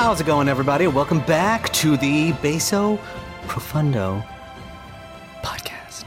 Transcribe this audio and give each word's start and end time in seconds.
How's 0.00 0.20
it 0.20 0.26
going, 0.28 0.48
everybody? 0.48 0.86
Welcome 0.86 1.18
back 1.22 1.72
to 1.72 1.96
the 1.96 2.30
Beso 2.34 3.00
Profundo 3.48 4.24
podcast. 5.42 6.06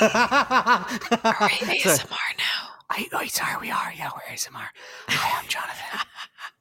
Are 0.00 1.48
we 1.60 1.78
Sorry. 1.80 1.98
ASMR 1.98 2.08
now? 2.38 2.68
I, 2.88 3.06
oh, 3.12 3.26
sorry, 3.26 3.56
we 3.60 3.70
are. 3.70 3.92
Yeah, 3.96 4.10
we're 4.14 4.34
ASMR. 4.34 4.66
Hi, 5.08 5.38
I'm 5.40 5.46
Jonathan. 5.46 6.00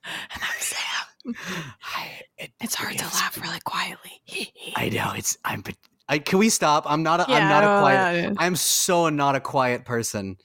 And 0.33 0.43
I'm 0.43 0.59
Sam. 0.59 2.25
It, 2.37 2.51
It's 2.59 2.75
hard 2.75 2.97
to 2.97 3.05
laugh 3.05 3.39
really 3.41 3.61
quietly. 3.61 4.21
I 4.75 4.89
know. 4.89 5.13
It's. 5.15 5.37
I'm. 5.45 5.63
I, 6.09 6.19
can 6.19 6.37
we 6.37 6.49
stop? 6.49 6.83
I'm 6.85 7.01
not. 7.01 7.29
I'm 7.29 7.47
not 7.47 7.63
a 7.63 7.79
quiet. 7.79 8.23
yeah. 8.23 8.33
I'm 8.37 8.57
so 8.57 9.07
not 9.07 9.35
a 9.35 9.39
quiet 9.39 9.85
person. 9.85 10.35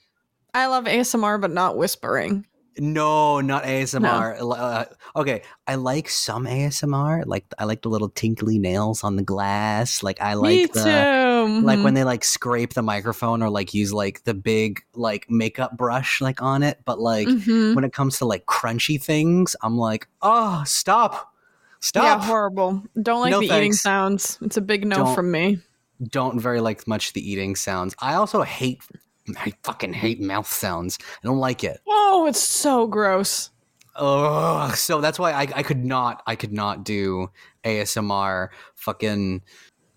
I 0.53 0.67
love 0.67 0.85
ASMR, 0.85 1.39
but 1.41 1.51
not 1.51 1.75
whispering. 1.75 2.45
No, 2.79 3.41
not 3.41 3.63
ASMR. 3.63 4.37
Uh, 4.39 4.85
okay, 5.15 5.43
I 5.67 5.75
like 5.75 6.09
some 6.09 6.45
ASMR. 6.45 7.23
Like 7.25 7.45
I 7.57 7.65
like 7.65 7.81
the 7.81 7.89
little 7.89 8.09
tinkly 8.09 8.59
nails 8.59 9.03
on 9.03 9.15
the 9.15 9.23
glass. 9.23 10.01
Like 10.03 10.21
I 10.21 10.33
like 10.35 10.49
Me 10.49 10.65
the 10.67 10.83
too. 11.47 11.61
like 11.61 11.83
when 11.83 11.93
they 11.95 12.03
like 12.03 12.23
scrape 12.23 12.73
the 12.73 12.81
microphone 12.81 13.41
or 13.43 13.49
like 13.49 13.73
use 13.73 13.91
like 13.93 14.23
the 14.23 14.33
big 14.33 14.81
like 14.93 15.29
makeup 15.29 15.77
brush 15.77 16.21
like 16.21 16.41
on 16.41 16.63
it. 16.63 16.79
But 16.85 16.99
like 16.99 17.27
Mhm. 17.27 17.75
when 17.75 17.83
it 17.83 17.93
comes 17.93 18.17
to 18.19 18.25
like 18.25 18.45
crunchy 18.45 19.01
things, 19.01 19.55
I'm 19.61 19.77
like, 19.77 20.07
oh, 20.21 20.63
stop, 20.65 21.33
stop. 21.79 22.03
Yeah, 22.21 22.25
horrible. 22.25 22.83
Don't 23.01 23.21
like 23.21 23.31
No 23.31 23.39
the 23.39 23.45
eating 23.55 23.73
sounds. 23.73 24.37
It's 24.41 24.57
a 24.57 24.61
big 24.61 24.85
no 24.85 24.97
Don't. 24.97 25.15
from 25.15 25.31
me. 25.31 25.59
Don't 26.01 26.39
very 26.39 26.61
like 26.61 26.87
much 26.87 27.11
the 27.13 27.29
eating 27.29 27.55
sounds. 27.57 27.93
I 27.99 28.13
also 28.13 28.41
hate. 28.41 28.81
I 29.37 29.53
fucking 29.63 29.93
hate 29.93 30.21
mouth 30.21 30.47
sounds. 30.51 30.97
I 31.01 31.27
don't 31.27 31.39
like 31.39 31.63
it. 31.63 31.81
Oh, 31.87 32.25
it's 32.27 32.41
so 32.41 32.87
gross. 32.87 33.49
Ugh. 33.95 34.75
So 34.75 35.01
that's 35.01 35.19
why 35.19 35.31
I, 35.33 35.41
I 35.55 35.63
could 35.63 35.83
not 35.83 36.23
I 36.25 36.35
could 36.35 36.53
not 36.53 36.83
do 36.85 37.29
ASMR 37.65 38.49
fucking 38.75 39.41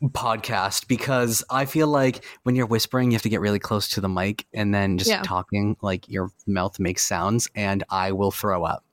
podcast 0.06 0.88
because 0.88 1.44
I 1.50 1.64
feel 1.64 1.86
like 1.86 2.24
when 2.42 2.56
you're 2.56 2.66
whispering 2.66 3.12
you 3.12 3.14
have 3.14 3.22
to 3.22 3.28
get 3.28 3.40
really 3.40 3.60
close 3.60 3.88
to 3.90 4.00
the 4.00 4.08
mic 4.08 4.44
and 4.52 4.74
then 4.74 4.98
just 4.98 5.08
Yeah. 5.10 5.22
talking 5.22 5.76
like 5.82 6.08
your 6.08 6.30
mouth 6.48 6.80
makes 6.80 7.06
sounds 7.06 7.48
and 7.54 7.84
I 7.90 8.10
will 8.10 8.32
throw 8.32 8.64
up. 8.64 8.84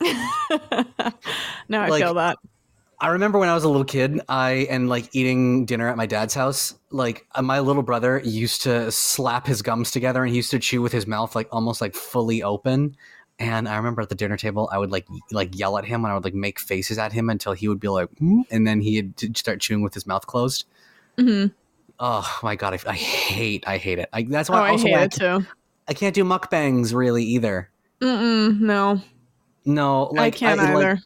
now 0.00 1.82
I 1.82 1.88
Like- 1.88 2.02
feel 2.02 2.14
that. 2.14 2.38
I 2.98 3.08
remember 3.08 3.38
when 3.38 3.50
I 3.50 3.54
was 3.54 3.64
a 3.64 3.68
little 3.68 3.84
kid, 3.84 4.22
I 4.26 4.66
and 4.70 4.88
like 4.88 5.14
eating 5.14 5.66
dinner 5.66 5.86
at 5.86 5.98
my 5.98 6.06
dad's 6.06 6.32
house. 6.32 6.74
Like 6.96 7.26
uh, 7.34 7.42
my 7.42 7.60
little 7.60 7.82
brother 7.82 8.20
used 8.24 8.62
to 8.62 8.90
slap 8.90 9.46
his 9.46 9.62
gums 9.62 9.90
together, 9.90 10.22
and 10.22 10.30
he 10.30 10.36
used 10.36 10.50
to 10.52 10.58
chew 10.58 10.82
with 10.82 10.92
his 10.92 11.06
mouth 11.06 11.34
like 11.36 11.48
almost 11.52 11.80
like 11.80 11.94
fully 11.94 12.42
open. 12.42 12.96
And 13.38 13.68
I 13.68 13.76
remember 13.76 14.00
at 14.02 14.08
the 14.08 14.14
dinner 14.14 14.36
table, 14.36 14.68
I 14.72 14.78
would 14.78 14.90
like 14.90 15.06
like 15.30 15.58
yell 15.58 15.78
at 15.78 15.84
him, 15.84 16.04
and 16.04 16.12
I 16.12 16.14
would 16.14 16.24
like 16.24 16.34
make 16.34 16.58
faces 16.58 16.98
at 16.98 17.12
him 17.12 17.28
until 17.30 17.52
he 17.52 17.68
would 17.68 17.80
be 17.80 17.88
like, 17.88 18.08
"Mm," 18.16 18.44
and 18.50 18.66
then 18.66 18.80
he'd 18.80 19.36
start 19.36 19.60
chewing 19.60 19.82
with 19.82 19.94
his 19.94 20.06
mouth 20.06 20.26
closed. 20.26 20.64
hmm 21.18 21.46
Oh 21.98 22.38
my 22.42 22.56
god, 22.56 22.74
I, 22.74 22.90
I 22.90 22.94
hate, 22.94 23.64
I 23.66 23.78
hate 23.78 23.98
it. 23.98 24.08
I, 24.12 24.22
that's 24.24 24.50
Oh, 24.50 24.54
why 24.54 24.60
I 24.60 24.70
also 24.70 24.88
hate 24.88 24.94
I, 24.94 25.06
it 25.06 25.12
ca- 25.12 25.18
too. 25.18 25.46
I 25.88 25.94
can't 25.94 26.14
do 26.14 26.24
mukbangs 26.24 26.94
really 26.94 27.24
either. 27.24 27.70
Mm-mm, 28.02 28.60
no, 28.60 29.00
No, 29.64 30.04
like 30.04 30.34
I 30.34 30.38
can't 30.38 30.60
like, 30.60 30.92
either. 30.92 30.98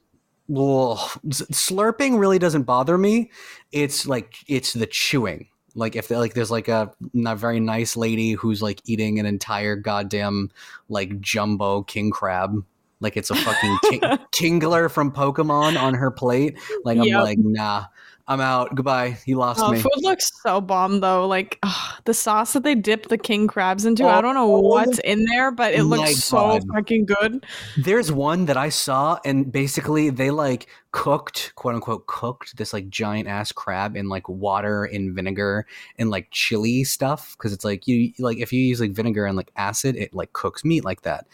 Ugh. 0.51 1.21
S- 1.31 1.43
slurping 1.53 2.19
really 2.21 2.39
doesn't 2.41 2.65
bother 2.65 2.99
me. 2.99 3.31
It's 3.73 4.07
like 4.07 4.37
it's 4.49 4.75
the 4.75 4.87
chewing. 4.89 5.50
Like 5.75 5.97
if 5.97 6.11
like 6.11 6.35
there's 6.35 6.51
like 6.51 6.69
a, 6.69 6.93
not 7.13 7.39
very 7.39 7.61
nice 7.61 7.97
lady 7.97 8.33
who's 8.33 8.63
like 8.63 8.81
eating 8.85 9.19
an 9.19 9.27
entire 9.27 9.77
goddamn 9.77 10.51
like 10.89 11.21
jumbo 11.21 11.83
king 11.83 12.11
crab, 12.11 12.65
like 13.01 13.17
it's 13.17 13.31
a 13.31 13.35
fucking 13.35 13.79
ting- 13.91 14.01
Kingler 14.33 14.91
from 14.91 15.13
Pokemon 15.13 15.81
on 15.81 15.95
her 15.95 16.11
plate. 16.11 16.59
Like 16.85 16.99
I'm 16.99 17.05
Yep. 17.05 17.23
like 17.23 17.39
nah, 17.39 17.87
I'm 18.29 18.41
out. 18.41 18.75
Goodbye. 18.77 19.19
You 19.27 19.37
lost 19.39 19.61
Oh, 19.61 19.73
me. 19.73 19.81
food 19.81 19.91
looks 19.97 20.31
so 20.43 20.61
bomb 20.61 21.01
though. 21.01 21.27
Like 21.27 21.59
ugh, 21.63 22.01
the 22.05 22.15
sauce 22.15 22.53
that 22.53 22.63
they 22.63 22.75
dip 22.77 23.09
the 23.09 23.19
king 23.19 23.47
crabs 23.49 23.85
into. 23.85 24.07
I 24.07 24.21
don't 24.21 24.35
know 24.35 24.55
Oh, 24.55 24.61
what's 24.61 24.99
in 25.01 25.25
there, 25.25 25.51
but 25.51 25.75
it 25.75 25.85
looks 25.85 26.23
so 26.25 26.37
God. 26.37 26.63
fucking 26.75 27.07
good. 27.07 27.45
There's 27.77 28.13
one 28.13 28.45
that 28.47 28.57
I 28.57 28.69
saw, 28.69 29.19
and 29.25 29.51
basically 29.51 30.11
they 30.11 30.31
like 30.31 30.69
cooked, 30.93 31.53
quote 31.57 31.75
unquote, 31.75 32.07
cooked 32.07 32.57
this 32.57 32.73
like 32.73 32.89
giant 32.89 33.27
ass 33.29 33.51
crab 33.51 33.97
in 33.97 34.09
like 34.09 34.29
water 34.29 34.85
and 34.85 35.13
vinegar 35.15 35.67
and 35.99 36.11
like 36.11 36.29
chili 36.31 36.85
stuff. 36.85 37.37
Cause 37.39 37.53
it's 37.53 37.65
like 37.65 37.87
you, 37.89 38.13
like 38.21 38.39
if 38.39 38.53
you 38.53 38.61
use 38.63 38.81
like 38.81 38.93
vinegar 38.93 39.25
and 39.27 39.37
like 39.37 39.51
acid, 39.57 39.97
it 39.97 40.15
like 40.15 40.33
cooks 40.35 40.65
meat 40.65 40.85
like 40.85 41.03
that. 41.03 41.27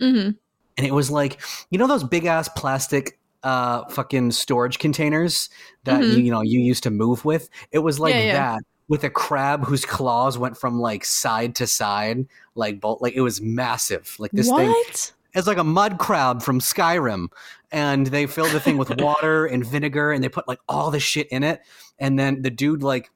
hmm 0.00 0.30
And 0.78 0.86
it 0.86 0.92
was 0.94 1.10
like, 1.10 1.40
you 1.70 1.78
know, 1.78 1.86
those 1.86 2.04
big 2.04 2.24
ass 2.24 2.48
plastic 2.56 3.18
uh 3.42 3.84
fucking 3.88 4.30
storage 4.30 4.78
containers 4.78 5.50
that 5.82 6.00
Mhm. 6.00 6.12
you, 6.12 6.22
you 6.22 6.30
know 6.30 6.42
you 6.42 6.60
used 6.60 6.84
to 6.84 6.90
move 6.92 7.24
with 7.24 7.48
it 7.72 7.80
was 7.80 7.98
like 7.98 8.14
Yeah, 8.14 8.20
yeah. 8.20 8.32
that 8.34 8.62
with 8.86 9.02
a 9.02 9.10
crab 9.10 9.64
whose 9.64 9.84
claws 9.84 10.38
went 10.38 10.56
from 10.56 10.78
like 10.78 11.04
side 11.04 11.56
to 11.56 11.66
side 11.66 12.24
like 12.54 12.80
both 12.80 13.00
like 13.00 13.14
it 13.14 13.20
was 13.20 13.40
massive 13.40 14.14
like 14.20 14.30
this 14.30 14.46
thing 14.48 14.68
what? 14.68 15.12
it's 15.34 15.48
like 15.48 15.58
a 15.58 15.64
mud 15.64 15.98
crab 15.98 16.40
from 16.42 16.60
Skyrim, 16.60 17.28
and 17.72 18.06
they 18.06 18.26
fill 18.26 18.46
the 18.48 18.60
thing 18.60 18.76
with 18.76 18.90
water 19.00 19.46
and 19.46 19.66
vinegar, 19.66 20.12
and 20.12 20.22
they 20.22 20.28
put 20.28 20.46
like 20.46 20.60
all 20.68 20.90
the 20.90 21.00
shit 21.00 21.26
in 21.28 21.42
it, 21.42 21.62
and 21.98 22.18
then 22.18 22.42
the 22.42 22.50
dude 22.50 22.82
like. 22.82 23.10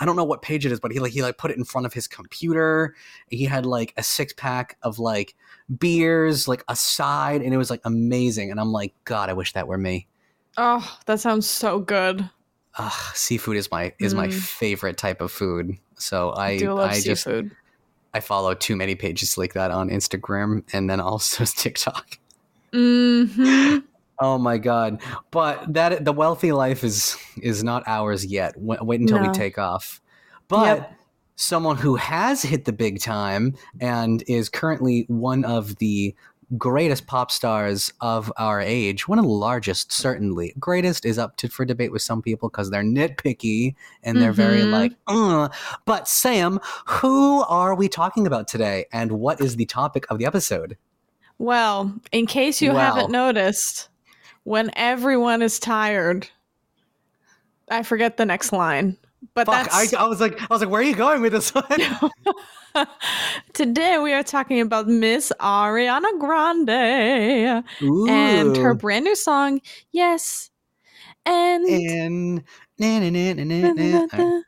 I 0.00 0.04
don't 0.04 0.16
know 0.16 0.24
what 0.24 0.42
page 0.42 0.64
it 0.66 0.72
is, 0.72 0.80
but 0.80 0.92
he 0.92 1.00
like 1.00 1.12
he 1.12 1.22
like 1.22 1.38
put 1.38 1.50
it 1.50 1.56
in 1.58 1.64
front 1.64 1.86
of 1.86 1.92
his 1.92 2.06
computer. 2.08 2.94
He 3.28 3.44
had 3.44 3.66
like 3.66 3.94
a 3.96 4.02
six 4.02 4.32
pack 4.32 4.76
of 4.82 4.98
like 4.98 5.34
beers, 5.78 6.48
like 6.48 6.64
a 6.68 6.76
side, 6.76 7.42
and 7.42 7.52
it 7.52 7.56
was 7.56 7.70
like 7.70 7.80
amazing. 7.84 8.50
And 8.50 8.60
I'm 8.60 8.72
like, 8.72 8.94
God, 9.04 9.28
I 9.30 9.32
wish 9.32 9.52
that 9.52 9.66
were 9.68 9.78
me. 9.78 10.06
Oh, 10.56 10.98
that 11.06 11.20
sounds 11.20 11.48
so 11.48 11.78
good. 11.80 12.28
Ugh, 12.76 13.14
seafood 13.14 13.56
is 13.56 13.70
my 13.70 13.92
is 13.98 14.14
my 14.14 14.28
Mm. 14.28 14.32
favorite 14.32 14.96
type 14.98 15.20
of 15.20 15.32
food. 15.32 15.76
So 15.98 16.30
I 16.32 16.46
I 16.46 16.56
do 16.56 16.72
love 16.74 16.90
I 16.90 17.00
just 17.00 17.24
seafood. 17.24 17.56
I 18.14 18.20
follow 18.20 18.54
too 18.54 18.76
many 18.76 18.94
pages 18.94 19.36
like 19.36 19.54
that 19.54 19.70
on 19.70 19.90
Instagram 19.90 20.64
and 20.72 20.88
then 20.88 21.00
also 21.00 21.44
TikTok. 21.46 22.18
hmm 22.72 23.78
Oh 24.20 24.38
my 24.38 24.58
god! 24.58 25.00
But 25.30 25.72
that 25.74 26.04
the 26.04 26.12
wealthy 26.12 26.52
life 26.52 26.82
is 26.84 27.16
is 27.40 27.62
not 27.62 27.82
ours 27.86 28.26
yet. 28.26 28.54
Wait, 28.56 28.84
wait 28.84 29.00
until 29.00 29.20
we 29.20 29.28
take 29.30 29.58
off. 29.58 30.00
But 30.48 30.64
Yep. 30.78 30.92
someone 31.36 31.76
who 31.76 31.96
has 31.96 32.42
hit 32.42 32.64
the 32.64 32.72
big 32.72 33.00
time 33.00 33.54
and 33.80 34.24
is 34.26 34.48
currently 34.48 35.04
one 35.08 35.44
of 35.44 35.76
the 35.76 36.14
greatest 36.56 37.06
pop 37.06 37.30
stars 37.30 37.92
of 38.00 38.32
our 38.38 38.58
age, 38.58 39.06
one 39.06 39.18
of 39.18 39.24
the 39.26 39.30
largest, 39.30 39.92
certainly. 39.92 40.54
Greatest 40.58 41.04
is 41.04 41.18
up 41.18 41.36
to 41.36 41.46
for 41.48 41.66
debate 41.66 41.92
with 41.92 42.00
some 42.00 42.22
people 42.22 42.48
because 42.48 42.70
they're 42.70 42.82
nitpicky 42.82 43.74
and 44.02 44.20
they're 44.20 44.32
very 44.32 44.60
Mhm. 44.62 44.72
like, 44.72 44.92
uh. 45.08 45.48
But 45.84 46.08
Sam, 46.08 46.58
who 46.86 47.42
are 47.42 47.74
we 47.74 47.86
talking 47.86 48.26
about 48.26 48.48
today, 48.48 48.86
and 48.94 49.12
what 49.12 49.42
is 49.42 49.56
the 49.56 49.66
topic 49.66 50.06
of 50.10 50.16
the 50.18 50.24
episode? 50.24 50.78
Well, 51.36 51.92
in 52.12 52.24
case 52.26 52.62
you 52.62 52.72
Well. 52.72 52.94
haven't 52.94 53.12
noticed, 53.12 53.90
when 54.48 54.70
everyone 54.76 55.42
is 55.42 55.58
tired, 55.58 56.26
I 57.70 57.82
forget 57.82 58.16
the 58.16 58.24
next 58.24 58.50
line. 58.50 58.96
But 59.34 59.46
Fuck! 59.46 59.68
I, 59.70 59.82
that's 59.82 59.94
I 59.94 60.06
was 60.06 60.22
like, 60.22 60.40
I 60.40 60.46
was 60.48 60.62
like, 60.62 60.70
where 60.70 60.80
are 60.80 60.84
you 60.84 60.94
going 60.94 61.20
with 61.20 61.32
this 61.32 61.54
one? 61.54 61.66
today 63.52 63.98
we 63.98 64.14
are 64.14 64.22
talking 64.22 64.60
about 64.62 64.88
Miss 64.88 65.32
Ariana 65.38 66.18
Grande 66.18 67.62
and 68.08 68.56
her 68.56 68.74
brand 68.74 69.04
new 69.04 69.16
song, 69.16 69.60
Yes. 69.92 70.50
And 71.26 71.66
and 71.66 72.44
na, 72.78 73.00
na, 73.00 73.10
na, 73.10 73.32
na, 73.34 73.72
na, 73.72 74.06
na. 74.10 74.40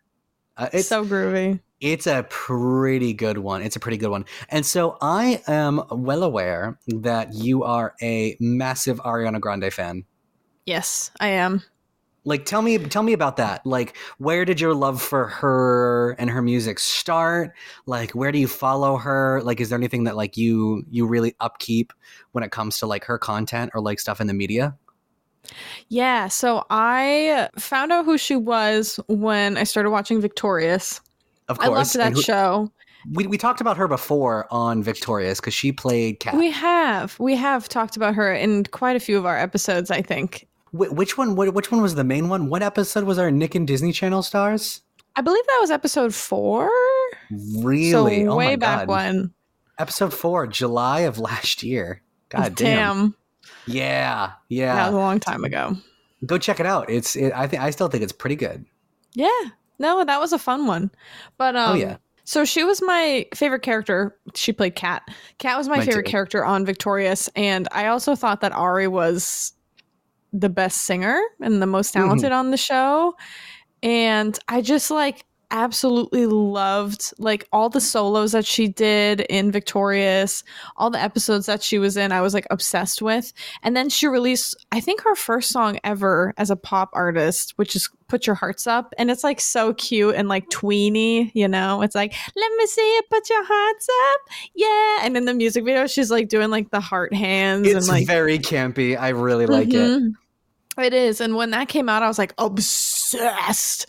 Uh, 0.57 0.69
it's 0.73 0.89
so 0.89 1.05
groovy. 1.05 1.61
It's 1.81 2.07
a 2.07 2.27
pretty 2.29 3.13
good 3.13 3.39
one. 3.39 3.63
It's 3.63 3.77
a 3.77 3.81
pretty 3.81 3.97
good 3.97 4.11
one. 4.11 4.25
And 4.49 4.65
so 4.65 4.99
I 5.01 5.43
am 5.47 5.83
well 5.91 6.23
aware 6.23 6.79
that 6.89 7.35
you 7.35 7.65
are 7.65 7.95
a 8.03 8.37
massive 8.39 8.99
Ariana 9.01 9.41
Grande 9.41 9.73
fan. 9.73 10.05
Yes, 10.67 11.11
I 11.21 11.29
am. 11.29 11.63
Like 12.25 12.45
tell 12.45 12.61
me 12.61 12.77
tell 12.77 13.03
me 13.03 13.15
about 13.15 13.39
that. 13.39 13.65
Like 13.65 13.97
where 14.19 14.45
did 14.45 14.61
your 14.61 14.75
love 14.75 15.01
for 15.01 15.27
her 15.27 16.11
and 16.19 16.29
her 16.29 16.43
music 16.43 16.79
start? 16.79 17.55
Like 17.87 18.11
where 18.11 18.31
do 18.31 18.39
you 18.39 18.47
follow 18.47 18.99
her? 18.99 19.41
Like 19.43 19.59
is 19.59 19.71
there 19.71 19.79
anything 19.79 20.05
that 20.05 20.17
like 20.17 20.37
you 20.37 20.85
you 20.91 21.07
really 21.07 21.35
upkeep 21.41 21.95
when 22.33 22.45
it 22.45 22.53
comes 22.53 22.79
to 22.81 22.87
like 22.87 23.05
her 23.07 23.19
content 23.19 23.71
or 23.75 23.81
like 23.81 23.99
stuff 23.99 24.21
in 24.21 24.27
the 24.27 24.35
media? 24.35 24.77
Yeah, 25.89 26.29
so 26.29 26.67
I 26.69 27.49
found 27.59 27.91
out 27.91 28.05
who 28.05 28.19
she 28.19 28.37
was 28.37 29.01
when 29.09 29.57
I 29.57 29.65
started 29.65 29.89
watching 29.91 30.21
Victorious. 30.21 31.01
Of 31.51 31.59
I 31.61 31.67
course. 31.67 31.95
loved 31.95 31.97
that 31.97 32.13
who- 32.15 32.23
show. 32.23 32.73
we, 33.13 33.27
we 33.27 33.37
talked 33.39 33.61
about 33.61 33.77
her 33.77 33.89
before 33.89 34.47
on 34.51 34.83
Victorious 34.83 35.41
because 35.41 35.55
she 35.55 35.73
played 35.73 36.21
Cat. 36.21 36.35
We 36.37 36.51
have 36.51 37.19
we 37.19 37.35
have 37.37 37.69
talked 37.69 37.97
about 37.97 38.15
her 38.15 38.33
in 38.33 38.65
quite 38.65 38.97
a 38.97 39.01
few 39.01 39.19
of 39.19 39.27
our 39.27 39.37
episodes, 39.39 39.91
I 39.91 40.01
think. 40.03 40.47
Wh- 40.71 40.93
which 40.93 41.19
one? 41.19 41.31
wh- 41.37 41.55
Which 41.55 41.71
one 41.73 41.83
was 41.83 41.95
the 41.97 42.05
main 42.05 42.29
one? 42.29 42.49
What 42.49 42.63
episode 42.63 43.05
was 43.05 43.19
our 43.19 43.31
Nick 43.31 43.55
and 43.55 43.67
Disney 43.67 43.93
Channel 43.93 44.23
stars? 44.23 44.83
I 45.17 45.23
believe 45.23 45.45
that 45.47 45.59
was 45.61 45.71
episode 45.73 46.15
4. 46.15 46.71
Really? 47.59 47.91
So 47.91 48.07
oh 48.33 48.37
way 48.37 48.47
my 48.51 48.57
back 48.57 48.87
God. 48.87 48.89
when. 48.89 49.35
Episode 49.79 50.13
four, 50.13 50.47
July 50.47 51.01
of 51.01 51.19
last 51.19 51.63
year. 51.63 52.03
God 52.29 52.55
damn. 52.55 52.77
Damn. 52.99 53.15
Yeah, 53.67 54.33
Yeah. 54.49 54.75
That 54.75 54.87
was 54.87 54.95
a 54.95 54.99
long 54.99 55.21
time 55.21 55.43
ago. 55.45 55.77
Go 56.27 56.37
check 56.39 56.61
it 56.61 56.67
out. 56.67 56.91
It's. 56.91 57.17
It, 57.17 57.33
I 57.35 57.47
think 57.47 57.63
I 57.63 57.71
still 57.71 57.89
think 57.89 58.03
it's 58.03 58.13
pretty 58.13 58.37
good. 58.37 58.67
Yeah. 59.15 59.31
No, 59.81 60.05
that 60.05 60.21
was 60.21 60.33
a 60.33 60.39
fun 60.39 60.69
one. 60.69 60.93
But 61.39 61.57
um 61.57 61.73
oh 61.73 61.75
yeah. 61.75 61.97
so 62.23 62.45
she 62.45 62.63
was 62.63 62.81
my 62.81 63.27
favorite 63.35 63.63
character. 63.63 64.17
She 64.37 64.53
played 64.53 64.77
Cat. 64.77 65.03
Cat 65.39 65.59
was 65.59 65.69
my 65.69 65.79
Mine 65.79 65.87
favorite 65.87 66.07
too. 66.07 66.11
character 66.13 66.45
on 66.45 66.65
Victorious 66.65 67.29
and 67.35 67.67
I 67.73 67.87
also 67.89 68.15
thought 68.15 68.41
that 68.43 68.53
Ari 68.53 68.87
was 68.87 69.53
the 70.33 70.49
best 70.49 70.83
singer 70.83 71.21
and 71.41 71.61
the 71.61 71.67
most 71.67 71.93
Mm-hmm. 71.95 72.07
talented 72.07 72.31
on 72.31 72.53
the 72.53 72.57
show. 72.57 73.17
And 73.83 74.39
I 74.47 74.61
just 74.61 74.91
like 74.91 75.25
absolutely 75.53 76.27
loved 76.27 77.13
like 77.19 77.49
all 77.53 77.69
the 77.69 77.81
solos 77.81 78.31
that 78.31 78.47
she 78.47 78.69
did 78.69 79.23
in 79.23 79.51
Victorious, 79.51 80.45
all 80.77 80.91
the 80.91 81.01
episodes 81.03 81.47
that 81.47 81.61
she 81.61 81.79
was 81.81 81.97
in, 81.97 82.13
I 82.13 82.21
was 82.21 82.35
like 82.35 82.47
obsessed 82.53 83.03
with. 83.03 83.33
And 83.65 83.77
then 83.77 83.89
she 83.89 84.07
released, 84.07 84.55
I 84.71 84.79
think, 84.79 85.01
her 85.03 85.17
first 85.17 85.51
song 85.51 85.81
ever 85.83 86.33
as 86.37 86.51
a 86.51 86.57
pop 86.57 86.91
artist, 86.93 87.55
which 87.57 87.75
is 87.75 87.91
Put 88.11 88.27
Your 88.27 88.35
Hearts 88.37 88.67
Up. 88.67 88.93
And 88.99 89.11
it's 89.11 89.25
like 89.25 89.41
so 89.41 89.73
cute 89.75 90.15
and 90.17 90.29
like 90.29 90.51
tweeny, 90.51 91.31
you 91.35 91.49
know? 91.49 91.81
It's 91.81 91.95
like, 91.95 92.13
let 92.37 92.53
me 92.59 92.67
see 92.67 92.81
it, 92.83 93.09
put 93.09 93.31
your 93.31 93.45
hearts 93.45 93.87
up. 94.13 94.21
Yeah. 94.55 95.07
And 95.07 95.17
in 95.17 95.25
the 95.25 95.33
music 95.33 95.65
video, 95.65 95.87
she's 95.87 96.11
like 96.11 96.29
doing 96.29 96.51
like 96.51 96.71
the 96.71 96.81
heart 96.81 97.15
hands 97.15 97.67
It's 97.67 97.77
and 97.77 97.89
like 97.89 98.07
very 98.07 98.39
campy. 98.39 98.99
I 98.99 99.11
really 99.11 99.47
like 99.47 99.69
it. 99.69 99.75
Mhm. 99.75 100.13
It 100.79 100.93
is. 100.93 101.21
And 101.21 101.35
when 101.37 101.51
that 101.51 101.69
came 101.69 101.89
out, 101.89 102.03
I 102.03 102.09
was 102.09 102.19
like 102.19 102.35
obsessed. 102.39 103.87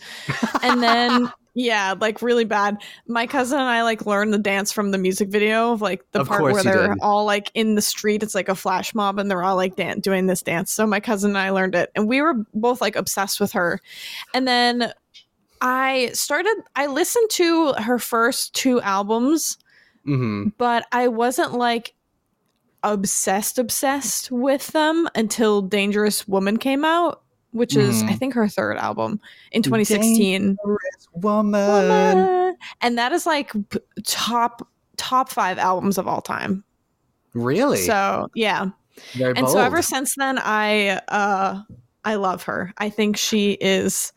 and 0.62 0.82
then 0.82 1.32
yeah, 1.54 1.94
like 2.00 2.22
really 2.22 2.44
bad. 2.44 2.78
My 3.06 3.26
cousin 3.26 3.58
and 3.58 3.68
I 3.68 3.82
like 3.82 4.06
learned 4.06 4.32
the 4.32 4.38
dance 4.38 4.72
from 4.72 4.90
the 4.90 4.98
music 4.98 5.28
video 5.28 5.72
of 5.72 5.82
like 5.82 6.04
the 6.12 6.20
Of 6.20 6.28
part 6.28 6.42
where 6.42 6.62
they're 6.62 6.88
did. 6.88 6.98
all 7.00 7.24
like 7.24 7.50
in 7.54 7.74
the 7.74 7.82
street. 7.82 8.22
It's 8.22 8.34
like 8.34 8.48
a 8.48 8.54
flash 8.54 8.94
mob 8.94 9.18
and 9.18 9.30
they're 9.30 9.42
all 9.44 9.56
like 9.56 9.76
dan- 9.76 10.00
doing 10.00 10.26
this 10.26 10.42
dance. 10.42 10.72
So 10.72 10.86
my 10.86 11.00
cousin 11.00 11.30
and 11.32 11.38
I 11.38 11.50
learned 11.50 11.74
it 11.74 11.90
and 11.94 12.08
we 12.08 12.22
were 12.22 12.34
both 12.54 12.80
like 12.80 12.96
obsessed 12.96 13.38
with 13.40 13.52
her. 13.52 13.80
And 14.32 14.48
then 14.48 14.92
I 15.60 16.10
started 16.14 16.56
I 16.74 16.86
listened 16.86 17.30
to 17.30 17.72
her 17.74 17.98
first 17.98 18.54
two 18.54 18.80
albums 18.80 19.58
hmm 20.04 20.48
but 20.58 20.86
I 20.90 21.06
wasn't 21.08 21.52
like 21.54 21.94
obsessed 22.82 23.58
obsessed 23.58 24.30
with 24.32 24.68
them 24.68 25.08
until 25.14 25.62
Dangerous 25.62 26.26
Woman 26.26 26.56
came 26.56 26.84
out, 26.84 27.21
which 27.52 27.76
is 27.76 28.02
I 28.02 28.06
Mhm. 28.12 28.18
think 28.18 28.34
her 28.34 28.48
third 28.48 28.76
album 28.78 29.20
in 29.52 29.62
2016. 29.62 30.56
Woman. 31.14 31.52
Woman. 31.52 32.56
And 32.80 32.98
that 32.98 33.12
is 33.12 33.26
like 33.26 33.52
top 34.04 34.66
top 34.96 35.28
5 35.30 35.58
albums 35.58 35.98
of 35.98 36.06
all 36.06 36.20
time. 36.20 36.64
Really? 37.34 37.78
So, 37.78 38.28
yeah. 38.34 38.66
very 39.14 39.30
And 39.36 39.46
bold. 39.46 39.52
so 39.56 39.60
ever 39.60 39.80
since 39.82 40.14
then 40.16 40.38
I 40.38 41.00
uh 41.08 41.62
I 42.04 42.16
love 42.16 42.42
her. 42.44 42.72
I 42.78 42.90
think 42.90 43.16
she 43.16 43.52
is 43.52 44.12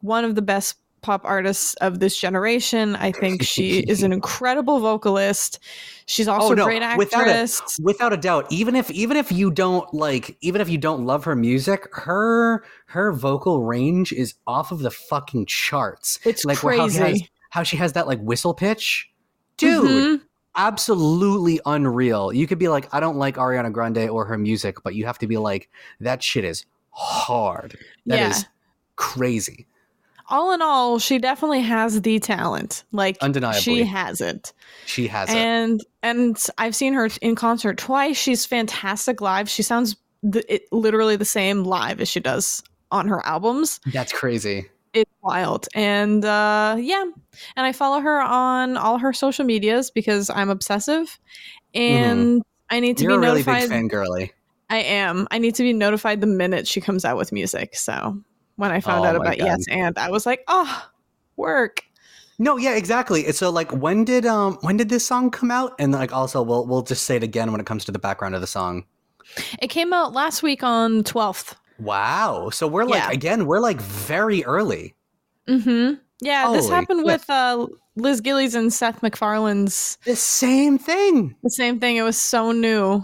one 0.00 0.24
of 0.24 0.34
the 0.34 0.42
best 0.42 0.76
pop 1.02 1.22
artists 1.24 1.74
of 1.74 1.98
this 2.00 2.18
generation. 2.18 2.96
I 2.96 3.12
think 3.12 3.42
she 3.54 3.80
is 3.80 4.02
an 4.02 4.12
incredible 4.12 4.80
vocalist. 4.80 5.58
She's 6.06 6.28
also 6.28 6.52
Oh, 6.52 6.54
no, 6.54 6.62
a 6.62 6.66
great 6.66 6.96
without 6.98 7.26
a- 7.26 7.30
actress. 7.30 7.78
without 7.82 8.12
a 8.12 8.16
doubt 8.16 8.46
even 8.50 8.74
if 8.76 8.90
even 8.90 9.16
if 9.16 9.30
you 9.32 9.50
don't 9.50 9.92
like 9.94 10.36
even 10.40 10.60
if 10.60 10.68
you 10.68 10.78
don't 10.78 11.04
love 11.06 11.24
her 11.24 11.36
music 11.36 11.86
her 11.92 12.64
her 12.86 13.12
vocal 13.12 13.62
range 13.62 14.12
is 14.12 14.34
off 14.46 14.72
of 14.72 14.80
the 14.80 14.90
fucking 14.90 15.46
charts 15.46 16.18
It's 16.24 16.44
like 16.44 16.62
where- 16.62 16.76
how, 16.76 16.88
she 16.88 16.98
has, 16.98 17.02
crazy. 17.10 17.30
how 17.50 17.62
she 17.62 17.76
has 17.76 17.92
that 17.94 18.06
like 18.06 18.20
whistle 18.20 18.52
pitch 18.52 19.10
dude 19.56 19.84
Mhm. 20.20 20.20
absolutely 20.56 21.60
unreal 21.66 22.32
you 22.32 22.46
could 22.46 22.58
be 22.58 22.68
like 22.68 22.92
i 22.92 22.98
don't 23.00 23.16
like 23.16 23.36
ariana 23.36 23.72
grande 23.72 24.08
or 24.10 24.24
her 24.24 24.36
music 24.38 24.82
but 24.82 24.94
you 24.94 25.06
have 25.06 25.18
to 25.18 25.26
be 25.26 25.36
like 25.38 25.70
that 26.00 26.22
shit 26.22 26.44
is 26.44 26.64
hard 26.90 27.78
That 28.06 28.30
is 28.30 28.38
Yeah. 28.42 28.48
crazy 28.96 29.66
All 30.28 30.52
in 30.52 30.62
all, 30.62 30.98
she 30.98 31.18
definitely 31.18 31.60
has 31.62 32.00
the 32.02 32.18
talent. 32.18 32.84
Like 32.92 33.18
Undeniably. 33.20 33.60
she 33.60 33.82
has 33.84 34.20
it. 34.20 34.52
she 34.86 35.06
has 35.08 35.28
it 35.30 35.36
And 35.36 35.80
and 36.02 36.36
I've 36.58 36.74
seen 36.74 36.94
her 36.94 37.08
in 37.20 37.34
concert 37.34 37.78
twice. 37.78 38.16
She's 38.16 38.44
fantastic 38.46 39.20
live. 39.20 39.48
She 39.50 39.62
sounds 39.62 39.96
th- 40.32 40.44
it, 40.48 40.62
literally 40.72 41.16
the 41.16 41.24
same 41.24 41.64
live 41.64 42.00
as 42.00 42.08
she 42.08 42.20
does 42.20 42.62
on 42.90 43.08
her 43.08 43.24
albums. 43.26 43.80
that's 43.92 44.12
crazy 44.12 44.66
It's 44.94 45.10
wild. 45.22 45.66
And 45.74 46.24
uh 46.24 46.76
yeah, 46.78 47.02
and 47.56 47.66
I 47.66 47.72
follow 47.72 48.00
her 48.00 48.20
on 48.20 48.76
all 48.76 48.98
her 48.98 49.12
social 49.12 49.44
medias 49.44 49.90
because 49.90 50.28
I'm 50.30 50.50
obsessive 50.50 51.18
and 51.74 52.42
I 52.70 52.80
need 52.80 52.98
to 52.98 53.04
Mm-hmm. 53.04 53.10
you're 53.10 53.18
a 53.18 53.20
be 53.20 53.26
really 53.26 53.38
notified. 53.40 53.60
big 53.62 53.70
fan 53.70 53.88
girly 53.88 54.32
I 54.70 54.78
am. 54.78 55.28
I 55.30 55.38
need 55.38 55.54
to 55.56 55.62
be 55.62 55.74
notified 55.74 56.22
the 56.22 56.26
minute 56.26 56.66
she 56.66 56.80
comes 56.80 57.04
out 57.04 57.18
with 57.18 57.30
music. 57.30 57.76
So 57.76 58.18
when 58.56 58.70
I 58.72 58.80
found 58.80 59.04
Oh 59.04 59.08
out 59.08 59.16
about 59.16 59.38
God. 59.38 59.46
Yes 59.46 59.64
and 59.68 59.98
I 59.98 60.10
was 60.10 60.26
like, 60.26 60.42
oh, 60.48 60.88
work. 61.36 61.82
No, 62.38 62.56
yeah, 62.56 62.74
exactly. 62.74 63.30
So 63.32 63.50
like 63.50 63.70
when 63.72 64.04
did 64.04 64.26
um 64.26 64.58
when 64.62 64.76
did 64.76 64.88
this 64.88 65.06
song 65.06 65.30
come 65.30 65.50
out? 65.50 65.74
And 65.78 65.92
like 65.92 66.12
also 66.12 66.42
we'll 66.42 66.66
we'll 66.66 66.82
just 66.82 67.04
say 67.04 67.16
it 67.16 67.22
again 67.22 67.52
when 67.52 67.60
it 67.60 67.66
comes 67.66 67.84
to 67.86 67.92
the 67.92 67.98
background 67.98 68.34
of 68.34 68.40
the 68.40 68.46
song. 68.46 68.84
It 69.60 69.68
came 69.68 69.92
out 69.92 70.12
last 70.12 70.42
week 70.42 70.62
on 70.62 71.04
12th. 71.04 71.54
Wow. 71.78 72.50
So 72.50 72.66
we're 72.66 72.84
like 72.84 73.02
Yeah. 73.02 73.10
again, 73.10 73.46
we're 73.46 73.60
like 73.60 73.80
very 73.80 74.44
early. 74.44 74.94
Mm-hmm. 75.48 75.94
Yeah, 76.20 76.52
this 76.52 76.68
happened 76.68 77.04
with 77.04 77.28
uh, 77.28 77.66
Liz 77.96 78.20
Gillies 78.20 78.54
and 78.54 78.72
Seth 78.72 79.02
MacFarlane's 79.02 79.98
The 80.04 80.14
same 80.14 80.78
thing. 80.78 81.34
the 81.42 81.50
same 81.50 81.80
thing. 81.80 81.96
It 81.96 82.02
was 82.02 82.16
so 82.16 82.52
new. 82.52 83.02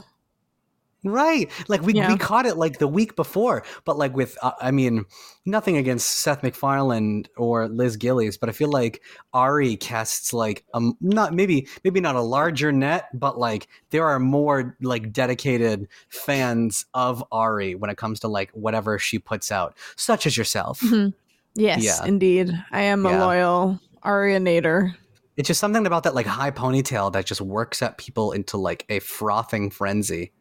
Right. 1.04 1.48
Like 1.68 1.82
we, 1.82 1.94
Yeah. 1.94 2.10
we 2.12 2.18
caught 2.18 2.44
it 2.44 2.56
like 2.56 2.78
the 2.78 2.88
week 2.88 3.14
before, 3.14 3.62
but 3.84 3.96
like 3.96 4.16
with 4.16 4.36
uh, 4.42 4.50
I 4.60 4.72
mean, 4.72 5.04
nothing 5.46 5.76
against 5.76 6.08
Seth 6.18 6.42
MacFarlane 6.42 7.24
or 7.36 7.68
Liz 7.68 7.96
Gillies, 7.96 8.36
but 8.36 8.48
I 8.48 8.52
feel 8.52 8.68
like 8.70 9.00
Ari 9.32 9.76
casts 9.76 10.32
like 10.32 10.64
um 10.74 10.96
not 11.00 11.34
maybe 11.34 11.68
maybe 11.84 12.00
not 12.00 12.16
a 12.16 12.20
larger 12.20 12.72
net, 12.72 13.08
but 13.14 13.38
like 13.38 13.68
there 13.90 14.06
are 14.06 14.18
more 14.18 14.76
like 14.80 15.12
dedicated 15.12 15.86
fans 16.08 16.84
of 16.94 17.22
Ari 17.30 17.76
when 17.76 17.90
it 17.90 17.96
comes 17.96 18.18
to 18.20 18.28
like 18.28 18.50
whatever 18.50 18.98
she 18.98 19.20
puts 19.20 19.52
out, 19.52 19.76
such 19.96 20.26
as 20.26 20.36
yourself. 20.36 20.80
Mhm. 20.80 21.14
Yes, 21.54 21.82
Yeah. 21.84 22.04
indeed. 22.06 22.50
I 22.72 22.82
am 22.82 23.06
a 23.06 23.10
Yeah. 23.10 23.24
loyal 23.24 23.80
Arianator. 24.04 24.94
It's 25.36 25.46
just 25.46 25.60
something 25.60 25.86
about 25.86 26.02
that 26.02 26.14
like 26.16 26.26
high 26.26 26.50
ponytail 26.50 27.12
that 27.12 27.24
just 27.24 27.40
works 27.40 27.82
at 27.82 27.98
people 27.98 28.32
into 28.32 28.56
like 28.56 28.84
a 28.88 28.98
frothing 28.98 29.70
frenzy. 29.70 30.32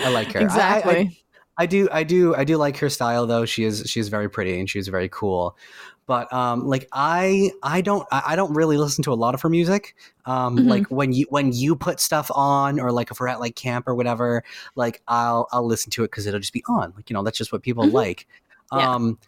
I 0.00 0.08
like 0.10 0.32
her. 0.32 0.40
I- 0.40 0.42
I- 0.42 0.44
I, 0.44 0.44
exactly. 0.44 1.22
I 1.58 1.64
do, 1.66 1.88
I 1.90 2.02
do, 2.04 2.34
I 2.34 2.44
do 2.44 2.56
like 2.58 2.76
her 2.78 2.90
style 2.90 3.26
though. 3.26 3.46
She 3.46 3.64
is, 3.64 3.84
she's 3.86 4.08
very 4.08 4.28
pretty 4.28 4.58
and 4.60 4.68
she's 4.68 4.88
very 4.88 5.08
cool. 5.08 5.56
But 6.06 6.30
um, 6.32 6.66
like 6.68 6.86
I, 6.92 7.50
I 7.62 7.80
don't, 7.80 8.06
I 8.12 8.36
don't 8.36 8.52
really 8.54 8.76
listen 8.76 9.02
to 9.04 9.12
a 9.12 9.14
lot 9.16 9.34
of 9.34 9.40
her 9.42 9.48
music. 9.48 9.96
Um, 10.26 10.56
Mhm. 10.58 10.68
like 10.68 10.86
when 10.88 11.12
you 11.12 11.26
when 11.30 11.52
you 11.52 11.74
put 11.74 11.98
stuff 11.98 12.30
on, 12.32 12.78
or 12.78 12.92
like 12.92 13.10
if 13.10 13.18
we're 13.18 13.26
at 13.26 13.40
like 13.40 13.56
camp 13.56 13.88
or 13.88 13.94
whatever, 13.96 14.44
like 14.76 15.02
I'll 15.08 15.48
I'll 15.50 15.66
listen 15.66 15.90
to 15.92 16.04
it 16.04 16.10
because 16.12 16.26
it'll 16.26 16.38
just 16.38 16.52
be 16.52 16.62
on. 16.68 16.92
Like 16.94 17.10
you 17.10 17.14
know, 17.14 17.24
that's 17.24 17.38
just 17.38 17.52
what 17.52 17.62
people 17.62 17.84
Mhm. 17.86 17.92
like. 17.92 18.28
Yeah. 18.72 18.94
Um, 18.94 19.18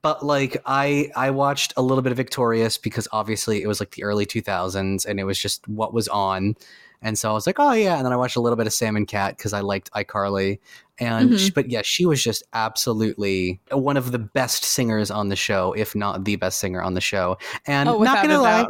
but 0.00 0.24
like 0.24 0.56
I 0.64 1.10
I 1.14 1.30
watched 1.30 1.74
a 1.76 1.82
little 1.82 2.00
bit 2.00 2.10
of 2.12 2.16
Victorious 2.16 2.78
because 2.78 3.06
obviously 3.12 3.62
it 3.62 3.66
was 3.66 3.78
like 3.80 3.90
the 3.90 4.04
early 4.04 4.24
2000s 4.24 5.04
and 5.04 5.20
it 5.20 5.24
was 5.24 5.38
just 5.38 5.66
what 5.68 5.92
was 5.92 6.08
on. 6.08 6.56
And 7.04 7.16
so 7.16 7.30
I 7.30 7.32
was 7.34 7.46
like, 7.46 7.60
oh 7.60 7.72
yeah. 7.72 7.96
And 7.96 8.04
then 8.04 8.12
I 8.12 8.16
watched 8.16 8.34
a 8.34 8.40
little 8.40 8.56
bit 8.56 8.66
of 8.66 8.72
Sam 8.72 8.96
and 8.96 9.06
Cat 9.06 9.36
because 9.36 9.52
I 9.52 9.60
liked 9.60 9.92
iCarly. 9.92 10.58
And 10.98 11.30
Mhm. 11.30 11.38
she- 11.38 11.50
but 11.52 11.70
yeah, 11.70 11.82
she 11.82 12.06
was 12.06 12.22
just 12.22 12.42
absolutely 12.52 13.60
one 13.70 13.96
of 13.96 14.10
the 14.10 14.18
best 14.18 14.64
singers 14.64 15.10
on 15.10 15.28
the 15.28 15.36
show, 15.36 15.72
if 15.76 15.94
not 15.94 16.24
the 16.24 16.34
best 16.36 16.58
singer 16.58 16.82
on 16.82 16.94
the 16.94 17.00
show. 17.00 17.38
And 17.66 17.88
oh, 17.88 18.02
not 18.02 18.22
gonna 18.22 18.40
lie, 18.40 18.66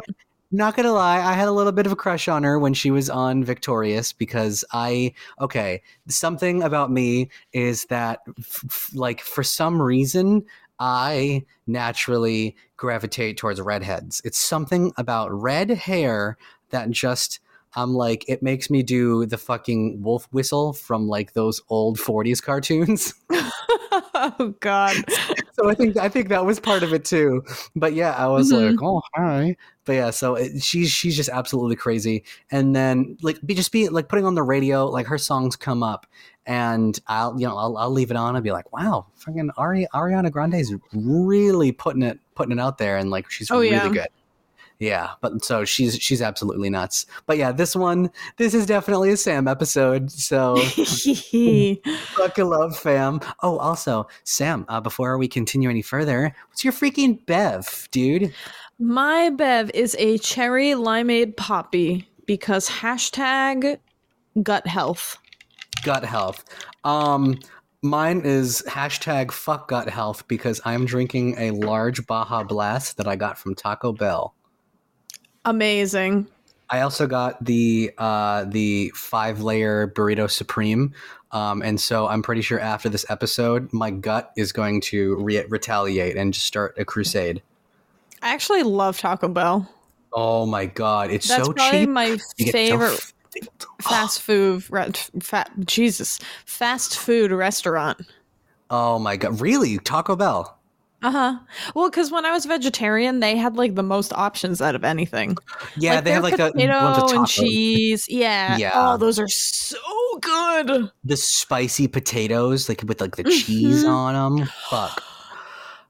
not 0.51 0.75
gonna 0.75 0.91
lie, 0.93 1.17
I 1.21 1.33
had 1.33 1.47
a 1.47 1.51
little 1.51 1.71
bit 1.71 1.85
of 1.85 1.91
a 1.91 1.95
crush 1.95 2.27
on 2.27 2.43
her 2.43 2.59
when 2.59 2.73
she 2.73 2.91
was 2.91 3.09
on 3.09 3.43
Victorious 3.43 4.11
because 4.13 4.63
I 4.71 5.13
okay, 5.41 5.81
something 6.07 6.61
about 6.61 6.91
me 6.91 7.29
is 7.53 7.85
that 7.85 8.19
f- 8.39 8.63
f- 8.65 8.89
like 8.93 9.21
for 9.21 9.43
some 9.43 9.81
reason 9.81 10.45
I 10.79 11.45
naturally 11.67 12.55
gravitate 12.77 13.37
towards 13.37 13.61
redheads. 13.61 14.21
It's 14.25 14.37
something 14.37 14.91
about 14.97 15.31
red 15.31 15.69
hair 15.69 16.37
that 16.71 16.89
just 16.89 17.39
I'm 17.75 17.93
like 17.93 18.25
it 18.27 18.41
makes 18.41 18.69
me 18.69 18.83
do 18.83 19.25
the 19.25 19.37
fucking 19.37 20.01
wolf 20.01 20.27
whistle 20.31 20.73
from 20.73 21.07
like 21.07 21.33
those 21.33 21.61
old 21.69 21.97
40s 21.97 22.41
cartoons. 22.41 23.13
oh 24.15 24.53
God. 24.59 24.95
so 25.53 25.69
I 25.69 25.73
think 25.75 25.97
I 25.97 26.09
think 26.09 26.29
that 26.29 26.45
was 26.45 26.59
part 26.59 26.83
of 26.83 26.93
it 26.93 27.05
too. 27.05 27.43
But 27.75 27.93
yeah, 27.93 28.11
I 28.11 28.27
was 28.27 28.51
Mhm. 28.51 28.71
like, 28.71 28.81
oh 28.81 29.01
hi. 29.15 29.55
But 29.85 29.93
yeah, 29.93 30.09
so 30.09 30.35
it, 30.35 30.63
she's 30.63 30.89
she's 30.89 31.15
just 31.15 31.29
absolutely 31.29 31.75
crazy. 31.75 32.23
And 32.51 32.75
then 32.75 33.17
like 33.21 33.39
be 33.45 33.53
just 33.53 33.71
be 33.71 33.87
like 33.89 34.09
putting 34.09 34.25
on 34.25 34.35
the 34.35 34.43
radio, 34.43 34.87
like 34.87 35.05
her 35.07 35.17
songs 35.17 35.55
come 35.55 35.83
up, 35.83 36.07
and 36.45 36.99
I'll 37.07 37.39
you 37.39 37.45
know 37.47 37.55
I'll, 37.57 37.77
I'll 37.77 37.91
leave 37.91 38.09
it 38.11 38.17
on 38.17 38.35
and 38.35 38.43
be 38.43 38.51
like, 38.51 38.71
wow, 38.73 39.05
fucking 39.15 39.51
Ari, 39.57 39.87
Ariana 39.93 40.31
Grande 40.31 40.55
is 40.55 40.73
really 40.93 41.71
putting 41.71 42.01
it 42.01 42.19
putting 42.35 42.51
it 42.57 42.59
out 42.61 42.77
there, 42.79 42.97
and 42.97 43.09
like 43.11 43.29
she's 43.29 43.51
Oh, 43.51 43.59
really 43.59 43.71
yeah. 43.75 43.89
good. 43.89 44.07
Yeah, 44.79 45.11
but 45.21 45.43
so 45.45 45.63
she's 45.63 45.95
she's 45.95 46.21
absolutely 46.21 46.69
nuts. 46.69 47.05
But 47.25 47.37
yeah, 47.37 47.51
this 47.51 47.75
one, 47.75 48.11
this 48.37 48.53
is 48.53 48.65
definitely 48.65 49.11
a 49.11 49.17
Sam 49.17 49.47
episode. 49.47 50.11
So 50.11 50.57
fucking 52.15 52.45
love 52.45 52.77
fam. 52.77 53.21
Oh, 53.41 53.57
also 53.57 54.07
Sam. 54.25 54.65
Uh, 54.67 54.81
before 54.81 55.17
we 55.17 55.27
continue 55.27 55.69
any 55.69 55.81
further, 55.81 56.35
what's 56.49 56.63
your 56.63 56.73
freaking 56.73 57.25
bev, 57.25 57.87
dude? 57.91 58.33
My 58.77 59.29
bev 59.29 59.71
is 59.73 59.95
a 59.97 60.17
cherry 60.17 60.71
limeade 60.71 61.37
Poppi 61.37 62.05
because 62.25 62.67
hashtag 62.67 63.79
gut 64.43 64.67
health. 64.67 65.17
Gut 65.83 66.03
health. 66.03 66.43
Um, 66.83 67.39
mine 67.81 68.23
is 68.25 68.61
hashtag 68.67 69.31
fuck 69.31 69.69
gut 69.69 69.89
health 69.89 70.27
because 70.27 70.59
I'm 70.65 70.85
drinking 70.85 71.35
a 71.37 71.51
large 71.51 72.05
Baja 72.05 72.43
Blast 72.43 72.97
that 72.97 73.07
I 73.07 73.15
got 73.15 73.37
from 73.37 73.55
Taco 73.55 73.93
Bell. 73.93 74.34
Amazing. 75.45 76.27
I 76.69 76.81
also 76.81 77.05
got 77.05 77.43
the 77.43 77.91
uh, 77.97 78.45
the 78.45 78.91
five 78.95 79.41
layer 79.41 79.87
burrito 79.87 80.29
supreme, 80.29 80.93
um, 81.31 81.61
and 81.61 81.79
so 81.79 82.07
I'm 82.07 82.23
pretty 82.23 82.41
sure 82.41 82.59
after 82.59 82.89
this 82.89 83.05
episode, 83.09 83.71
my 83.71 83.91
gut 83.91 84.31
is 84.35 84.51
going 84.51 84.81
to 84.81 85.15
re- 85.17 85.45
retaliate 85.47 86.17
and 86.17 86.33
just 86.33 86.47
start 86.47 86.73
a 86.77 86.83
crusade. 86.85 87.43
I 88.23 88.33
actually 88.33 88.63
love 88.63 88.97
Taco 88.97 89.27
Bell. 89.27 89.69
Oh 90.11 90.47
my 90.47 90.65
god, 90.65 91.11
it's 91.11 91.27
That's 91.27 91.45
so 91.45 91.53
probably 91.53 91.81
cheap. 91.81 91.89
my 91.89 92.17
get 92.37 92.47
so 92.47 92.51
favorite 92.51 93.13
f- 93.35 93.67
fast 93.81 94.21
food. 94.21 94.63
Re- 94.71 94.91
fat 95.21 95.51
Jesus, 95.65 96.19
fast 96.45 96.97
food 96.97 97.31
restaurant. 97.31 98.01
Oh 98.71 98.97
my 98.97 99.17
god, 99.17 99.39
really? 99.39 99.77
Taco 99.77 100.15
Bell? 100.15 100.57
Uh 101.01 101.11
huh. 101.11 101.39
Well, 101.75 101.89
because 101.89 102.09
when 102.11 102.25
I 102.25 102.31
was 102.31 102.45
vegetarian, 102.45 103.19
they 103.19 103.35
had 103.35 103.57
like 103.57 103.75
the 103.75 103.83
most 103.83 104.11
options 104.13 104.61
out 104.61 104.75
of 104.75 104.83
anything. 104.83 105.37
Yeah, 105.77 106.01
they 106.01 106.05
their 106.11 106.13
have 106.15 106.23
like 106.23 106.37
the 106.37 106.51
potato 106.51 107.13
and 107.13 107.27
cheese. 107.27 108.05
Yeah. 108.09 108.57
Yeah. 108.57 108.71
Oh, 108.73 108.97
those 108.97 109.19
are 109.19 109.27
so 109.27 109.77
good. 110.21 110.89
the 111.03 111.17
spicy 111.17 111.87
potatoes, 111.87 112.69
like 112.69 112.81
with 112.87 113.01
like 113.01 113.17
the 113.17 113.23
cheese 113.23 113.83
Mhm. 113.83 113.89
on 113.89 114.37
them. 114.37 114.47
Fuck. 114.69 115.03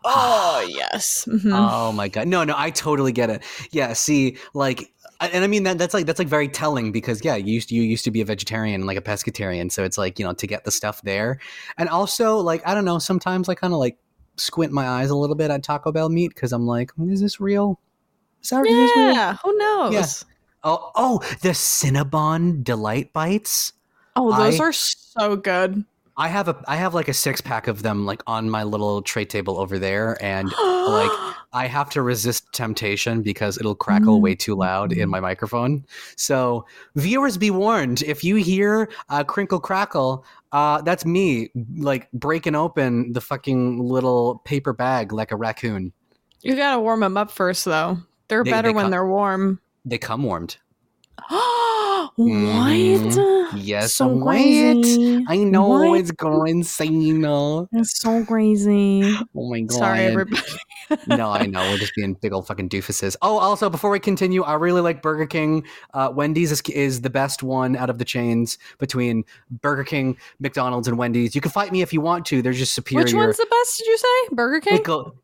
Oh 0.08 0.64
yes. 0.70 1.26
Mhm. 1.28 1.52
Oh 1.52 1.92
my 1.92 2.08
god. 2.10 2.28
No, 2.28 2.44
no, 2.44 2.54
I 2.56 2.70
totally 2.70 3.12
get 3.12 3.32
it. 3.32 3.42
Yeah, 3.72 3.94
see, 3.94 4.38
like 4.54 4.94
and 5.20 5.44
I 5.44 5.48
mean 5.48 5.64
that 5.64 5.80
that's 5.80 5.96
like 5.96 6.06
that's 6.06 6.20
like 6.20 6.28
very 6.28 6.48
telling 6.48 6.92
because 6.92 7.26
yeah, 7.26 7.36
you 7.36 7.54
used 7.56 7.72
you 7.72 7.82
used 7.82 8.04
to 8.06 8.12
be 8.12 8.22
a 8.22 8.26
vegetarian 8.26 8.76
and 8.82 8.86
like 8.86 8.98
a 8.98 9.02
pescatarian, 9.02 9.72
so 9.72 9.84
it's 9.84 9.98
like, 9.98 10.20
you 10.20 10.26
know, 10.26 10.34
to 10.34 10.46
get 10.46 10.64
the 10.64 10.70
stuff 10.70 11.02
there. 11.02 11.40
And 11.80 11.90
also 11.90 12.38
like 12.38 12.62
I 12.68 12.76
don't 12.76 12.86
know, 12.86 13.00
sometimes 13.00 13.50
I 13.50 13.56
kind 13.56 13.74
of 13.74 13.80
like 13.80 13.98
squint 14.38 14.72
my 14.72 14.88
eyes 14.88 15.10
a 15.10 15.16
little 15.16 15.36
bit 15.36 15.52
at 15.52 15.64
Taco 15.64 15.92
Bell 15.92 16.10
meat 16.10 16.36
cuz 16.36 16.52
I'm 16.54 16.66
like, 16.68 16.92
is 17.08 17.22
this 17.22 17.40
real? 17.40 17.80
Is 18.44 18.50
that 18.50 18.66
is 18.66 18.72
this 18.74 18.96
real? 18.98 19.12
yeah. 19.14 19.36
Who 19.44 19.58
knows? 19.58 19.94
Yeah. 19.94 20.06
Oh, 20.64 20.92
oh, 20.96 21.20
the 21.42 21.50
Cinnabon 21.50 22.64
delight 22.64 23.14
bites. 23.14 23.74
Oh, 24.16 24.36
those 24.38 24.60
I- 24.60 24.64
are 24.64 24.72
so 24.74 25.36
good. 25.36 25.86
I 26.18 26.30
have 26.30 26.48
a 26.48 26.56
I 26.66 26.78
have 26.78 26.94
like 26.94 27.10
a 27.10 27.14
six 27.14 27.42
pack 27.42 27.68
of 27.68 27.84
them 27.84 28.06
like 28.06 28.24
on 28.26 28.50
my 28.50 28.64
little 28.64 29.02
tray 29.02 29.26
table 29.26 29.60
over 29.60 29.78
there 29.78 30.18
and 30.24 30.48
like 30.64 31.12
I 31.52 31.68
have 31.68 31.90
to 31.90 32.02
resist 32.02 32.46
temptation 32.54 33.22
because 33.22 33.58
it'll 33.58 33.76
crackle 33.76 34.20
Mm. 34.20 34.22
way 34.22 34.36
too 34.36 34.56
loud 34.56 34.94
in 34.94 35.10
my 35.10 35.20
microphone. 35.20 35.84
So 36.16 36.66
viewers 36.96 37.38
be 37.38 37.52
warned 37.52 38.02
if 38.04 38.24
you 38.24 38.38
hear 38.38 38.90
a 39.10 39.26
crinkle 39.26 39.60
crackle, 39.60 40.24
uh, 40.56 40.82
that's 40.82 41.06
me 41.06 41.50
like 41.76 42.10
breaking 42.14 42.56
open 42.56 43.12
the 43.12 43.20
fucking 43.22 43.80
little 43.80 44.42
paper 44.46 44.72
bag 44.74 45.12
like 45.12 45.32
a 45.32 45.36
raccoon. 45.36 45.92
you 46.42 46.56
gotta 46.56 46.80
warm 46.80 47.02
them 47.02 47.18
up 47.18 47.30
first, 47.30 47.66
though. 47.66 47.98
They're 48.30 48.44
They- 48.44 48.52
better 48.52 48.70
they 48.70 48.74
when 48.74 48.86
cut- 48.86 48.92
they're 48.92 49.06
warm. 49.08 49.60
They 49.84 49.98
come 49.98 50.24
warmed. 50.24 50.58
what? 52.16 53.56
Yes, 53.58 53.94
so 53.96 54.08
what? 54.08 54.32
crazy. 54.34 55.24
I 55.28 55.38
know 55.38 55.68
What? 55.68 56.00
it's 56.00 56.12
going 56.12 56.50
insane. 56.60 57.24
Oh 57.26 57.68
That's 57.72 58.00
so 58.00 58.24
crazy. 58.26 59.04
Oh 59.36 59.50
my 59.50 59.62
god. 59.62 59.78
Sorry, 59.78 60.00
everybody. 60.00 60.42
no, 61.08 61.30
I 61.32 61.46
know. 61.46 61.62
We're 61.72 61.78
just 61.78 61.96
being 61.96 62.14
big 62.16 62.34
old 62.34 62.48
fucking 62.48 62.70
doofuses. 62.70 63.16
Oh, 63.22 63.38
also, 63.38 63.70
before 63.70 63.90
we 63.90 64.00
continue, 64.00 64.44
I 64.44 64.54
really 64.56 64.82
like 64.82 65.02
Burger 65.02 65.26
King. 65.26 65.66
Uh, 65.94 66.12
Wendy's 66.14 66.52
is, 66.52 66.62
is 66.62 67.02
the 67.02 67.10
best 67.10 67.44
one 67.44 67.76
out 67.76 67.90
of 67.90 67.98
the 67.98 68.06
chains 68.06 68.58
between 68.78 69.24
Burger 69.50 69.84
King, 69.84 70.18
McDonald's, 70.40 70.88
and 70.88 70.98
Wendy's. 70.98 71.34
You 71.36 71.42
can 71.42 71.52
fight 71.52 71.72
me 71.72 71.82
if 71.82 71.92
you 71.94 72.02
want 72.02 72.26
to. 72.28 72.42
They're 72.42 72.54
just 72.54 72.74
superior. 72.74 73.04
Which 73.06 73.14
one's 73.14 73.38
the 73.38 73.48
best? 73.50 73.78
Did 73.80 73.88
you 73.88 73.98
say 73.98 74.36
Burger 74.36 74.60
King? 74.62 74.78
They 74.78 74.84
go- 74.84 75.16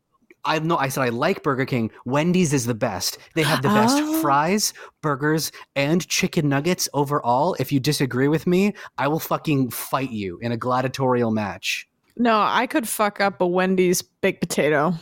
I 0.44 0.58
know. 0.58 0.76
I 0.76 0.88
said 0.88 1.02
I 1.02 1.08
like 1.10 1.42
Burger 1.42 1.64
King. 1.64 1.90
Wendy's 2.04 2.52
is 2.52 2.66
the 2.66 2.74
best. 2.74 3.18
They 3.34 3.42
have 3.42 3.62
the 3.62 3.68
best 3.68 3.96
Oh. 4.02 4.20
fries, 4.20 4.72
burgers, 5.00 5.52
and 5.76 6.06
chicken 6.08 6.48
nuggets 6.48 6.88
overall. 6.94 7.54
If 7.60 7.70
you 7.70 7.78
disagree 7.80 8.28
with 8.28 8.46
me, 8.46 8.74
I 8.98 9.06
will 9.08 9.20
fucking 9.20 9.70
fight 9.70 10.10
you 10.10 10.38
in 10.42 10.50
a 10.52 10.56
gladiatorial 10.56 11.30
match. 11.30 11.88
No, 12.16 12.40
I 12.42 12.66
could 12.66 12.88
fuck 12.88 13.20
up 13.20 13.40
a 13.40 13.46
Wendy's 13.46 14.02
baked 14.02 14.40
potato. 14.40 14.94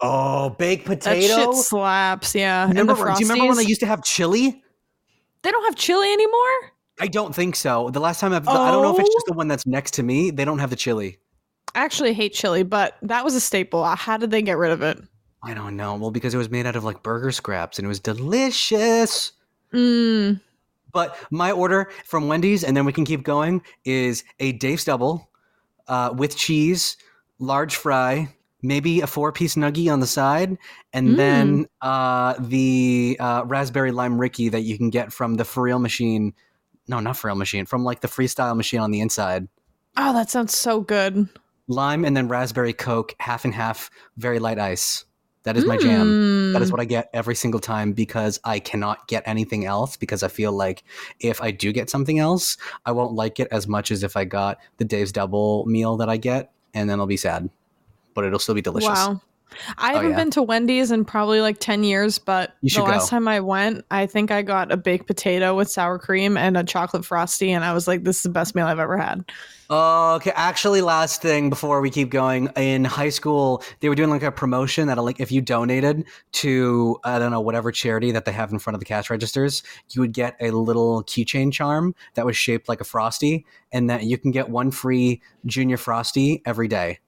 Oh, 0.00 0.50
baked 0.50 0.86
potato 0.86 1.10
That 1.10 1.20
potato. 1.36 1.52
shit 1.52 1.64
slaps. 1.64 2.34
Yeah. 2.34 2.64
And 2.64 2.78
Remember, 2.78 2.94
the 2.94 3.14
do 3.14 3.20
you 3.24 3.28
remember 3.30 3.48
when 3.48 3.56
they 3.58 3.68
used 3.68 3.80
to 3.80 3.86
have 3.86 4.02
chili? 4.02 4.62
They 5.42 5.50
don't 5.50 5.64
have 5.64 5.76
chili 5.76 6.12
anymore. 6.12 6.72
I 7.00 7.06
don't 7.06 7.34
think 7.34 7.56
so. 7.56 7.90
The 7.90 8.00
last 8.00 8.20
time 8.20 8.32
I've, 8.34 8.46
I 8.48 8.70
don't 8.70 8.82
know 8.82 8.92
if 8.94 9.00
it's 9.00 9.08
Oh. 9.10 9.12
just 9.16 9.26
the 9.26 9.34
oh. 9.34 9.36
one 9.38 9.48
that's 9.48 9.66
next 9.66 9.92
to 9.94 10.02
me. 10.02 10.30
They 10.30 10.44
don't 10.44 10.58
have 10.58 10.68
the 10.70 10.76
chili. 10.76 11.18
I 11.74 11.84
actually 11.84 12.12
hate 12.12 12.32
chili, 12.32 12.62
but 12.62 12.96
that 13.02 13.24
was 13.24 13.34
a 13.34 13.40
staple. 13.40 13.84
How 13.84 14.16
did 14.16 14.30
they 14.30 14.42
get 14.42 14.58
rid 14.58 14.72
of 14.72 14.82
it? 14.82 14.98
I 15.42 15.54
don't 15.54 15.76
know. 15.76 15.94
Well, 15.94 16.10
because 16.10 16.34
it 16.34 16.38
was 16.38 16.50
made 16.50 16.66
out 16.66 16.76
of 16.76 16.84
like 16.84 17.02
burger 17.02 17.32
scraps 17.32 17.78
and 17.78 17.86
it 17.86 17.88
was 17.88 18.00
delicious. 18.00 19.32
Mm. 19.72 20.40
But 20.92 21.16
my 21.30 21.52
order 21.52 21.90
from 22.04 22.28
Wendy's, 22.28 22.64
and 22.64 22.76
then 22.76 22.84
we 22.84 22.92
can 22.92 23.04
keep 23.04 23.22
going, 23.22 23.62
is 23.84 24.24
a 24.40 24.52
Dave's 24.52 24.84
Double 24.84 25.30
uh, 25.88 26.12
with 26.16 26.36
cheese, 26.36 26.96
large 27.38 27.76
fry, 27.76 28.28
maybe 28.62 29.00
a 29.00 29.06
four 29.06 29.32
piece 29.32 29.56
nugget 29.56 29.88
on 29.88 30.00
the 30.00 30.06
side, 30.06 30.58
and 30.92 31.10
Mm. 31.10 31.16
then 31.16 31.66
uh, 31.80 32.34
the 32.40 33.16
uh, 33.20 33.44
raspberry 33.46 33.92
lime 33.92 34.20
Rickey 34.20 34.48
that 34.48 34.62
you 34.62 34.76
can 34.76 34.90
get 34.90 35.12
from 35.12 35.36
the 35.36 35.44
for 35.44 35.62
real 35.62 35.78
machine. 35.78 36.34
No, 36.88 36.98
not 36.98 37.16
for 37.16 37.28
real 37.28 37.36
machine, 37.36 37.64
from 37.66 37.84
like 37.84 38.00
the 38.00 38.08
freestyle 38.08 38.56
machine 38.56 38.80
on 38.80 38.90
the 38.90 39.00
inside. 39.00 39.46
Oh, 39.96 40.12
that 40.12 40.28
sounds 40.28 40.56
so 40.56 40.80
good. 40.80 41.28
Lime 41.70 42.04
and 42.04 42.16
then 42.16 42.28
raspberry 42.28 42.72
coke 42.72 43.14
half 43.20 43.44
and 43.44 43.54
half 43.54 43.90
very 44.16 44.38
light 44.38 44.58
ice 44.58 45.04
that 45.44 45.56
is 45.56 45.64
my 45.64 45.76
jam 45.78 46.52
that 46.52 46.60
is 46.60 46.68
Mm. 46.68 46.72
what 46.72 46.80
i 46.80 46.84
get 46.84 47.08
every 47.14 47.34
single 47.34 47.60
time 47.60 47.92
because 47.92 48.38
i 48.44 48.58
cannot 48.58 49.06
get 49.08 49.22
anything 49.26 49.64
else 49.64 49.96
because 49.96 50.22
i 50.22 50.28
feel 50.28 50.52
like 50.52 50.82
if 51.20 51.40
i 51.40 51.50
do 51.50 51.72
get 51.72 51.88
something 51.88 52.18
else 52.18 52.56
i 52.84 52.92
won't 52.92 53.14
like 53.14 53.40
it 53.40 53.48
as 53.50 53.66
much 53.66 53.90
as 53.90 54.02
if 54.02 54.16
i 54.16 54.24
got 54.24 54.58
the 54.76 54.84
dave's 54.84 55.12
double 55.12 55.64
meal 55.66 55.96
that 55.96 56.08
i 56.10 56.16
get 56.18 56.52
and 56.74 56.90
then 56.90 57.00
i'll 57.00 57.06
be 57.06 57.16
sad 57.16 57.48
but 58.14 58.24
it'll 58.24 58.38
still 58.38 58.54
be 58.54 58.60
delicious 58.62 58.88
Wow. 58.90 59.20
I 59.78 59.92
Oh, 59.92 59.94
haven't 59.96 60.10
yeah. 60.12 60.16
been 60.16 60.30
to 60.32 60.42
Wendy's 60.42 60.90
in 60.90 61.04
probably 61.04 61.40
like 61.40 61.58
10 61.58 61.84
years, 61.84 62.18
but 62.18 62.54
the 62.62 62.82
last 62.82 63.06
go. 63.10 63.16
time 63.16 63.28
I 63.28 63.40
went, 63.40 63.84
I 63.90 64.06
think 64.06 64.30
I 64.30 64.42
got 64.42 64.72
a 64.72 64.76
baked 64.76 65.06
potato 65.06 65.54
with 65.56 65.70
sour 65.70 65.98
cream 65.98 66.36
and 66.36 66.56
a 66.56 66.64
chocolate 66.64 67.04
frosty. 67.04 67.50
And 67.50 67.64
I 67.64 67.72
was 67.72 67.86
like, 67.88 68.04
this 68.04 68.16
is 68.18 68.22
the 68.22 68.28
best 68.30 68.54
meal 68.54 68.66
I've 68.66 68.78
ever 68.78 68.96
had. 68.96 69.24
Oh, 69.72 70.16
okay, 70.16 70.32
actually, 70.34 70.80
last 70.82 71.22
thing 71.22 71.48
before 71.48 71.80
we 71.80 71.90
keep 71.90 72.10
going. 72.10 72.48
In 72.56 72.84
high 72.84 73.08
school, 73.10 73.62
they 73.78 73.88
were 73.88 73.94
doing 73.94 74.10
like 74.10 74.24
a 74.24 74.32
promotion 74.32 74.88
that 74.88 74.98
like 74.98 75.20
if 75.20 75.30
you 75.30 75.40
donated 75.40 76.04
to 76.32 76.98
I 77.04 77.20
don't 77.20 77.30
know 77.30 77.40
whatever 77.40 77.70
charity 77.70 78.10
that 78.10 78.24
they 78.24 78.32
have 78.32 78.50
in 78.50 78.58
front 78.58 78.74
of 78.74 78.80
the 78.80 78.84
cash 78.84 79.10
registers, 79.10 79.62
you 79.90 80.00
would 80.00 80.12
get 80.12 80.34
a 80.40 80.50
little 80.50 81.04
keychain 81.04 81.52
charm 81.52 81.94
that 82.14 82.26
was 82.26 82.36
shaped 82.36 82.68
like 82.68 82.80
a 82.80 82.84
frosty, 82.84 83.46
and 83.70 83.88
that 83.90 84.02
you 84.02 84.18
can 84.18 84.32
get 84.32 84.48
one 84.48 84.72
free 84.72 85.22
junior 85.46 85.76
frosty 85.76 86.42
every 86.44 86.66
day. 86.66 86.98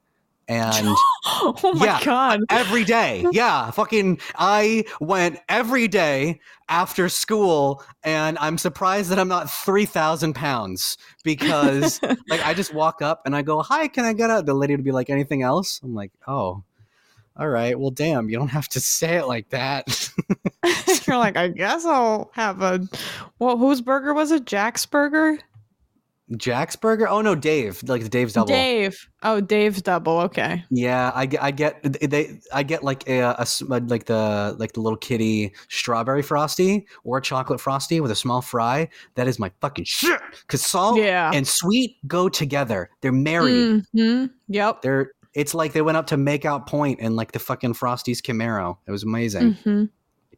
And 0.47 0.87
oh 1.63 1.73
my 1.73 1.85
Yeah. 1.85 1.99
God. 2.03 2.41
every 2.49 2.83
day, 2.83 3.25
yeah, 3.31 3.69
fucking, 3.71 4.19
I 4.35 4.85
went 4.99 5.39
every 5.49 5.87
day 5.87 6.39
after 6.69 7.09
school, 7.09 7.83
and 8.03 8.37
I'm 8.39 8.57
surprised 8.57 9.09
that 9.11 9.19
I'm 9.19 9.27
not 9.27 9.49
three 9.51 9.85
thousand 9.85 10.33
pounds 10.33 10.97
because 11.23 11.99
like 12.29 12.45
I 12.45 12.53
just 12.53 12.73
walk 12.73 13.01
up 13.01 13.23
and 13.25 13.35
I 13.35 13.41
go, 13.41 13.61
"Hi, 13.61 13.87
can 13.87 14.05
I 14.05 14.13
get 14.13 14.29
a?" 14.29 14.41
The 14.41 14.53
lady 14.53 14.75
would 14.75 14.85
be 14.85 14.91
like, 14.91 15.09
"Anything 15.09 15.41
else?" 15.43 15.81
I'm 15.83 15.93
like, 15.93 16.11
"Oh, 16.27 16.63
all 17.35 17.49
right. 17.49 17.77
Well, 17.77 17.91
damn, 17.91 18.29
you 18.29 18.37
don't 18.37 18.47
have 18.49 18.69
to 18.69 18.79
say 18.79 19.17
it 19.17 19.25
like 19.27 19.49
that." 19.49 20.09
You're 21.07 21.17
like, 21.17 21.35
I 21.35 21.49
guess 21.49 21.83
I'll 21.85 22.31
have 22.33 22.61
a. 22.61 22.87
Well, 23.39 23.57
whose 23.57 23.81
burger 23.81 24.13
was 24.13 24.31
it? 24.31 24.45
Jack's 24.45 24.85
burger? 24.85 25.37
Jack's 26.37 26.75
Burger? 26.77 27.07
Oh 27.07 27.21
no, 27.21 27.35
Dave, 27.35 27.83
like 27.83 28.01
the 28.01 28.09
Dave's 28.09 28.33
double. 28.33 28.47
Dave. 28.47 29.07
Oh, 29.23 29.41
Dave's 29.41 29.81
double. 29.81 30.19
Okay. 30.21 30.63
Yeah, 30.69 31.11
I 31.13 31.25
get, 31.25 31.43
I 31.43 31.51
get 31.51 31.99
they, 32.09 32.39
I 32.53 32.63
get 32.63 32.83
like 32.83 33.07
a, 33.09 33.19
a 33.19 33.41
s- 33.41 33.61
like 33.61 34.05
the 34.05 34.55
like 34.57 34.71
the 34.71 34.79
little 34.81 34.97
kitty 34.97 35.53
strawberry 35.69 36.21
frosty 36.21 36.87
or 37.03 37.19
chocolate 37.19 37.59
frosty 37.59 37.99
with 37.99 38.09
a 38.09 38.15
small 38.15 38.41
fry. 38.41 38.87
That 39.15 39.27
is 39.27 39.37
my 39.37 39.51
fucking 39.61 39.85
shit. 39.85 40.19
Cause 40.47 40.61
salt 40.65 40.97
Yeah. 40.97 41.29
and 41.33 41.47
sweet 41.47 41.97
go 42.07 42.29
together. 42.29 42.89
They're 43.01 43.11
married. 43.11 43.83
hmm 43.93 44.25
Yep. 44.47 44.81
They're 44.81 45.11
it's 45.33 45.53
like 45.53 45.73
they 45.73 45.81
went 45.81 45.97
up 45.97 46.07
to 46.07 46.17
make 46.17 46.45
out 46.45 46.67
point 46.67 46.99
in 46.99 47.15
like 47.15 47.33
the 47.33 47.39
fucking 47.39 47.73
Frosty's 47.73 48.21
Camaro. 48.21 48.77
It 48.87 48.91
was 48.91 49.03
amazing. 49.03 49.53
hmm. 49.55 49.85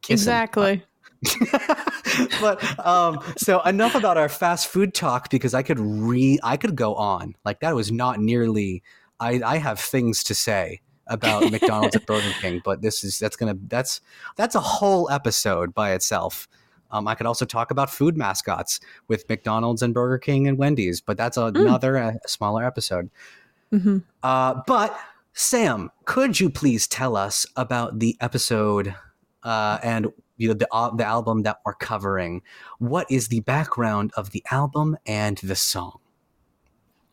Exactly. 0.09 0.83
but 2.41 2.85
um, 2.85 3.19
so 3.37 3.61
enough 3.61 3.95
about 3.95 4.17
our 4.17 4.29
fast 4.29 4.67
food 4.67 4.93
talk 4.93 5.29
because 5.29 5.53
I 5.53 5.63
could 5.63 5.79
re 5.79 6.39
I 6.43 6.57
could 6.57 6.75
go 6.75 6.95
on 6.95 7.35
like 7.45 7.59
that 7.61 7.75
was 7.75 7.91
not 7.91 8.19
nearly. 8.19 8.83
I 9.19 9.41
I 9.45 9.57
have 9.57 9.79
things 9.79 10.23
to 10.25 10.35
say 10.35 10.81
about 11.07 11.51
McDonald's 11.51 11.95
and 11.95 12.05
Burger 12.05 12.33
King, 12.41 12.61
but 12.63 12.81
this 12.81 13.03
is 13.03 13.19
that's 13.19 13.35
gonna 13.35 13.57
that's 13.67 14.01
that's 14.35 14.55
a 14.55 14.59
whole 14.59 15.09
episode 15.09 15.73
by 15.73 15.93
itself. 15.93 16.47
Um, 16.91 17.07
I 17.07 17.15
could 17.15 17.25
also 17.25 17.45
talk 17.45 17.71
about 17.71 17.89
food 17.89 18.15
mascots 18.15 18.79
with 19.07 19.27
McDonald's 19.27 19.81
and 19.81 19.93
Burger 19.93 20.17
King 20.17 20.47
and 20.47 20.57
Wendy's, 20.57 21.01
but 21.01 21.17
that's 21.17 21.35
another 21.35 21.97
uh, 21.97 22.13
smaller 22.25 22.63
episode. 22.63 23.09
hmm 23.71 23.97
Uh, 24.23 24.61
but 24.67 24.97
Sam, 25.33 25.91
could 26.05 26.39
you 26.39 26.49
please 26.49 26.87
tell 26.87 27.17
us 27.17 27.45
about 27.57 27.99
the 27.99 28.15
episode 28.21 28.95
uh, 29.43 29.79
and 29.83 30.07
you 30.37 30.47
know 30.49 30.53
the 30.53 30.67
uh, 30.71 30.95
the 30.95 31.05
album 31.05 31.43
that 31.43 31.59
we're 31.65 31.73
covering? 31.73 32.41
What 32.79 33.09
is 33.09 33.27
the 33.27 33.41
background 33.41 34.11
of 34.17 34.31
the 34.31 34.43
album 34.51 34.97
and 35.05 35.37
the 35.37 35.55
song? 35.55 35.99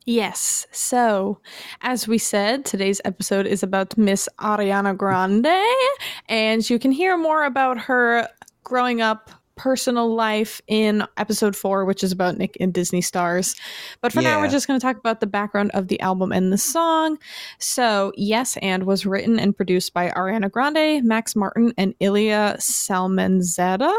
Yes. 0.04 0.66
So, 0.72 1.38
as 1.82 2.08
we 2.08 2.18
said, 2.18 2.64
today's 2.64 3.00
episode 3.04 3.46
is 3.46 3.62
about 3.62 3.96
Miss 3.96 4.28
Ariana 4.40 4.96
Grande, 4.96 5.46
and 6.28 6.68
you 6.68 6.78
can 6.80 6.90
hear 6.90 7.16
more 7.16 7.44
about 7.44 7.78
her 7.78 8.28
growing 8.64 9.00
up 9.00 9.30
personal 9.56 10.14
life 10.14 10.60
in 10.66 11.06
episode 11.16 11.56
four, 11.56 11.84
which 11.84 12.02
is 12.02 12.12
about 12.12 12.38
Nick 12.38 12.56
and 12.60 12.72
Disney 12.72 13.00
stars. 13.00 13.54
But 14.00 14.12
for 14.12 14.22
now, 14.22 14.40
we're 14.40 14.48
just 14.48 14.66
going 14.66 14.78
to 14.78 14.84
talk 14.84 14.96
about 14.96 15.20
the 15.20 15.26
background 15.26 15.70
of 15.74 15.88
the 15.88 16.00
album 16.00 16.32
and 16.32 16.52
the 16.52 16.58
song. 16.58 17.18
So, 17.58 18.12
Yes 18.16 18.56
and 18.62 18.84
was 18.84 19.06
written 19.06 19.38
and 19.38 19.56
produced 19.56 19.92
by 19.92 20.10
Ariana 20.10 20.50
Grande, 20.50 21.04
Max 21.04 21.36
Martin, 21.36 21.72
and 21.76 21.94
Ilya 22.00 22.56
Salmanzadeh. 22.58 23.96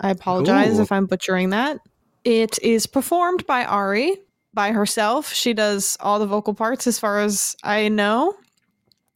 I 0.00 0.10
apologize 0.10 0.78
Ooh. 0.78 0.82
if 0.82 0.92
I'm 0.92 1.06
butchering 1.06 1.50
that. 1.50 1.80
It 2.24 2.58
is 2.62 2.86
performed 2.86 3.46
by 3.46 3.64
Ari 3.64 4.16
by 4.52 4.72
herself. 4.72 5.32
She 5.32 5.52
does 5.52 5.96
all 6.00 6.18
the 6.18 6.26
vocal 6.26 6.54
parts 6.54 6.86
as 6.86 6.98
far 6.98 7.20
as 7.20 7.56
I 7.62 7.88
know. 7.88 8.34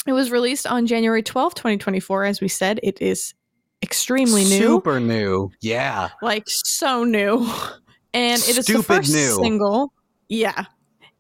It 0.07 0.13
was 0.13 0.31
released 0.31 0.67
on 0.67 0.87
January 0.87 1.23
twelfth, 1.23 1.57
2024. 1.57 2.25
As 2.25 2.41
we 2.41 2.49
said, 2.49 2.81
it 2.83 3.01
is 3.03 3.35
extremely 3.83 4.45
new 4.45 4.59
Super 4.59 5.01
new. 5.01 5.51
Yeah. 5.61 6.11
like 6.23 6.45
so 6.47 7.05
new. 7.05 7.49
And 8.13 8.43
it 8.43 8.59
is 8.59 8.67
the 8.67 8.83
first 8.83 9.13
new. 9.15 9.37
single. 9.41 9.93
Yeah. 10.29 10.65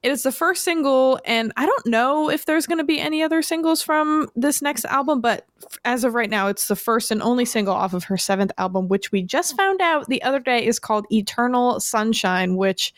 It 0.02 0.10
is 0.10 0.24
the 0.24 0.32
first 0.32 0.64
single, 0.64 1.20
and 1.24 1.52
I 1.56 1.66
don't 1.66 1.86
know 1.86 2.28
if 2.30 2.46
there's 2.46 2.66
going 2.66 2.78
to 2.78 2.84
be 2.84 2.98
any 2.98 3.22
other 3.22 3.42
singles 3.42 3.80
from 3.80 4.28
this 4.34 4.60
next 4.60 4.86
album, 4.86 5.20
but 5.20 5.46
f- 5.62 5.78
as 5.84 6.02
of 6.02 6.14
right 6.14 6.28
now, 6.28 6.48
it's 6.48 6.66
the 6.66 6.74
first 6.74 7.12
and 7.12 7.22
only 7.22 7.44
single 7.44 7.74
off 7.74 7.92
of 7.94 8.02
her 8.04 8.16
seventh 8.16 8.50
album, 8.58 8.88
which 8.88 9.12
we 9.12 9.22
just 9.22 9.56
found 9.56 9.80
out 9.80 10.08
the 10.08 10.22
other 10.22 10.40
day 10.40 10.66
is 10.66 10.80
called 10.80 11.06
Eternal 11.12 11.78
Sunshine, 11.78 12.56
which, 12.56 12.92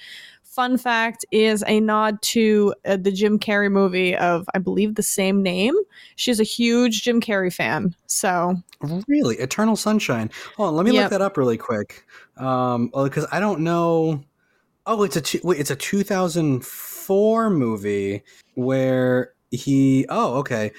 fun 0.53 0.77
fact, 0.77 1.25
is 1.33 1.65
a 1.67 1.81
nod 1.81 2.21
to 2.23 2.75
uh, 2.85 2.97
the 2.97 3.11
Jim 3.11 3.39
Carrey 3.39 3.71
movie 3.73 4.15
of, 4.17 4.47
I 4.55 4.59
believe, 4.59 4.95
the 4.97 5.03
same 5.03 5.43
name. 5.43 5.75
She's 6.17 6.39
a 6.41 6.45
huge 6.45 7.03
Jim 7.03 7.21
Carrey 7.21 7.53
fan. 7.53 7.95
So, 8.07 8.57
Really? 9.09 9.37
Eternal 9.37 9.77
Sunshine. 9.77 10.29
Hold 10.57 10.69
on, 10.71 10.77
let 10.77 10.85
me 10.85 10.93
Yep. 10.93 11.03
look 11.05 11.11
that 11.11 11.23
up 11.23 11.37
really 11.37 11.57
quick. 11.57 12.05
Um, 12.37 12.91
because 12.95 13.27
I 13.33 13.41
don't 13.41 13.61
know. 13.61 14.23
Oh, 14.87 15.05
it's 15.05 15.17
a 15.17 15.21
two, 15.21 15.39
wait, 15.45 15.61
it's 15.61 15.71
a 15.71 15.77
2004 15.77 17.51
movie 17.51 18.23
where 18.55 19.33
he. 19.51 20.05
Oh, 20.09 20.35
okay. 20.39 20.73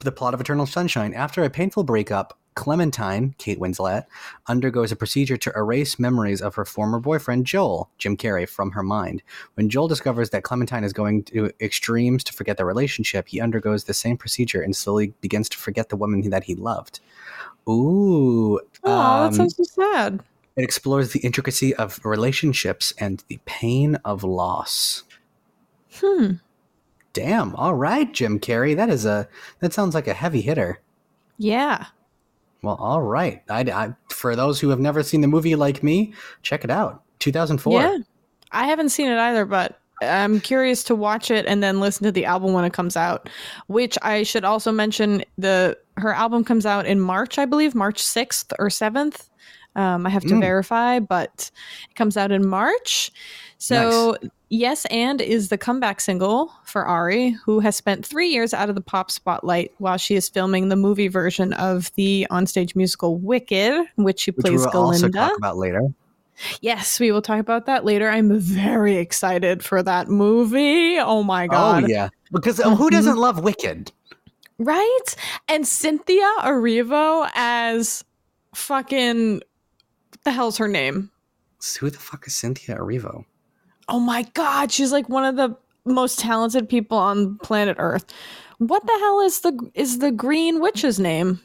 The 0.00 0.12
plot 0.12 0.34
of 0.34 0.40
Eternal 0.40 0.66
Sunshine. 0.66 1.14
After 1.14 1.42
a 1.42 1.50
painful 1.50 1.84
breakup, 1.84 2.38
Clementine, 2.54 3.34
Kate 3.38 3.58
Winslet, 3.58 4.04
undergoes 4.46 4.92
a 4.92 4.96
procedure 4.96 5.36
to 5.36 5.52
erase 5.56 5.98
memories 5.98 6.42
of 6.42 6.54
her 6.54 6.64
former 6.64 7.00
boyfriend 7.00 7.46
Joel, 7.46 7.90
Jim 7.98 8.16
Carrey, 8.16 8.48
from 8.48 8.70
her 8.72 8.82
mind. 8.82 9.22
When 9.54 9.68
Joel 9.68 9.88
discovers 9.88 10.30
that 10.30 10.44
Clementine 10.44 10.84
is 10.84 10.92
going 10.92 11.24
to 11.24 11.50
extremes 11.60 12.22
to 12.24 12.32
forget 12.32 12.56
their 12.56 12.66
relationship, 12.66 13.28
he 13.28 13.40
undergoes 13.40 13.84
the 13.84 13.94
same 13.94 14.16
procedure 14.16 14.60
and 14.60 14.76
slowly 14.76 15.14
begins 15.20 15.48
to 15.50 15.58
forget 15.58 15.88
the 15.88 15.96
woman 15.96 16.28
that 16.30 16.44
he 16.44 16.54
loved. 16.54 17.00
Ooh. 17.68 18.60
oh, 18.84 18.92
um, 18.92 19.30
that 19.30 19.36
sounds 19.36 19.56
so 19.56 19.64
sad. 19.64 20.20
it 20.56 20.64
explores 20.64 21.12
the 21.12 21.20
intricacy 21.20 21.74
of 21.76 22.00
relationships 22.04 22.92
and 22.98 23.24
the 23.28 23.40
pain 23.44 23.96
of 24.04 24.24
loss. 24.24 25.04
Hmm. 26.00 26.32
Damn. 27.12 27.54
All 27.56 27.74
right, 27.74 28.10
Jim 28.12 28.40
Carrey. 28.40 28.74
That 28.74 28.88
is 28.88 29.04
a 29.04 29.28
that 29.60 29.72
sounds 29.72 29.94
like 29.94 30.08
a 30.08 30.14
heavy 30.14 30.40
hitter. 30.40 30.80
Yeah. 31.38 31.86
Well, 32.62 32.76
all 32.76 33.02
right. 33.02 33.42
I, 33.48 33.60
I 33.60 33.94
for 34.08 34.36
those 34.36 34.60
who 34.60 34.68
have 34.68 34.80
never 34.80 35.02
seen 35.02 35.20
the 35.20 35.28
movie 35.28 35.54
like 35.56 35.82
me, 35.82 36.14
check 36.42 36.64
it 36.64 36.70
out. 36.70 37.02
2004. 37.18 37.80
Yeah. 37.80 37.98
I 38.52 38.66
haven't 38.66 38.90
seen 38.90 39.10
it 39.10 39.18
either, 39.18 39.44
but 39.44 39.78
I'm 40.00 40.40
curious 40.40 40.82
to 40.84 40.94
watch 40.94 41.30
it 41.30 41.46
and 41.46 41.62
then 41.62 41.80
listen 41.80 42.04
to 42.04 42.12
the 42.12 42.24
album 42.24 42.52
when 42.52 42.64
it 42.64 42.72
comes 42.72 42.96
out. 42.96 43.28
Which 43.66 43.96
I 44.02 44.22
should 44.24 44.44
also 44.44 44.70
mention 44.72 45.24
the 45.38 45.76
her 45.96 46.12
album 46.12 46.44
comes 46.44 46.66
out 46.66 46.86
in 46.86 47.00
March, 47.00 47.38
I 47.38 47.44
believe, 47.46 47.74
March 47.74 48.02
6th 48.02 48.52
or 48.58 48.68
7th. 48.68 49.28
Um, 49.74 50.06
I 50.06 50.10
have 50.10 50.22
to 50.24 50.34
Mm. 50.34 50.40
verify, 50.40 50.98
but 50.98 51.50
it 51.88 51.94
comes 51.96 52.16
out 52.16 52.30
in 52.30 52.46
March. 52.46 53.10
So, 53.58 54.16
Yes 54.54 54.84
and 54.90 55.22
is 55.22 55.48
the 55.48 55.56
comeback 55.56 55.98
single 55.98 56.52
for 56.66 56.84
Ari, 56.84 57.30
who 57.42 57.60
has 57.60 57.74
spent 57.74 58.04
three 58.04 58.28
years 58.28 58.52
out 58.52 58.68
of 58.68 58.74
the 58.74 58.82
pop 58.82 59.10
spotlight 59.10 59.72
while 59.78 59.96
she 59.96 60.14
is 60.14 60.28
filming 60.28 60.68
the 60.68 60.76
movie 60.76 61.08
version 61.08 61.54
of 61.54 61.90
the 61.94 62.26
onstage 62.30 62.76
musical 62.76 63.16
Wicked, 63.16 63.86
which 63.96 64.20
she 64.20 64.30
Which 64.30 64.44
plays 64.44 64.58
we'll 64.60 64.76
also 64.76 65.08
Galinda. 65.08 65.12
talk 65.28 65.38
about 65.38 65.56
later. 65.56 65.80
Yes, 66.60 67.00
we 67.00 67.12
will 67.12 67.22
talk 67.22 67.40
about 67.40 67.64
that 67.64 67.86
later. 67.86 68.10
I'm 68.10 68.38
very 68.38 68.96
excited 68.98 69.64
for 69.64 69.82
that 69.82 70.08
movie. 70.08 70.98
Oh 70.98 71.22
my 71.22 71.46
god. 71.46 71.84
Oh 71.84 71.86
yeah. 71.86 72.10
Because 72.30 72.60
uh, 72.60 72.74
who 72.74 72.88
Mhm. 72.88 72.92
doesn't 72.92 73.16
love 73.16 73.42
Wicked? 73.42 73.90
Right? 74.58 75.16
And 75.48 75.66
Cynthia 75.66 76.30
Erivo 76.40 77.26
as 77.34 78.04
fucking 78.54 79.36
what 79.36 80.24
the 80.24 80.30
hell's 80.30 80.58
her 80.58 80.68
name? 80.68 81.10
Who 81.80 81.88
the 81.88 81.98
fuck 81.98 82.26
is 82.26 82.34
Cynthia 82.34 82.76
Erivo? 82.76 83.24
Oh 83.92 84.00
my 84.00 84.22
god, 84.32 84.72
she's 84.72 84.90
like 84.90 85.10
one 85.10 85.26
of 85.26 85.36
the 85.36 85.54
most 85.84 86.18
talented 86.18 86.66
people 86.66 86.96
on 86.96 87.36
planet 87.38 87.76
Earth. 87.78 88.06
What 88.56 88.86
the 88.86 88.98
hell 89.00 89.20
is 89.20 89.40
the 89.40 89.70
is 89.74 89.98
the 89.98 90.10
green 90.10 90.62
witch's 90.62 90.98
name? 90.98 91.40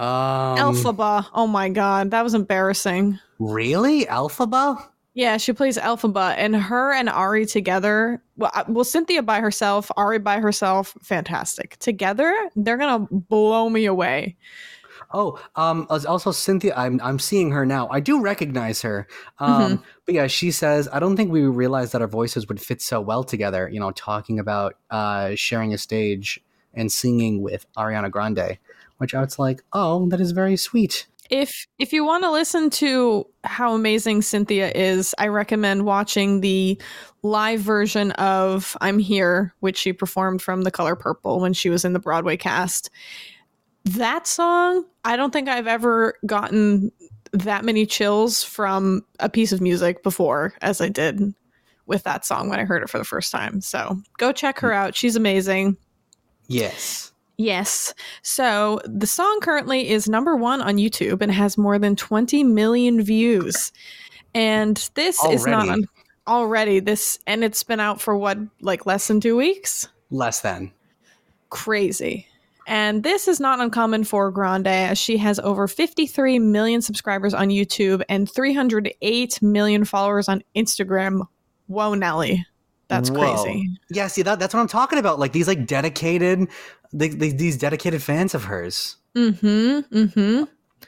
Um, 0.00 0.58
Elphaba. 0.58 1.26
Oh 1.32 1.46
my 1.46 1.68
god, 1.68 2.10
that 2.10 2.22
was 2.22 2.34
embarrassing. 2.34 3.20
Really? 3.38 4.06
Alphaba? 4.06 4.84
Yeah, 5.14 5.36
she 5.36 5.52
plays 5.52 5.78
Elphaba, 5.78 6.34
and 6.36 6.56
her 6.56 6.92
and 6.92 7.08
Ari 7.08 7.46
together. 7.46 8.20
Well, 8.36 8.50
well, 8.66 8.84
Cynthia 8.84 9.22
by 9.22 9.38
herself, 9.38 9.92
Ari 9.96 10.18
by 10.18 10.40
herself, 10.40 10.96
fantastic. 11.02 11.76
Together, 11.78 12.34
they're 12.56 12.78
gonna 12.78 13.06
blow 13.12 13.68
me 13.68 13.86
away. 13.86 14.36
Oh, 15.14 15.38
um, 15.54 15.86
also 15.88 16.32
Cynthia. 16.32 16.74
I'm 16.76 17.00
I'm 17.00 17.20
seeing 17.20 17.52
her 17.52 17.64
now. 17.64 17.88
I 17.88 18.00
do 18.00 18.20
recognize 18.20 18.82
her. 18.82 19.06
Um, 19.38 19.84
but 20.06 20.14
yeah, 20.16 20.26
she 20.26 20.50
says, 20.50 20.88
I 20.92 20.98
don't 20.98 21.16
think 21.16 21.30
we 21.30 21.42
realized 21.42 21.92
that 21.92 22.02
our 22.02 22.08
voices 22.08 22.48
would 22.48 22.60
fit 22.60 22.82
so 22.82 23.00
well 23.00 23.22
together. 23.22 23.68
You 23.72 23.78
know, 23.78 23.92
talking 23.92 24.40
about 24.40 24.74
uh, 24.90 25.36
sharing 25.36 25.72
a 25.72 25.78
stage 25.78 26.42
and 26.74 26.90
singing 26.90 27.42
with 27.42 27.64
Ariana 27.74 28.10
Grande, 28.10 28.58
which 28.98 29.14
I 29.14 29.20
was 29.20 29.38
like, 29.38 29.62
oh, 29.72 30.08
that 30.08 30.20
is 30.20 30.32
very 30.32 30.56
sweet. 30.56 31.06
If 31.30 31.68
if 31.78 31.92
you 31.92 32.04
want 32.04 32.24
to 32.24 32.30
listen 32.32 32.68
to 32.70 33.24
how 33.44 33.72
amazing 33.72 34.22
Cynthia 34.22 34.72
is, 34.72 35.14
I 35.16 35.28
recommend 35.28 35.86
watching 35.86 36.40
the 36.40 36.76
live 37.22 37.60
version 37.60 38.10
of 38.12 38.76
"I'm 38.80 38.98
Here," 38.98 39.54
which 39.60 39.78
she 39.78 39.92
performed 39.92 40.42
from 40.42 40.62
The 40.62 40.72
Color 40.72 40.96
Purple 40.96 41.40
when 41.40 41.52
she 41.52 41.70
was 41.70 41.84
in 41.84 41.92
the 41.92 42.00
Broadway 42.00 42.36
cast. 42.36 42.90
That 43.84 44.26
song, 44.26 44.84
I 45.04 45.16
don't 45.16 45.32
think 45.32 45.48
I've 45.48 45.66
ever 45.66 46.18
gotten 46.26 46.90
that 47.32 47.64
many 47.64 47.84
chills 47.84 48.42
from 48.42 49.04
a 49.20 49.28
piece 49.28 49.52
of 49.52 49.60
music 49.60 50.02
before 50.02 50.54
as 50.62 50.80
I 50.80 50.88
did 50.88 51.34
with 51.86 52.02
that 52.04 52.24
song 52.24 52.48
when 52.48 52.58
I 52.60 52.64
heard 52.64 52.82
it 52.82 52.88
for 52.88 52.98
the 52.98 53.04
first 53.04 53.30
time. 53.30 53.60
So 53.60 53.98
go 54.18 54.32
check 54.32 54.58
her 54.60 54.72
out. 54.72 54.94
She's 54.94 55.16
amazing. 55.16 55.76
Yes. 56.46 57.12
Yes. 57.36 57.92
So 58.22 58.80
the 58.84 59.06
song 59.06 59.40
currently 59.42 59.90
is 59.90 60.08
number 60.08 60.36
one 60.36 60.62
on 60.62 60.76
YouTube 60.76 61.20
and 61.20 61.32
has 61.32 61.58
more 61.58 61.78
than 61.78 61.96
20 61.96 62.44
million 62.44 63.02
views. 63.02 63.72
And 64.34 64.88
this 64.94 65.22
is 65.24 65.44
not 65.46 65.66
Already? 65.66 65.82
on 65.82 65.88
already 66.26 66.80
this 66.80 67.18
and 67.26 67.44
it's 67.44 67.62
been 67.62 67.80
out 67.80 68.00
for 68.00 68.16
what 68.16 68.38
like 68.62 68.86
less 68.86 69.08
than 69.08 69.20
2 69.20 69.36
weeks? 69.36 69.88
Less 70.10 70.40
than. 70.40 70.72
Crazy. 71.50 72.26
And 72.66 73.02
this 73.02 73.28
is 73.28 73.40
not 73.40 73.60
uncommon 73.60 74.04
for 74.04 74.30
Grande 74.30 74.66
as 74.66 74.98
she 74.98 75.16
has 75.18 75.38
over 75.40 75.68
53 75.68 76.38
million 76.38 76.80
subscribers 76.80 77.34
on 77.34 77.48
YouTube 77.48 78.02
and 78.08 78.30
308 78.30 79.42
million 79.42 79.84
followers 79.84 80.28
on 80.28 80.42
Instagram. 80.56 81.26
Whoa, 81.66 81.94
Nelly. 81.94 82.46
That's 82.88 83.10
Whoa. 83.10 83.42
crazy. 83.42 83.68
Yeah, 83.90 84.06
see 84.08 84.22
that 84.22 84.38
that's 84.38 84.54
what 84.54 84.60
I'm 84.60 84.68
talking 84.68 84.98
about. 84.98 85.18
Like 85.18 85.32
these 85.32 85.48
like 85.48 85.66
dedicated, 85.66 86.48
they, 86.92 87.08
they, 87.08 87.30
these 87.30 87.58
dedicated 87.58 88.02
fans 88.02 88.34
of 88.34 88.44
hers. 88.44 88.96
Mm-hmm. 89.14 89.96
Mm-hmm. 89.96 90.44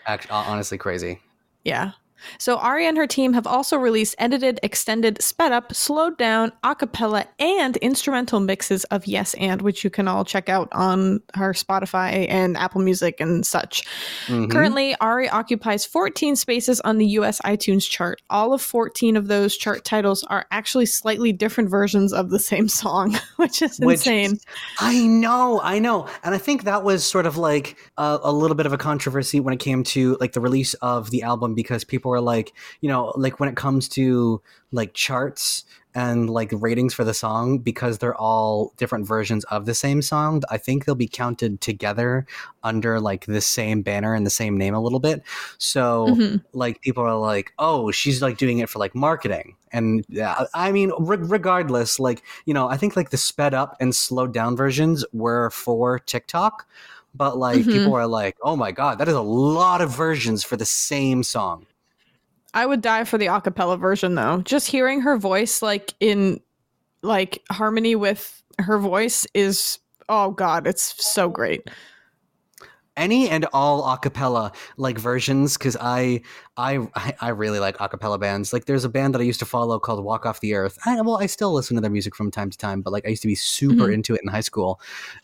Actually, 0.06 0.30
honestly, 0.30 0.78
crazy. 0.78 1.20
Yeah. 1.64 1.92
So 2.38 2.57
Ari 2.59 2.87
and 2.87 2.96
her 2.96 3.07
team 3.07 3.33
have 3.33 3.46
also 3.46 3.76
released 3.76 4.14
edited, 4.18 4.61
extended, 4.62 5.22
sped 5.22 5.52
up, 5.52 5.74
slowed 5.74 6.18
down, 6.18 6.52
a 6.62 6.74
cappella, 6.74 7.26
and 7.38 7.76
instrumental 7.79 8.40
mixes 8.40 8.85
of 8.85 9.07
Yes 9.07 9.35
and, 9.35 9.62
which 9.62 9.85
you 9.85 9.90
can 9.90 10.09
all 10.09 10.24
check 10.24 10.48
out 10.48 10.68
on 10.72 11.20
her 11.35 11.52
Spotify 11.52 12.26
and 12.29 12.57
Apple 12.57 12.81
Music 12.81 13.20
and 13.20 13.44
such. 13.46 13.85
Mhm. 14.26 14.50
Currently, 14.50 14.94
Ari 15.00 15.29
occupies 15.29 15.85
14 15.85 16.37
spaces 16.37 16.81
on 16.81 16.98
the 16.98 17.07
US 17.18 17.40
iTunes 17.42 17.88
chart. 17.88 18.20
All 18.31 18.52
of 18.52 18.61
14 18.62 19.16
of 19.16 19.29
those 19.29 19.57
chart 19.57 19.85
titles 19.85 20.24
are 20.24 20.46
actually 20.50 20.87
slightly 20.87 21.33
different 21.33 21.70
versions 21.70 22.12
of 22.12 22.31
the 22.31 22.38
same 22.38 22.68
song, 22.68 23.16
which 23.37 23.62
is 23.62 23.79
Which- 23.79 24.07
insane. 24.07 24.38
I 24.79 25.07
know, 25.07 25.61
I 25.62 25.79
know, 25.79 26.07
and 26.24 26.35
I 26.35 26.38
think 26.38 26.64
that 26.64 26.85
was 26.85 27.05
sort 27.05 27.26
of 27.26 27.37
like 27.37 27.76
a, 27.96 28.18
a 28.22 28.33
little 28.33 28.55
bit 28.57 28.66
of 28.66 28.72
a 28.72 28.79
controversy 28.79 29.40
when 29.40 29.55
it 29.55 29.61
came 29.61 29.83
to 29.85 30.16
like 30.20 30.33
the 30.33 30.40
release 30.40 30.74
of 30.74 31.11
the 31.11 31.22
album 31.22 31.55
because 31.55 31.85
people 31.85 32.06
were 32.11 32.21
like, 32.21 32.53
you 32.81 32.88
know, 32.88 33.12
like 33.16 33.40
when 33.40 33.49
it 33.49 33.57
comes 33.57 33.88
to 33.90 34.40
like 34.73 34.95
charts 34.95 35.64
and 35.95 36.29
like 36.29 36.51
ratings 36.53 36.92
for 36.92 37.05
the 37.05 37.14
song 37.14 37.59
because 37.59 37.99
they're 37.99 38.14
all 38.16 38.75
different 38.77 39.07
versions 39.07 39.45
of 39.45 39.64
the 39.64 39.75
same 39.75 40.03
song. 40.03 40.42
I 40.51 40.59
think 40.59 40.85
they'll 40.85 40.95
be 40.95 41.09
counted 41.09 41.61
together 41.62 42.27
under 42.62 43.01
like 43.01 43.25
the 43.25 43.40
same 43.40 43.81
banner 43.83 44.14
and 44.14 44.27
the 44.27 44.31
same 44.31 44.59
name 44.59 44.75
a 44.75 44.81
little 44.81 45.01
bit. 45.01 45.23
So 45.59 46.16
Mhm. 46.16 46.42
like 46.53 46.83
people 46.83 47.03
are 47.03 47.16
like, 47.19 47.53
oh, 47.59 47.90
she's 47.92 48.21
like 48.21 48.37
doing 48.37 48.59
it 48.59 48.69
for 48.69 48.79
like 48.79 48.95
marketing. 48.95 49.57
And 49.73 50.05
yeah, 50.09 50.45
I 50.55 50.71
mean, 50.73 50.92
re- 50.99 51.16
regardless, 51.19 51.99
like, 51.99 52.23
you 52.45 52.53
know, 52.55 52.69
I 52.69 52.77
think 52.77 52.95
like 52.97 53.11
the 53.11 53.16
sped 53.16 53.55
up 53.55 53.77
and 53.81 53.95
slowed 53.95 54.35
down 54.35 54.55
versions 54.57 55.05
were 55.12 55.51
for 55.51 55.99
TikTok, 55.99 56.66
but 57.14 57.38
like 57.38 57.64
Mhm. 57.64 57.73
people 57.73 57.95
are 57.95 58.07
like, 58.07 58.37
oh 58.42 58.57
my 58.57 58.71
God, 58.73 58.99
that 58.99 59.09
is 59.09 59.14
a 59.14 59.21
lot 59.23 59.81
of 59.81 59.90
versions 59.97 60.45
for 60.45 60.57
the 60.57 60.66
same 60.66 61.23
song. 61.23 61.66
I 62.57 62.66
would 62.66 62.81
die 62.81 63.05
for 63.05 63.19
the 63.19 63.27
acapella 63.27 63.79
version 63.79 64.14
though. 64.16 64.40
Just 64.42 64.66
hearing 64.66 65.03
her 65.03 65.16
voice 65.19 65.62
like 65.62 65.95
in 66.01 66.40
like 67.03 67.42
harmony 67.51 67.95
with 67.95 68.42
her 68.59 68.79
voice 68.79 69.27
is 69.35 69.79
oh 70.09 70.31
god, 70.31 70.66
it's 70.66 70.95
so 71.07 71.29
great. 71.29 71.69
Any 72.97 73.29
and 73.29 73.45
all 73.53 73.83
acapella 73.83 74.55
like 74.79 74.97
versions, 74.99 75.59
because 75.59 75.77
I, 75.79 76.23
I 76.57 76.88
I 77.21 77.29
really 77.29 77.59
like 77.61 77.77
acapella 77.77 78.19
bands. 78.19 78.55
Like 78.55 78.64
there's 78.64 78.87
a 78.87 78.88
band 78.88 79.12
that 79.14 79.21
I 79.21 79.25
used 79.25 79.40
to 79.40 79.45
follow 79.45 79.79
called 79.79 80.03
Walk 80.03 80.25
Off 80.25 80.40
the 80.40 80.55
Earth. 80.55 80.79
I, 80.87 80.99
well, 81.03 81.19
I 81.19 81.27
still 81.27 81.53
listen 81.53 81.75
to 81.75 81.83
their 81.83 81.90
music 81.90 82.16
from 82.16 82.31
time 82.31 82.49
to 82.49 82.57
time, 82.57 82.81
but 82.81 82.95
like 82.95 83.05
I 83.05 83.11
used 83.11 83.21
to 83.21 83.29
be 83.29 83.35
super 83.35 83.88
Mhm. 83.88 83.92
into 83.92 84.14
it 84.14 84.23
in 84.23 84.29
high 84.29 84.40
school, 84.40 84.81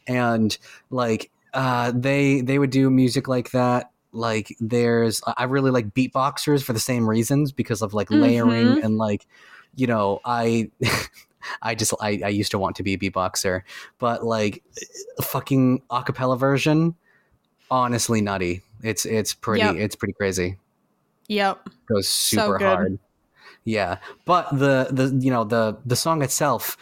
and 0.07 0.59
like 0.91 1.31
uh, 1.55 1.93
they 1.95 2.43
they 2.43 2.59
would 2.59 2.69
do 2.69 2.91
music 2.91 3.27
like 3.27 3.53
that. 3.53 3.91
Like 4.13 4.57
there's 4.61 5.23
I 5.37 5.45
really 5.45 5.71
like 5.71 5.95
beatboxers 5.95 6.63
for 6.63 6.73
the 6.73 6.81
same 6.81 7.09
reasons 7.09 7.51
because 7.53 7.83
of 7.83 7.95
like 7.95 8.11
layering 8.11 8.67
Mhm. 8.77 8.85
and 8.85 8.97
like 8.99 9.27
you 9.75 9.87
know 9.87 10.21
I. 10.25 10.71
I 11.61 11.75
just 11.75 11.93
I, 12.01 12.21
I 12.25 12.29
used 12.29 12.53
to 12.53 12.59
want 12.59 12.77
to 12.77 12.85
be 12.85 12.95
a 12.95 12.97
beatboxer, 12.99 13.63
but 13.99 14.25
like 14.25 14.63
a 15.19 15.23
fucking 15.23 15.83
acapella 15.91 16.39
version, 16.39 16.95
honestly 17.69 18.21
nutty. 18.21 18.63
It's 18.85 19.05
it's 19.05 19.35
pretty 19.35 19.65
Yep. 19.65 19.75
it's 19.75 19.97
pretty 19.97 20.13
crazy. 20.15 20.59
Yep. 21.27 21.69
Goes 21.87 22.07
super 22.07 22.59
good. 22.59 22.65
hard. 22.65 22.99
Yeah, 23.65 23.97
but 24.25 24.51
the 24.53 24.87
the 24.93 25.19
you 25.21 25.33
know 25.33 25.43
the 25.43 25.79
the 25.85 25.97
song 25.97 26.23
itself 26.23 26.77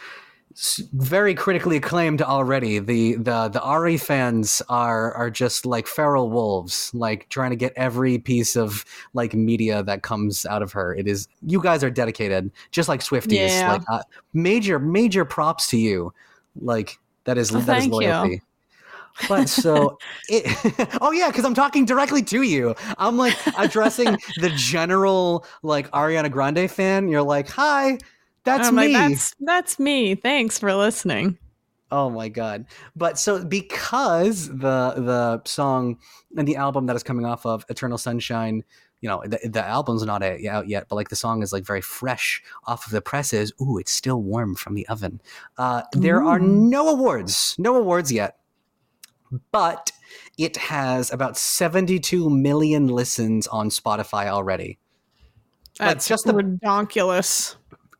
very 0.93 1.33
critically 1.33 1.77
acclaimed 1.77 2.21
already. 2.21 2.79
The 2.79 3.15
the 3.15 3.49
the 3.49 3.61
Ari 3.61 3.97
fans 3.97 4.61
are 4.69 5.13
are 5.13 5.29
just 5.29 5.65
like 5.65 5.87
feral 5.87 6.29
wolves, 6.29 6.91
like 6.93 7.29
trying 7.29 7.51
to 7.51 7.55
get 7.55 7.73
every 7.75 8.17
piece 8.17 8.55
of 8.55 8.83
like 9.13 9.33
media 9.33 9.83
that 9.83 10.03
comes 10.03 10.45
out 10.45 10.61
of 10.61 10.71
her. 10.73 10.95
It 10.95 11.07
is 11.07 11.27
you 11.45 11.61
guys 11.61 11.83
are 11.83 11.89
dedicated, 11.89 12.51
just 12.71 12.89
like 12.89 13.01
Swifties. 13.01 13.49
Yeah. 13.49 13.73
Like 13.73 13.83
uh, 13.89 14.03
major 14.33 14.79
major 14.79 15.25
props 15.25 15.67
to 15.67 15.77
you. 15.77 16.13
Like 16.59 16.97
that 17.25 17.37
is 17.37 17.51
Oh, 17.53 17.59
that 17.59 17.77
is 17.77 17.83
thank 17.83 17.85
you. 17.85 17.91
loyalty. 17.99 18.41
But 19.27 19.49
so 19.49 19.97
it, 20.29 20.97
oh 21.01 21.11
yeah, 21.11 21.27
because 21.29 21.45
I'm 21.45 21.53
talking 21.53 21.85
directly 21.85 22.23
to 22.23 22.41
you. 22.41 22.75
I'm 22.97 23.17
like 23.17 23.37
addressing 23.57 24.17
the 24.39 24.49
general 24.55 25.45
like 25.63 25.89
Ariana 25.91 26.31
Grande 26.31 26.69
fan. 26.69 27.07
You're 27.07 27.21
like, 27.23 27.47
hi, 27.49 27.97
that's 28.43 28.67
I'm 28.67 28.75
me. 28.75 28.93
like 28.93 29.09
that's 29.11 29.35
that's 29.39 29.79
me. 29.79 30.15
Thanks 30.15 30.59
for 30.59 30.73
listening. 30.73 31.37
Oh 31.91 32.09
my 32.09 32.29
god! 32.29 32.65
But 32.95 33.19
so 33.19 33.43
because 33.43 34.47
the 34.47 34.93
the 34.97 35.41
song 35.45 35.97
and 36.37 36.47
the 36.47 36.55
album 36.55 36.85
that 36.85 36.95
is 36.95 37.03
coming 37.03 37.25
off 37.25 37.45
of 37.45 37.65
Eternal 37.67 37.97
Sunshine, 37.97 38.63
you 39.01 39.09
know, 39.09 39.21
the, 39.25 39.39
the 39.43 39.65
album's 39.65 40.03
not 40.03 40.23
out 40.23 40.67
yet, 40.69 40.85
but 40.87 40.95
like 40.95 41.09
the 41.09 41.15
song 41.17 41.43
is 41.43 41.51
like 41.51 41.65
very 41.65 41.81
fresh 41.81 42.41
off 42.65 42.85
of 42.85 42.93
the 42.93 43.01
presses. 43.01 43.51
Ooh, 43.61 43.77
it's 43.77 43.91
still 43.91 44.21
warm 44.21 44.55
from 44.55 44.75
the 44.75 44.87
oven. 44.87 45.21
Uh, 45.57 45.81
there 45.91 46.23
are 46.23 46.39
no 46.39 46.87
awards, 46.87 47.55
no 47.59 47.75
awards 47.75 48.09
yet, 48.09 48.37
but 49.51 49.91
it 50.37 50.55
has 50.55 51.11
about 51.11 51.37
seventy 51.37 51.99
two 51.99 52.29
million 52.29 52.87
listens 52.87 53.47
on 53.47 53.69
Spotify 53.69 54.27
already. 54.27 54.79
Like, 55.79 55.89
That's 55.89 56.07
just 56.07 56.25
the- 56.25 56.33
redonkulous. 56.33 57.55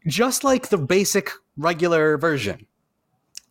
Just 0.07 0.43
like 0.43 0.69
the 0.69 0.77
basic 0.77 1.29
regular 1.57 2.17
version 2.17 2.65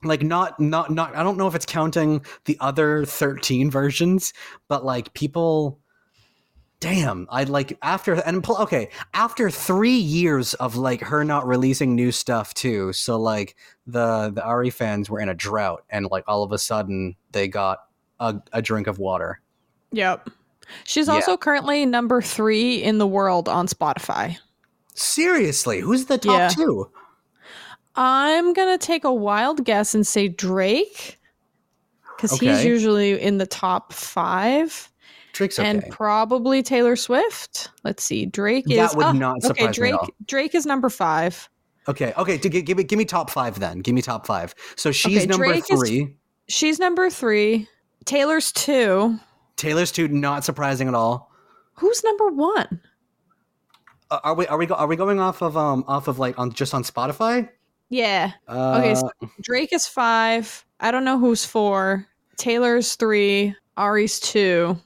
like 0.03 0.23
not 0.23 0.59
not 0.59 0.91
not 0.91 1.15
i 1.15 1.23
don't 1.23 1.37
know 1.37 1.47
if 1.47 1.55
it's 1.55 1.67
counting 1.67 2.25
the 2.47 2.57
other 2.61 3.05
13 3.05 3.71
versions 3.71 4.33
but 4.69 4.85
like 4.85 5.13
people 5.15 5.79
damn 6.81 7.27
i'd 7.31 7.51
like 7.51 7.77
after 7.83 8.15
and 8.15 8.49
okay 8.49 8.89
after 9.13 9.51
three 9.51 9.97
years 9.99 10.55
of 10.55 10.77
like 10.77 11.03
her 11.03 11.23
not 11.25 11.47
releasing 11.47 11.95
new 11.95 12.11
stuff 12.11 12.55
too 12.55 12.93
so 12.95 13.19
like 13.21 13.55
the 13.87 14.31
the 14.35 14.43
ari 14.43 14.71
fans 14.71 15.11
were 15.11 15.21
in 15.21 15.29
a 15.29 15.35
drought 15.35 15.85
and 15.91 16.07
like 16.11 16.25
all 16.27 16.43
of 16.43 16.53
a 16.53 16.59
sudden 16.59 17.15
they 17.33 17.47
got 17.47 17.81
a, 18.19 18.35
a 18.53 18.63
drink 18.63 18.87
of 18.87 18.99
water 18.99 19.41
Yep. 19.93 20.31
She's 20.85 21.09
Yeah. 21.09 21.15
also 21.15 21.37
currently 21.37 21.85
number 21.85 22.23
three 22.23 22.77
in 22.81 22.99
the 22.99 23.07
world 23.09 23.49
on 23.49 23.67
Spotify. 23.67 24.37
Seriously 24.95 25.81
who's 25.81 26.07
the 26.07 26.19
top 26.19 26.39
Yeah. 26.39 26.49
two 26.49 26.91
I'm 27.97 28.53
gonna 28.53 28.79
take 28.79 29.05
a 29.05 29.13
wild 29.13 29.65
guess 29.65 29.95
and 29.95 30.07
say 30.07 30.29
Drake, 30.29 31.19
because 32.17 32.39
he's 32.39 32.65
usually 32.65 33.21
in 33.21 33.39
the 33.39 33.47
top 33.47 33.93
five, 33.93 34.91
drake's 35.33 35.59
okay 35.59 35.69
and 35.69 35.85
probably 35.91 36.63
Taylor 36.63 36.95
Swift. 36.95 37.69
Let's 37.83 38.05
see, 38.05 38.27
Drake 38.27 38.71
is 38.71 38.77
That 38.77 38.97
would 38.97 39.07
oh, 39.07 39.13
not 39.13 39.39
okay. 39.39 39.47
surprise 39.49 39.61
me 39.63 39.67
at 39.67 39.75
Drake 39.75 39.95
all. 39.95 40.09
Drake 40.27 40.55
is 40.55 40.67
number 40.67 40.89
five. 40.89 41.49
Okay, 41.89 42.15
okay. 42.17 42.39
Give, 42.39 42.65
give 42.65 42.77
me 42.79 42.85
give 42.85 42.99
me 42.99 43.05
top 43.05 43.29
five 43.31 43.59
then. 43.59 43.81
Give 43.81 43.95
me 43.95 44.03
top 44.03 44.25
five. 44.27 44.55
So 44.77 44.93
she's 44.93 45.19
Okay, 45.19 45.27
number 45.27 45.47
Drake 45.47 45.65
is- 45.71 45.79
three. 45.81 46.17
She's 46.49 46.79
number 46.79 47.11
three. 47.11 47.69
Taylor's 48.05 48.53
two. 48.53 49.19
Taylor's 49.57 49.93
two. 49.93 50.09
Not 50.09 50.45
surprising 50.45 50.89
at 50.89 50.95
all. 50.95 51.31
Who's 51.75 52.03
number 52.05 52.29
one? 52.29 52.81
Uh, 54.11 54.19
are 54.25 54.35
we 54.35 54.47
are 54.49 54.59
we 54.59 54.67
go, 54.67 54.75
are 54.75 54.87
we 54.87 54.97
going 54.97 55.21
off 55.21 55.43
of 55.43 55.57
um 55.57 55.85
off 55.87 56.09
of 56.09 56.19
like 56.19 56.39
on 56.39 56.51
just 56.53 56.75
on 56.75 56.83
Spotify? 56.83 57.49
Yeah, 57.89 58.33
Uh, 58.49 58.77
Okay, 58.79 58.95
so- 58.95 59.11
Drake 59.43 59.73
is 59.73 59.87
five. 59.87 60.65
I 60.81 60.91
don't 60.91 61.05
know 61.05 61.19
who's 61.19 61.45
four. 61.45 62.07
Taylor's 62.37 62.95
three. 62.95 63.55
Ari's 63.77 64.21
two. 64.21 64.79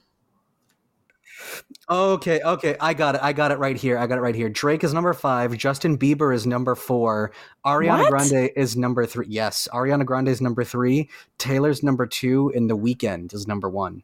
okay, 1.89 2.41
okay. 2.41 2.75
I 2.79 2.93
got 2.93 3.15
it. 3.15 3.21
I 3.23 3.31
got 3.33 3.51
it 3.51 3.59
right 3.59 3.75
here. 3.77 3.97
I 3.97 4.07
got 4.07 4.17
it 4.17 4.21
right 4.21 4.35
here. 4.35 4.49
Drake 4.49 4.83
is 4.83 4.93
number 4.93 5.13
five. 5.13 5.55
Justin 5.57 5.97
Bieber 5.97 6.33
is 6.33 6.47
number 6.47 6.73
four. 6.75 7.31
Ariana 7.65 7.99
What? 7.99 8.09
Grande 8.09 8.49
is 8.55 8.75
number 8.75 9.05
three. 9.05 9.27
Yes, 9.29 9.67
Ariana 9.71 10.05
Grande 10.05 10.29
is 10.29 10.41
number 10.41 10.63
three. 10.63 11.09
Taylor's 11.37 11.83
number 11.83 12.05
two, 12.07 12.51
and 12.55 12.69
The 12.69 12.77
Weeknd 12.77 13.33
is 13.33 13.47
number 13.47 13.69
one. 13.69 14.01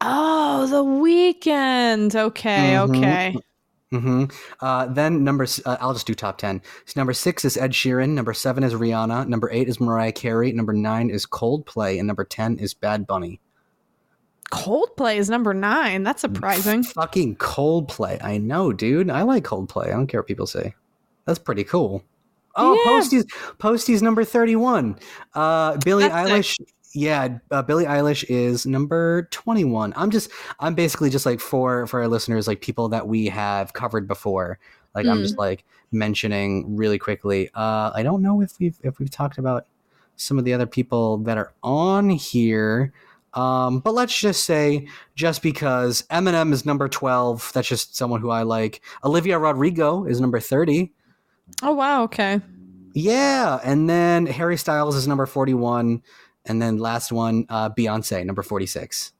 Oh, 0.00 0.66
the 0.66 0.82
Weeknd. 0.82 2.14
Okay, 2.16 2.72
Mhm. 2.76 2.96
okay. 2.96 3.36
Hmm 4.00 4.24
Uh, 4.60 4.86
then 4.86 5.24
number, 5.24 5.46
uh, 5.64 5.76
I'll 5.80 5.92
just 5.92 6.06
do 6.06 6.14
top 6.14 6.38
ten. 6.38 6.60
So 6.86 6.98
number 6.98 7.12
six 7.12 7.44
is 7.44 7.56
Ed 7.56 7.72
Sheeran. 7.72 8.10
Number 8.10 8.34
seven 8.34 8.62
is 8.64 8.74
Rihanna. 8.74 9.28
Number 9.28 9.50
eight 9.50 9.68
is 9.68 9.80
Mariah 9.80 10.12
Carey. 10.12 10.52
Number 10.52 10.72
nine 10.72 11.10
is 11.10 11.26
Coldplay, 11.26 11.98
and 11.98 12.06
number 12.06 12.24
ten 12.24 12.58
is 12.58 12.74
Bad 12.74 13.06
Bunny. 13.06 13.40
Coldplay 14.52 15.16
is 15.16 15.30
number 15.30 15.54
nine. 15.54 16.02
That's 16.02 16.20
surprising. 16.20 16.82
Fucking 16.82 17.36
Coldplay. 17.36 18.22
I 18.22 18.38
know, 18.38 18.72
dude. 18.72 19.10
I 19.10 19.22
like 19.22 19.44
Coldplay. 19.44 19.86
I 19.86 19.90
don't 19.90 20.06
care 20.06 20.20
what 20.20 20.28
people 20.28 20.46
say. 20.46 20.74
That's 21.24 21.38
pretty 21.38 21.64
cool. 21.64 22.04
Oh, 22.56 22.74
Yeah. 22.74 22.84
Posty's 22.84 23.24
Posty's 23.58 24.02
number 24.02 24.22
thirty-one. 24.24 24.96
Uh, 25.34 25.76
Billie 25.78 26.06
That's 26.08 26.30
Eilish. 26.30 26.56
Yeah, 26.94 27.38
uh, 27.50 27.62
Billie 27.62 27.86
Eilish 27.86 28.24
is 28.28 28.66
number 28.66 29.28
twenty-one. 29.30 29.92
I'm 29.96 30.10
just, 30.10 30.30
I'm 30.60 30.74
basically 30.74 31.10
just 31.10 31.26
like 31.26 31.40
for 31.40 31.86
for 31.88 32.00
our 32.00 32.08
listeners, 32.08 32.46
like 32.46 32.60
people 32.60 32.88
that 32.90 33.08
we 33.08 33.26
have 33.26 33.72
covered 33.72 34.06
before. 34.06 34.58
Like 34.94 35.06
I'm 35.06 35.18
Mm. 35.18 35.22
just 35.22 35.36
like 35.38 35.64
mentioning 35.90 36.76
really 36.76 36.98
quickly. 36.98 37.50
Uh, 37.54 37.90
I 37.94 38.02
don't 38.04 38.22
know 38.22 38.40
if 38.40 38.58
we've 38.60 38.78
if 38.82 38.98
we've 39.00 39.10
talked 39.10 39.38
about 39.38 39.66
some 40.16 40.38
of 40.38 40.44
the 40.44 40.52
other 40.54 40.66
people 40.66 41.18
that 41.18 41.36
are 41.36 41.52
on 41.64 42.10
here. 42.10 42.92
Um, 43.32 43.80
but 43.80 43.94
let's 43.94 44.16
just 44.16 44.44
say, 44.44 44.86
just 45.16 45.42
because 45.42 46.02
Eminem 46.02 46.52
is 46.52 46.64
number 46.64 46.86
12, 46.86 47.50
that's 47.52 47.66
just 47.66 47.96
someone 47.96 48.20
who 48.20 48.30
I 48.30 48.42
like. 48.44 48.80
Olivia 49.02 49.40
Rodrigo 49.40 50.04
is 50.04 50.20
number 50.20 50.38
30. 50.38 50.92
Oh 51.60 51.72
wow, 51.74 52.04
okay. 52.04 52.40
Yeah. 52.94 53.58
And 53.64 53.90
then 53.90 54.26
Harry 54.26 54.56
Styles 54.56 54.94
is 54.94 55.08
number 55.08 55.26
41. 55.26 56.00
And 56.46 56.60
then 56.60 56.78
last 56.78 57.12
one, 57.12 57.46
uh, 57.48 57.70
Beyonce, 57.70 58.24
number 58.24 58.42
46. 58.42 59.12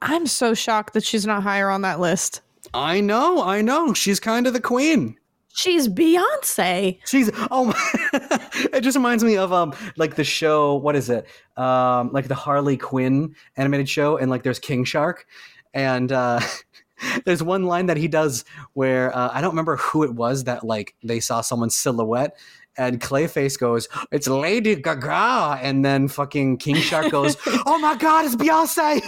I'm 0.00 0.26
so 0.26 0.54
shocked 0.54 0.94
that 0.94 1.04
she's 1.04 1.26
not 1.26 1.42
higher 1.42 1.70
on 1.70 1.82
that 1.82 2.00
list. 2.00 2.40
I 2.74 3.00
know, 3.00 3.42
I 3.42 3.60
know. 3.60 3.94
She's 3.94 4.18
kind 4.18 4.46
of 4.46 4.52
the 4.52 4.60
queen. 4.60 5.16
She's 5.54 5.86
Beyonce. 5.86 6.98
She's 7.04 7.30
oh 7.50 7.66
my 7.66 8.10
it 8.72 8.80
just 8.80 8.96
reminds 8.96 9.22
me 9.22 9.36
of 9.36 9.52
um 9.52 9.74
like 9.96 10.16
the 10.16 10.24
show 10.24 10.76
what 10.76 10.96
is 10.96 11.10
it 11.10 11.26
um 11.58 12.10
like 12.10 12.28
the 12.28 12.34
Harley 12.34 12.78
Quinn 12.78 13.34
animated 13.56 13.88
show 13.88 14.16
and 14.16 14.30
like 14.30 14.44
there's 14.44 14.58
King 14.58 14.84
Shark 14.84 15.26
and 15.74 16.10
uh 16.10 16.40
there's 17.26 17.42
one 17.42 17.64
line 17.64 17.86
that 17.86 17.98
he 17.98 18.08
does 18.08 18.46
where 18.72 19.14
uh, 19.14 19.30
I 19.32 19.40
don't 19.42 19.50
remember 19.50 19.76
who 19.76 20.04
it 20.04 20.14
was 20.14 20.44
that 20.44 20.64
like 20.64 20.94
they 21.02 21.20
saw 21.20 21.42
someone's 21.42 21.76
silhouette 21.76 22.36
and 22.76 23.00
Clayface 23.00 23.58
goes 23.58 23.88
it's 24.10 24.28
Lady 24.28 24.76
Gaga 24.76 25.58
and 25.62 25.84
then 25.84 26.08
fucking 26.08 26.56
King 26.58 26.76
Shark 26.76 27.10
goes 27.10 27.36
oh 27.66 27.78
my 27.78 27.96
god 27.96 28.24
it's 28.24 28.36
Beyonce 28.36 29.02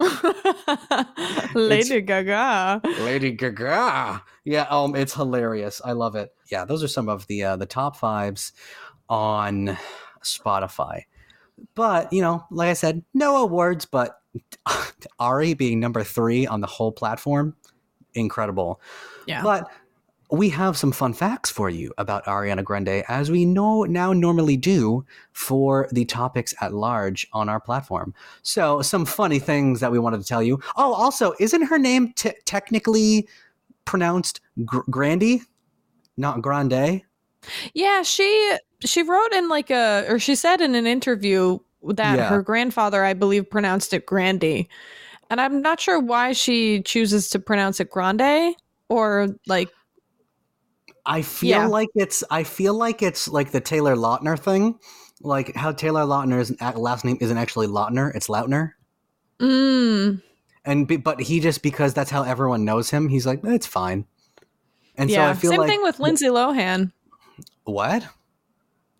Lady 1.54 2.00
Gaga. 2.00 2.80
Lady 3.00 3.32
Gaga. 3.32 4.22
Yeah, 4.44 4.66
um, 4.68 4.96
it's 4.96 5.14
hilarious. 5.14 5.80
I 5.84 5.92
love 5.92 6.16
it. 6.16 6.34
Yeah, 6.50 6.64
those 6.64 6.82
are 6.82 6.88
some 6.88 7.08
of 7.08 7.26
the 7.26 7.44
uh, 7.44 7.56
the 7.56 7.66
top 7.66 7.96
fives 7.96 8.52
on 9.08 9.78
Spotify. 10.22 11.02
But 11.74 12.12
you 12.12 12.22
know, 12.22 12.44
like 12.50 12.70
I 12.70 12.74
said, 12.74 13.04
no 13.14 13.36
awards, 13.36 13.84
but 13.84 14.20
Ari 15.18 15.54
being 15.54 15.80
number 15.80 16.02
three 16.02 16.46
on 16.46 16.60
the 16.60 16.66
whole 16.66 16.92
platform, 16.92 17.56
incredible. 18.14 18.80
Yeah. 19.26 19.42
But 19.42 19.70
we 20.30 20.48
have 20.50 20.76
some 20.76 20.90
fun 20.92 21.12
facts 21.12 21.50
for 21.50 21.68
you 21.70 21.92
about 21.98 22.24
Ariana 22.24 22.64
Grande, 22.64 23.04
as 23.08 23.30
we 23.30 23.44
know 23.44 23.84
now 23.84 24.12
normally 24.12 24.56
do 24.56 25.04
for 25.32 25.88
the 25.92 26.04
topics 26.04 26.54
at 26.60 26.72
large 26.72 27.26
on 27.32 27.48
our 27.48 27.60
platform. 27.60 28.14
So, 28.42 28.82
some 28.82 29.04
funny 29.04 29.38
things 29.38 29.80
that 29.80 29.92
we 29.92 29.98
wanted 29.98 30.20
to 30.20 30.26
tell 30.26 30.42
you. 30.42 30.60
Oh, 30.76 30.92
also, 30.94 31.34
isn't 31.40 31.62
her 31.62 31.78
name 31.78 32.12
t- 32.14 32.32
technically 32.44 33.28
pronounced 33.84 34.40
Gr- 34.64 34.80
Grandy, 34.90 35.42
not 36.16 36.42
Grande? 36.42 37.02
Yeah, 37.74 38.02
she 38.02 38.56
she 38.80 39.02
wrote 39.02 39.32
in 39.32 39.48
like 39.48 39.70
a 39.70 40.06
or 40.08 40.18
she 40.18 40.34
said 40.34 40.60
in 40.60 40.74
an 40.74 40.86
interview 40.86 41.58
that 41.82 42.16
Yeah. 42.16 42.28
her 42.28 42.42
grandfather, 42.42 43.04
I 43.04 43.12
believe, 43.12 43.48
pronounced 43.50 43.92
it 43.92 44.06
Grandy. 44.06 44.68
And 45.30 45.40
I'm 45.40 45.60
not 45.60 45.80
sure 45.80 46.00
why 46.00 46.32
she 46.32 46.82
chooses 46.82 47.28
to 47.30 47.38
pronounce 47.38 47.80
it 47.80 47.90
Grande 47.90 48.54
or 48.88 49.28
like 49.46 49.70
I 51.06 51.22
feel 51.22 51.50
Yeah. 51.50 51.66
like 51.66 51.88
it's 51.94 52.24
I 52.30 52.44
feel 52.44 52.74
like 52.74 53.02
it's 53.02 53.28
like 53.28 53.50
the 53.50 53.60
Taylor 53.60 53.94
Lautner 53.96 54.38
thing, 54.38 54.78
like 55.20 55.54
how 55.54 55.72
Taylor 55.72 56.02
Lautner's 56.02 56.52
last 56.76 57.04
name 57.04 57.18
isn't 57.20 57.36
actually 57.36 57.66
Lautner, 57.66 58.14
it's 58.14 58.28
Lautner. 58.28 58.72
mm, 59.40 60.22
And 60.64 60.88
be, 60.88 60.96
but 60.96 61.20
he 61.20 61.40
just 61.40 61.62
because 61.62 61.92
that's 61.94 62.10
how 62.10 62.22
everyone 62.22 62.64
knows 62.64 62.90
him, 62.90 63.08
he's 63.08 63.26
like 63.26 63.40
it's 63.44 63.66
fine. 63.66 64.06
And 64.96 65.10
yeah. 65.10 65.26
so 65.26 65.30
I 65.30 65.34
feel 65.34 65.50
Same 65.50 65.60
like 65.60 65.68
thing 65.70 65.82
with 65.82 66.00
Lindsay 66.00 66.26
Lohan. 66.28 66.92
what 67.64 68.06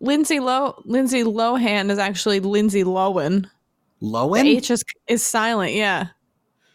Lindsay 0.01 0.39
Lo 0.39 0.81
Lindsay 0.85 1.23
Lohan 1.23 1.89
is 1.89 1.97
actually 1.97 2.39
Lindsay 2.39 2.83
Lohan. 2.83 3.49
The 4.01 4.07
Lowen? 4.07 4.45
H 4.45 4.69
is 4.69 4.83
is 5.07 5.23
silent, 5.25 5.73
yeah. 5.73 6.07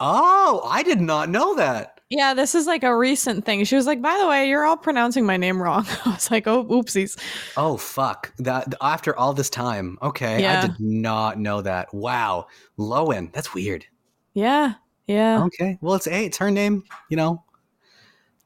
oh, 0.00 0.62
I 0.68 0.82
did 0.82 1.00
not 1.00 1.28
know 1.28 1.54
that. 1.56 1.99
Yeah, 2.10 2.34
this 2.34 2.56
is 2.56 2.66
like 2.66 2.82
a 2.82 2.94
recent 2.96 3.46
thing. 3.46 3.62
She 3.64 3.76
was 3.76 3.86
like, 3.86 4.02
"By 4.02 4.18
the 4.18 4.26
way, 4.26 4.48
you're 4.48 4.64
all 4.64 4.76
pronouncing 4.76 5.24
my 5.24 5.36
name 5.36 5.62
wrong." 5.62 5.86
I 6.04 6.10
was 6.10 6.30
like, 6.30 6.48
"Oh, 6.48 6.64
oopsies." 6.64 7.16
Oh 7.56 7.76
fuck! 7.76 8.32
That 8.38 8.74
after 8.80 9.16
all 9.16 9.32
this 9.32 9.48
time, 9.48 9.96
okay, 10.02 10.42
Yeah. 10.42 10.58
I 10.58 10.66
did 10.66 10.80
not 10.80 11.38
know 11.38 11.62
that. 11.62 11.94
Wow, 11.94 12.48
Lowen, 12.78 13.32
that's 13.32 13.54
weird. 13.54 13.86
Yeah, 14.34 14.74
yeah. 15.06 15.44
Okay, 15.44 15.78
well 15.80 15.94
it's 15.94 16.06
hey, 16.06 16.26
it's 16.26 16.38
her 16.38 16.50
name. 16.50 16.82
You 17.10 17.16
know, 17.16 17.44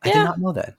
I 0.03 0.09
Yeah. 0.09 0.15
did 0.15 0.25
not 0.25 0.39
know 0.41 0.53
that. 0.53 0.75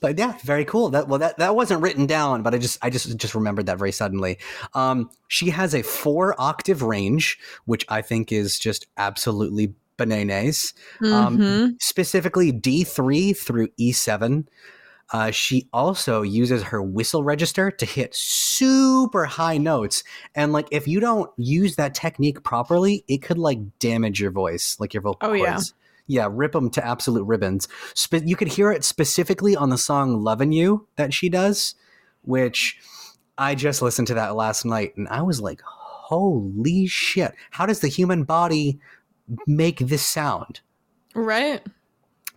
But 0.00 0.16
yeah, 0.16 0.38
very 0.44 0.64
cool. 0.64 0.90
That 0.90 1.08
well, 1.08 1.18
that 1.18 1.38
that 1.38 1.56
wasn't 1.56 1.82
written 1.82 2.06
down, 2.06 2.42
but 2.44 2.54
I 2.54 2.58
just 2.58 2.78
I 2.82 2.88
just 2.90 3.16
just 3.16 3.34
remembered 3.34 3.66
that 3.66 3.78
very 3.78 3.90
suddenly. 3.90 4.38
Um, 4.74 5.10
she 5.26 5.50
has 5.50 5.74
a 5.74 5.82
four 5.82 6.40
octave 6.40 6.82
range, 6.82 7.36
which 7.64 7.84
I 7.88 8.00
think 8.00 8.30
is 8.30 8.60
just 8.60 8.86
absolutely 8.96 9.74
bananas. 9.98 10.72
Um, 11.02 11.36
Mhm. 11.38 11.82
specifically 11.82 12.50
D3 12.52 13.34
through 13.36 13.68
E7. 13.78 14.46
Uh, 15.12 15.30
she 15.30 15.66
also 15.72 16.20
uses 16.22 16.62
her 16.64 16.82
whistle 16.82 17.24
register 17.24 17.70
to 17.70 17.86
hit 17.86 18.14
super 18.14 19.24
high 19.24 19.56
notes. 19.58 20.04
And 20.34 20.52
like, 20.52 20.68
if 20.70 20.86
you 20.88 21.00
don't 21.00 21.30
use 21.38 21.76
that 21.76 21.94
technique 21.94 22.42
properly, 22.42 23.04
it 23.08 23.18
could 23.22 23.38
like 23.38 23.58
damage 23.78 24.20
your 24.20 24.30
voice, 24.30 24.76
like 24.78 24.92
your 24.94 25.02
vocal 25.02 25.30
Oh, 25.30 25.32
yeah. 25.34 25.52
cords. 25.52 25.74
Yeah, 26.06 26.28
rip 26.30 26.52
them 26.52 26.70
to 26.70 26.86
absolute 26.86 27.24
ribbons. 27.24 27.68
Spe- 27.94 28.24
you 28.24 28.34
could 28.36 28.48
hear 28.48 28.70
it 28.72 28.82
specifically 28.84 29.54
on 29.56 29.68
the 29.68 29.76
song 29.78 30.22
"Lovin' 30.22 30.52
You" 30.52 30.86
that 30.96 31.12
she 31.12 31.28
does, 31.28 31.74
which 32.22 32.78
I 33.36 33.54
just 33.54 33.82
listened 33.82 34.08
to 34.08 34.14
that 34.14 34.34
last 34.34 34.64
night, 34.64 34.96
and 34.96 35.06
I 35.08 35.20
was 35.22 35.40
like, 35.42 35.60
"Holy 35.62 36.86
shit! 36.86 37.32
How 37.50 37.66
does 37.66 37.80
the 37.80 37.88
human 37.88 38.24
body 38.24 38.78
make 39.46 39.78
this 39.78 40.02
sound?" 40.02 40.60
Right? 41.14 41.62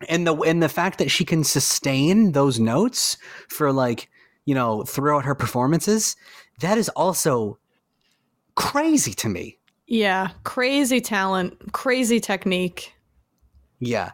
and 0.08 0.26
the 0.26 0.34
and 0.40 0.60
the 0.60 0.68
fact 0.68 0.98
that 0.98 1.10
she 1.12 1.24
can 1.24 1.44
sustain 1.44 2.32
those 2.32 2.58
notes 2.58 3.16
for 3.48 3.72
like 3.72 4.10
you 4.46 4.54
know 4.54 4.82
throughout 4.82 5.24
her 5.24 5.34
performances 5.34 6.16
that 6.60 6.76
is 6.76 6.88
also 6.90 7.56
crazy 8.56 9.12
to 9.14 9.28
me 9.28 9.58
Yeah. 9.86 10.30
Crazy 10.42 11.00
talent, 11.00 11.72
crazy 11.72 12.18
technique. 12.18 12.92
yeah 13.78 14.10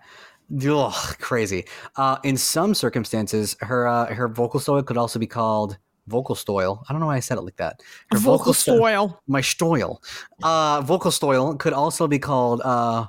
Ugh, 0.63 1.17
crazy 1.19 1.65
uh 1.97 2.19
in 2.23 2.37
some 2.37 2.75
circumstances 2.75 3.57
her 3.61 3.87
uh, 3.89 4.13
her 4.15 4.29
vocal 4.29 4.61
style 4.61 4.83
could 4.83 4.99
also 4.99 5.19
be 5.19 5.27
called 5.27 5.79
vocal 6.09 6.35
style 6.35 6.85
i 6.89 6.93
don't 6.93 7.01
know 7.01 7.07
why 7.07 7.17
i 7.17 7.21
said 7.21 7.39
it 7.39 7.43
like 7.43 7.57
that 7.57 7.83
her 8.11 8.19
Vocal 8.19 8.53
style- 8.55 8.79
soil. 8.79 9.21
my 9.27 9.41
style 9.41 10.03
uh 10.43 10.81
vocal 10.83 11.11
style 11.11 11.55
could 11.57 11.73
also 11.73 12.09
be 12.09 12.19
called 12.19 12.61
uh 12.65 13.07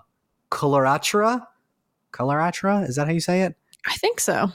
coloratura 0.51 1.41
coloratura 2.11 2.87
is 2.87 2.95
that 2.95 3.07
how 3.07 3.13
you 3.13 3.19
say 3.21 3.41
it 3.41 3.55
I 3.87 3.93
think 3.95 4.19
so. 4.19 4.51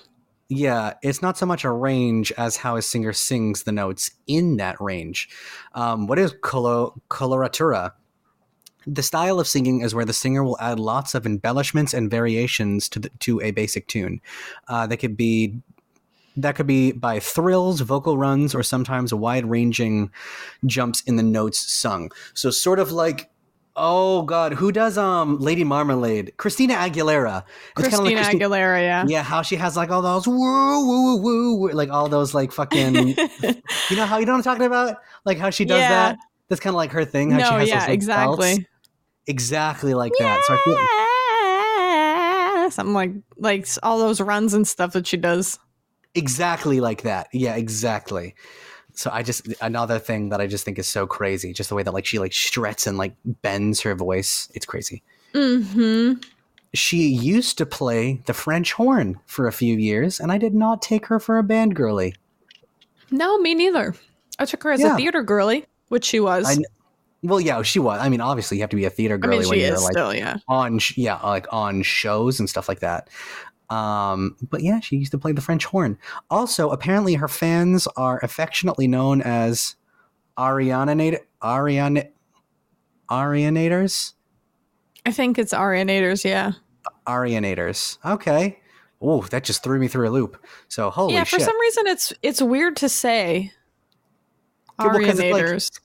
Yeah, 0.50 0.92
it's 1.02 1.22
not 1.22 1.38
so 1.38 1.46
much 1.46 1.64
a 1.64 1.70
range 1.70 2.30
as 2.36 2.56
how 2.58 2.76
a 2.76 2.82
singer 2.82 3.14
sings 3.14 3.62
the 3.62 3.72
notes 3.72 4.10
in 4.26 4.58
that 4.58 4.78
range. 4.82 5.30
Um, 5.72 6.06
what 6.06 6.18
is 6.18 6.34
colo- 6.42 7.00
coloratura? 7.08 7.92
The 8.86 9.02
style 9.02 9.40
of 9.40 9.48
singing 9.48 9.80
is 9.80 9.94
where 9.94 10.04
the 10.04 10.12
singer 10.12 10.44
will 10.44 10.58
add 10.60 10.78
lots 10.78 11.14
of 11.14 11.24
embellishments 11.24 11.94
and 11.94 12.10
variations 12.10 12.86
to 12.90 12.98
the, 13.00 13.08
to 13.20 13.40
a 13.40 13.50
basic 13.52 13.88
tune. 13.88 14.20
Uh, 14.68 14.86
that 14.88 14.98
could 14.98 15.16
be 15.16 15.56
that 16.36 16.56
could 16.56 16.66
be 16.66 16.92
by 16.92 17.18
trills, 17.20 17.80
vocal 17.80 18.18
runs, 18.18 18.54
or 18.54 18.62
sometimes 18.62 19.12
wide-ranging 19.14 20.10
jumps 20.66 21.00
in 21.02 21.16
the 21.16 21.22
notes 21.22 21.72
sung. 21.72 22.10
So 22.34 22.50
sort 22.50 22.78
of 22.78 22.90
like, 22.92 23.30
oh 23.76 24.22
god, 24.22 24.52
who 24.54 24.70
does 24.72 24.96
um 24.98 25.38
Lady 25.40 25.64
Marmalade? 25.64 26.32
Christina 26.36 26.74
Aguilera. 26.74 27.44
It's 27.76 27.88
Christina 27.88 28.22
Christi- 28.22 28.38
Aguilera, 28.38 28.80
yeah. 28.80 29.04
yeah, 29.06 29.22
how 29.22 29.42
she 29.42 29.56
has 29.56 29.76
like 29.76 29.90
all 29.90 30.02
those 30.02 30.26
woo 30.26 30.36
woo 30.36 31.16
woo 31.22 31.56
woo, 31.56 31.70
like 31.72 31.90
all 31.90 32.08
those 32.08 32.34
like 32.34 32.52
fucking. 32.52 32.94
you 33.90 33.96
know 33.96 34.06
how 34.06 34.18
you 34.18 34.26
know 34.26 34.32
what 34.32 34.38
I'm 34.38 34.42
talking 34.42 34.66
about? 34.66 34.96
Like 35.24 35.38
how 35.38 35.50
she 35.50 35.64
does 35.64 35.78
Yeah. 35.80 35.88
that. 35.88 36.18
That's 36.48 36.60
kind 36.60 36.72
of 36.74 36.76
like 36.76 36.92
her 36.92 37.04
thing. 37.04 37.30
How 37.30 37.38
she 37.38 37.42
no, 37.44 37.50
has 37.50 37.60
those, 37.60 37.68
yeah, 37.68 37.80
like, 37.80 37.88
exactly. 37.90 38.54
belts. 38.56 38.64
Exactly 39.26 39.94
like 39.94 40.12
that. 40.18 40.44
So 40.44 40.54
I 40.54 40.58
feel 40.64 40.74
Yeah. 40.74 42.68
Something 42.70 42.94
like 42.94 43.12
like 43.38 43.66
all 43.82 43.98
those 43.98 44.20
runs 44.20 44.54
and 44.54 44.66
stuff 44.66 44.92
that 44.92 45.06
she 45.06 45.16
does. 45.16 45.58
Exactly 46.14 46.80
like 46.80 47.02
that. 47.02 47.28
Yeah, 47.32 47.56
exactly. 47.56 48.34
So 48.94 49.10
I 49.12 49.22
just 49.22 49.48
another 49.60 49.98
thing 49.98 50.28
that 50.28 50.40
I 50.40 50.46
just 50.46 50.64
think 50.64 50.78
is 50.78 50.88
so 50.88 51.06
crazy, 51.06 51.52
just 51.52 51.68
the 51.68 51.74
way 51.74 51.82
that 51.82 51.92
like 51.92 52.06
she 52.06 52.18
like 52.18 52.32
struts 52.32 52.86
and 52.86 52.96
like 52.96 53.14
bends 53.24 53.80
her 53.80 53.94
voice. 53.94 54.48
It's 54.54 54.66
crazy. 54.66 55.02
Mm-hmm. 55.32 56.20
She 56.74 57.06
used 57.06 57.58
to 57.58 57.66
play 57.66 58.20
the 58.26 58.34
French 58.34 58.72
horn 58.72 59.20
for 59.26 59.46
a 59.46 59.52
few 59.52 59.76
years, 59.76 60.20
and 60.20 60.32
I 60.32 60.38
did 60.38 60.54
not 60.54 60.82
take 60.82 61.06
her 61.06 61.18
for 61.20 61.38
a 61.38 61.42
band 61.42 61.76
girly. 61.76 62.14
No, 63.10 63.38
me 63.38 63.54
neither. 63.54 63.94
I 64.38 64.44
took 64.44 64.62
her 64.64 64.72
as 64.72 64.80
Yeah. 64.80 64.94
a 64.94 64.96
theater 64.96 65.22
girly, 65.22 65.66
which 65.88 66.04
she 66.04 66.18
was. 66.20 66.46
I 66.46 66.62
Well, 67.22 67.40
yeah, 67.40 67.62
she 67.62 67.78
was. 67.78 68.00
I 68.00 68.08
mean, 68.08 68.20
obviously, 68.20 68.56
you 68.56 68.62
have 68.62 68.70
to 68.70 68.76
be 68.76 68.84
a 68.84 68.90
theater 68.90 69.18
girly 69.18 69.38
I 69.38 69.40
mean, 69.40 69.48
when 69.50 69.58
you're 69.60 69.78
like 69.78 69.92
still, 69.92 70.14
yeah. 70.14 70.38
on, 70.48 70.80
yeah, 70.96 71.16
like 71.22 71.46
on 71.52 71.82
shows 71.82 72.40
and 72.40 72.50
stuff 72.50 72.68
like 72.68 72.80
that. 72.80 73.08
Um, 73.74 74.36
but 74.50 74.62
yeah, 74.62 74.80
she 74.80 74.96
used 74.96 75.10
to 75.12 75.18
play 75.18 75.32
the 75.32 75.40
French 75.40 75.64
horn. 75.64 75.98
Also, 76.30 76.70
apparently, 76.70 77.14
her 77.14 77.28
fans 77.28 77.86
are 77.96 78.20
affectionately 78.22 78.86
known 78.86 79.20
as 79.22 79.76
Ariana. 80.38 81.18
Ariana. 81.42 82.08
Arianators? 83.10 84.12
I 85.06 85.12
think 85.12 85.38
it's 85.38 85.52
Arianators, 85.52 86.24
yeah. 86.24 86.52
Arianators. 87.06 87.98
Okay. 88.04 88.58
Oh, 89.00 89.22
that 89.24 89.44
just 89.44 89.62
threw 89.62 89.78
me 89.78 89.88
through 89.88 90.08
a 90.08 90.10
loop. 90.10 90.42
So 90.68 90.88
holy 90.90 91.12
shit. 91.12 91.16
yeah, 91.18 91.24
shit. 91.24 91.40
for 91.40 91.44
some 91.44 91.60
reason 91.60 91.86
it's 91.88 92.12
it's 92.22 92.40
weird 92.40 92.76
to 92.76 92.88
say. 92.88 93.52
Yeah, 94.80 94.86
well, 94.86 95.00
'cause 95.00 95.18
it's 95.18 95.32
like- 95.32 95.44
Arianators. 95.44 95.80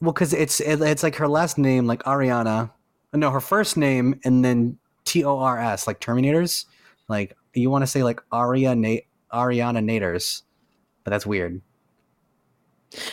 well, 0.00 0.12
because 0.12 0.32
it's 0.34 0.60
it, 0.60 0.80
it's 0.82 1.02
like 1.02 1.16
her 1.16 1.28
last 1.28 1.56
name, 1.58 1.86
like 1.86 2.02
Ariana. 2.02 2.70
No, 3.14 3.30
her 3.30 3.40
first 3.40 3.76
name, 3.78 4.20
and 4.24 4.44
then 4.44 4.76
T 5.04 5.24
O 5.24 5.38
R 5.38 5.58
S, 5.58 5.86
like 5.86 6.00
Terminators. 6.00 6.66
Like 7.08 7.36
you 7.54 7.70
want 7.70 7.82
to 7.82 7.86
say 7.86 8.02
like 8.02 8.20
Aria 8.30 8.74
Na- 8.74 9.04
Ariana 9.32 9.82
Nators, 9.82 10.42
but 11.04 11.10
that's 11.10 11.26
weird. 11.26 11.60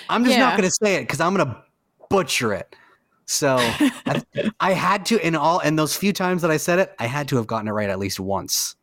I'm 0.09 0.23
just 0.23 0.37
not 0.39 0.55
gonna 0.57 0.71
say 0.71 0.95
it 0.95 1.01
because 1.01 1.19
I'm 1.19 1.35
gonna 1.35 1.63
butcher 2.09 2.53
it. 2.53 2.75
So 3.25 3.57
I, 3.59 4.23
I 4.59 4.73
had 4.73 5.05
to 5.07 5.25
in 5.25 5.35
all 5.35 5.59
in 5.59 5.75
those 5.75 5.95
few 5.95 6.13
times 6.13 6.41
that 6.43 6.51
I 6.51 6.57
said 6.57 6.79
it, 6.79 6.93
I 6.99 7.07
had 7.07 7.27
to 7.29 7.37
have 7.37 7.47
gotten 7.47 7.67
it 7.67 7.71
right 7.71 7.89
at 7.89 7.99
least 7.99 8.19
once. 8.19 8.75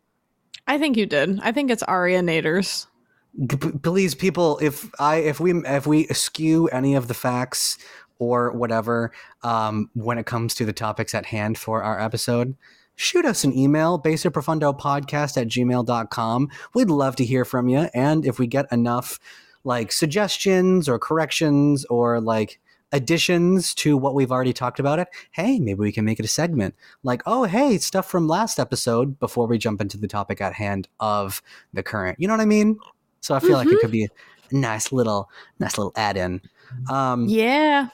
I 0.66 0.78
think 0.78 0.96
you 0.96 1.06
did. 1.06 1.40
I 1.40 1.52
think 1.52 1.70
it's 1.70 1.82
Arianators. 1.84 2.86
G- 3.46 3.56
p- 3.56 3.72
please 3.82 4.14
people 4.14 4.58
if 4.60 4.90
i 5.00 5.16
if 5.16 5.40
we 5.40 5.54
if 5.64 5.86
we 5.86 6.06
skew 6.08 6.68
any 6.68 6.94
of 6.94 7.08
the 7.08 7.14
facts 7.14 7.78
or 8.18 8.52
whatever 8.52 9.10
um, 9.42 9.90
when 9.94 10.18
it 10.18 10.26
comes 10.26 10.54
to 10.56 10.66
the 10.66 10.72
topics 10.72 11.14
at 11.14 11.26
hand 11.26 11.56
for 11.56 11.82
our 11.82 11.98
episode 11.98 12.54
shoot 13.02 13.24
us 13.24 13.44
an 13.44 13.56
email 13.56 14.00
baserprofundopodcast 14.00 15.36
at 15.36 15.48
gmail.com 15.48 16.48
we'd 16.74 16.90
love 16.90 17.16
to 17.16 17.24
hear 17.24 17.44
from 17.44 17.68
you. 17.68 17.88
And 17.94 18.24
if 18.24 18.38
we 18.38 18.46
get 18.46 18.70
enough 18.72 19.18
like 19.64 19.92
suggestions 19.92 20.88
or 20.88 20.98
corrections 20.98 21.84
or 21.86 22.20
like 22.20 22.60
additions 22.92 23.74
to 23.74 23.96
what 23.96 24.14
we've 24.14 24.30
already 24.30 24.52
talked 24.52 24.78
about 24.78 24.98
it 24.98 25.08
hey 25.32 25.58
maybe 25.58 25.78
we 25.80 25.92
can 25.92 26.04
make 26.04 26.18
it 26.18 26.24
a 26.24 26.28
segment. 26.28 26.74
Like 27.02 27.22
oh 27.26 27.44
hey 27.44 27.78
stuff 27.78 28.08
from 28.08 28.28
last 28.28 28.60
episode 28.60 29.18
before 29.18 29.46
we 29.46 29.58
jump 29.58 29.80
into 29.80 29.98
the 29.98 30.08
topic 30.08 30.40
at 30.40 30.54
hand 30.54 30.88
of 31.00 31.42
the 31.72 31.82
current. 31.82 32.18
You 32.20 32.28
know 32.28 32.34
what 32.34 32.40
i 32.40 32.46
mean? 32.46 32.78
So 33.20 33.34
I 33.34 33.40
feel 33.40 33.52
like 33.52 33.68
it 33.68 33.80
could 33.80 33.92
be 33.92 34.04
a 34.04 34.08
nice 34.50 34.92
little, 34.92 35.30
nice 35.58 35.78
little 35.78 35.92
add-in. 35.96 36.40
Um, 36.90 37.26
Yeah. 37.28 37.88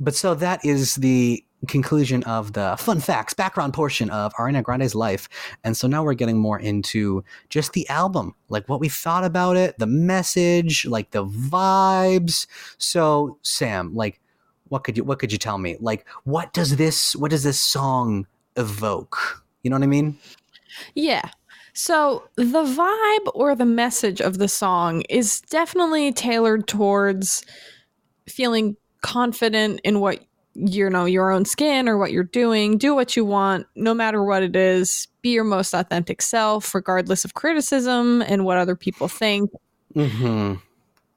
But 0.00 0.14
so 0.14 0.34
that 0.34 0.64
is 0.64 0.96
the 0.96 1.44
conclusion 1.66 2.22
of 2.24 2.52
the 2.52 2.76
fun 2.78 3.00
facts 3.00 3.34
background 3.34 3.74
portion 3.74 4.10
of 4.10 4.32
Ariana 4.34 4.62
Grande's 4.62 4.94
life, 4.94 5.28
and 5.64 5.76
so 5.76 5.86
now 5.86 6.02
we're 6.02 6.14
getting 6.14 6.38
more 6.38 6.58
into 6.58 7.24
just 7.48 7.72
the 7.72 7.88
album, 7.88 8.34
like 8.48 8.68
what 8.68 8.80
we 8.80 8.88
thought 8.88 9.24
about 9.24 9.56
it, 9.56 9.78
the 9.78 9.86
message, 9.86 10.86
like 10.86 11.10
the 11.10 11.26
vibes. 11.26 12.46
So 12.78 13.38
Sam, 13.42 13.94
like, 13.94 14.20
what 14.68 14.84
could 14.84 14.96
you 14.96 15.04
what 15.04 15.18
could 15.18 15.32
you 15.32 15.38
tell 15.38 15.58
me? 15.58 15.76
Like, 15.80 16.06
what 16.24 16.52
does 16.52 16.76
this 16.76 17.14
what 17.16 17.30
does 17.30 17.42
this 17.42 17.60
song 17.60 18.26
evoke? 18.56 19.44
You 19.62 19.70
know 19.70 19.76
what 19.76 19.84
I 19.84 19.88
mean? 19.88 20.18
Yeah. 20.94 21.22
So 21.72 22.28
the 22.36 22.64
vibe 22.64 23.30
or 23.34 23.54
the 23.54 23.66
message 23.66 24.20
of 24.20 24.38
the 24.38 24.48
song 24.48 25.02
is 25.02 25.40
definitely 25.42 26.12
tailored 26.12 26.66
towards 26.66 27.44
feeling 28.28 28.76
confident 29.02 29.80
in 29.84 30.00
what 30.00 30.24
you 30.66 30.90
know 30.90 31.04
your 31.04 31.30
own 31.30 31.44
skin 31.44 31.88
or 31.88 31.96
what 31.96 32.12
you're 32.12 32.24
doing. 32.24 32.78
Do 32.78 32.94
what 32.94 33.16
you 33.16 33.24
want 33.24 33.66
no 33.74 33.94
matter 33.94 34.22
what 34.22 34.42
it 34.42 34.54
is. 34.54 35.08
Be 35.22 35.30
your 35.30 35.44
most 35.44 35.74
authentic 35.74 36.22
self 36.22 36.74
regardless 36.74 37.24
of 37.24 37.34
criticism 37.34 38.22
and 38.22 38.44
what 38.44 38.58
other 38.58 38.76
people 38.76 39.08
think. 39.08 39.50
Mm-hmm. 39.96 40.54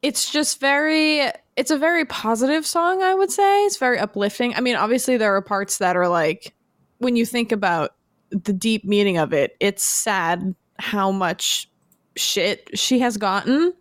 it's 0.01 0.32
just 0.32 0.60
very 0.60 1.29
it's 1.56 1.69
a 1.69 1.77
very 1.77 2.06
positive 2.06 2.65
song 2.65 3.03
i 3.03 3.13
would 3.13 3.32
say. 3.32 3.65
It's 3.65 3.77
very 3.77 3.99
uplifting. 3.99 4.56
I 4.56 4.62
mean 4.62 4.75
obviously 4.75 5.17
there 5.17 5.36
are 5.36 5.41
parts 5.41 5.77
that 5.77 5.95
are 5.95 6.08
like 6.08 6.56
when 6.97 7.15
you 7.15 7.25
think 7.25 7.51
about 7.51 7.91
the 8.32 8.53
deep 8.53 8.84
meaning 8.84 9.17
of 9.17 9.32
it 9.32 9.56
it's 9.60 9.84
sad 9.84 10.56
how 10.79 11.12
much 11.12 11.69
shit 12.15 12.67
she 12.73 12.97
has 12.99 13.17
gotten 13.17 13.73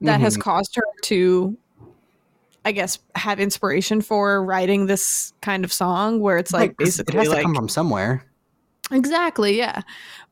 that 0.00 0.20
has 0.20 0.36
caused 0.36 0.74
her 0.74 0.82
to 1.02 1.56
i 2.64 2.72
guess 2.72 2.98
have 3.14 3.40
inspiration 3.40 4.00
for 4.00 4.44
writing 4.44 4.86
this 4.86 5.32
kind 5.40 5.64
of 5.64 5.72
song 5.72 6.20
where 6.20 6.38
it's 6.38 6.52
like 6.52 6.76
basically 6.76 7.16
it 7.16 7.18
has 7.18 7.28
like 7.28 7.38
to 7.38 7.42
come 7.44 7.54
from 7.54 7.68
somewhere. 7.68 8.24
Exactly, 8.90 9.56
yeah. 9.56 9.82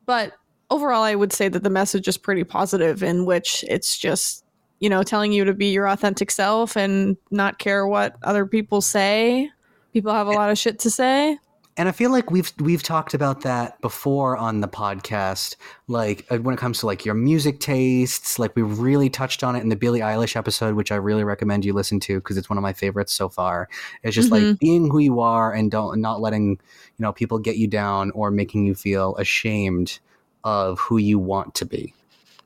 But 0.07 0.33
overall, 0.71 1.03
I 1.03 1.15
would 1.15 1.33
say 1.33 1.49
that 1.49 1.63
the 1.63 1.71
message 1.71 2.09
is 2.09 2.19
pretty 2.19 2.45
positive, 2.45 3.03
in 3.03 3.25
which 3.25 3.65
it's 3.69 3.97
just, 3.97 4.45
you 4.81 4.89
know, 4.89 5.03
telling 5.03 5.33
you 5.33 5.45
to 5.45 5.55
be 5.55 5.67
your 5.67 5.89
authentic 5.89 6.31
self 6.31 6.77
and 6.77 7.17
not 7.31 7.59
care 7.59 7.87
what 7.87 8.17
other 8.23 8.47
people 8.47 8.81
say. 8.81 9.51
People 9.93 10.13
have 10.13 10.27
a 10.27 10.33
lot 10.33 10.51
of 10.51 10.59
shit 10.59 10.79
to 10.81 10.91
say. 10.91 11.39
And 11.79 11.89
I 11.89 11.93
feel 11.93 12.11
like 12.11 12.31
we've 12.33 12.53
we've 12.59 12.83
talked 12.83 13.15
about 13.15 13.43
that 13.43 13.81
before 13.81 14.37
on 14.37 14.61
the 14.61 14.67
podcast, 14.69 15.55
like 15.87 16.27
uh, 16.29 16.39
when 16.39 16.53
it 16.53 16.59
comes 16.59 16.81
to 16.81 16.87
like 16.87 17.05
your 17.05 17.15
music 17.15 17.61
tastes. 17.61 18.37
Like 18.39 18.57
we 18.57 18.63
really 18.63 19.09
touched 19.09 19.45
on 19.45 19.55
it 19.55 19.61
in 19.61 19.69
the 19.69 19.77
Billie 19.77 20.01
Eilish 20.01 20.35
episode, 20.35 20.75
which 20.75 20.91
I 20.91 20.97
really 20.97 21.23
recommend 21.23 21.65
you 21.65 21.73
listen 21.73 22.01
to 22.01 22.19
because 22.19 22.37
it's 22.37 22.51
one 22.51 22.59
of 22.59 22.63
my 22.63 22.73
favorites 22.73 23.13
so 23.13 23.29
far. 23.29 23.69
It's 24.03 24.17
just 24.17 24.33
like 24.33 24.43
Mhm. 24.43 24.59
being 24.59 24.91
who 24.91 24.99
you 24.99 25.21
are 25.21 25.53
and 25.53 25.71
don't 25.71 26.01
not 26.01 26.21
letting 26.21 26.51
you 26.51 26.59
know 26.99 27.13
people 27.13 27.39
get 27.39 27.57
you 27.59 27.69
down 27.69 28.11
or 28.11 28.33
making 28.33 28.67
you 28.67 28.75
feel 28.75 29.15
ashamed 29.17 30.01
of 30.43 30.81
who 30.81 30.99
you 30.99 31.19
want 31.19 31.55
to 31.55 31.65
be. 31.65 31.95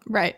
Right. 0.06 0.36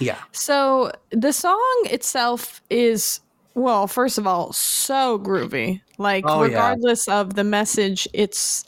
Yeah, 0.00 0.18
So 0.32 0.90
the 1.10 1.32
song 1.32 1.82
itself 1.84 2.60
is, 2.68 3.20
well, 3.54 3.86
first 3.86 4.18
of 4.18 4.26
all, 4.26 4.52
so 4.52 5.18
groovy. 5.18 5.80
Like, 5.98 6.24
Oh, 6.26 6.42
yeah. 6.42 6.48
regardless 6.48 7.08
of 7.08 7.34
the 7.34 7.44
message, 7.44 8.06
it's. 8.12 8.64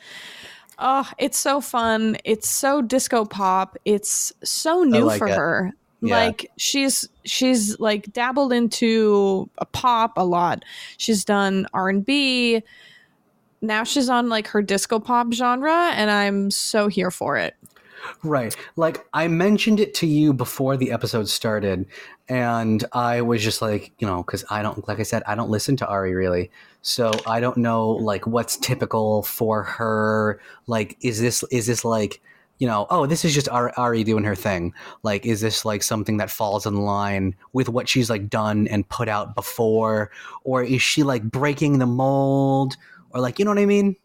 Oh, 0.79 1.11
it's 1.18 1.38
so 1.38 1.61
fun. 1.62 2.18
It's 2.25 2.49
so 2.49 2.83
disco 2.83 3.25
pop. 3.25 3.77
It's 3.87 4.33
so 4.44 4.83
new 4.83 5.05
like 5.07 5.18
for 5.18 5.27
it. 5.29 5.35
her. 5.37 5.72
Yeah. 6.03 6.16
Like 6.18 6.51
she's 6.59 7.09
she's 7.25 7.81
like 7.81 8.12
dabbled 8.12 8.53
into 8.53 9.49
a 9.57 9.64
pop 9.64 10.12
a 10.18 10.25
lot. 10.25 10.64
She's 10.99 11.25
done 11.25 11.66
R&B. 11.72 12.62
Now 13.62 13.85
she's 13.85 14.11
on 14.11 14.29
like 14.29 14.46
her 14.49 14.61
disco 14.61 15.01
pop 15.01 15.33
genre 15.33 15.72
and 15.94 16.11
I'm 16.11 16.51
so 16.51 16.88
here 16.88 17.11
for 17.11 17.38
it. 17.38 17.57
Right. 18.23 18.57
Like 18.77 19.07
I 19.12 19.29
mentioned 19.29 19.81
it 19.81 19.95
to 19.95 20.07
you 20.07 20.33
before 20.33 20.77
the 20.77 20.92
episode 20.92 21.29
started, 21.29 21.87
and 22.29 22.85
I 22.92 23.21
was 23.21 23.42
just 23.42 23.62
like, 23.62 23.92
you 23.99 24.07
know, 24.07 24.23
because 24.23 24.45
I 24.51 24.62
don't, 24.62 24.87
like 24.88 25.01
I 25.01 25.05
said, 25.05 25.23
I 25.27 25.35
don't 25.35 25.51
listen 25.51 25.77
to 25.77 25.87
Ari 25.87 26.14
really, 26.14 26.51
so 26.83 27.12
I 27.27 27.40
don't 27.40 27.57
know 27.57 27.90
like 27.90 28.27
what's 28.27 28.57
typical 28.57 29.23
for 29.23 29.62
her. 29.62 30.40
Like, 30.66 30.97
is 31.01 31.21
this 31.21 31.45
is 31.51 31.66
this 31.66 31.85
like, 31.85 32.21
you 32.59 32.66
know, 32.66 32.87
oh, 32.90 33.07
this 33.07 33.25
is 33.25 33.35
just 33.35 33.49
Ari, 33.49 34.05
doing 34.05 34.25
her 34.25 34.35
thing? 34.35 34.73
Like, 35.03 35.27
is 35.27 35.40
this 35.40 35.64
like 35.64 35.83
something 35.83 36.16
that 36.16 36.31
falls 36.31 36.66
in 36.66 36.77
line 36.77 37.35
with 37.53 37.69
what 37.69 37.88
she's 37.88 38.09
like 38.11 38.29
done 38.29 38.66
and 38.69 38.88
put 38.88 39.09
out 39.09 39.35
before, 39.35 40.11
or 40.45 40.62
is 40.62 40.83
she 40.83 41.03
like 41.03 41.23
breaking 41.25 41.79
the 41.79 41.87
mold, 41.87 42.77
or 43.11 43.21
like, 43.21 43.38
you 43.38 43.45
know 43.45 43.51
what 43.51 43.59
I 43.59 43.66
mean? 43.66 43.97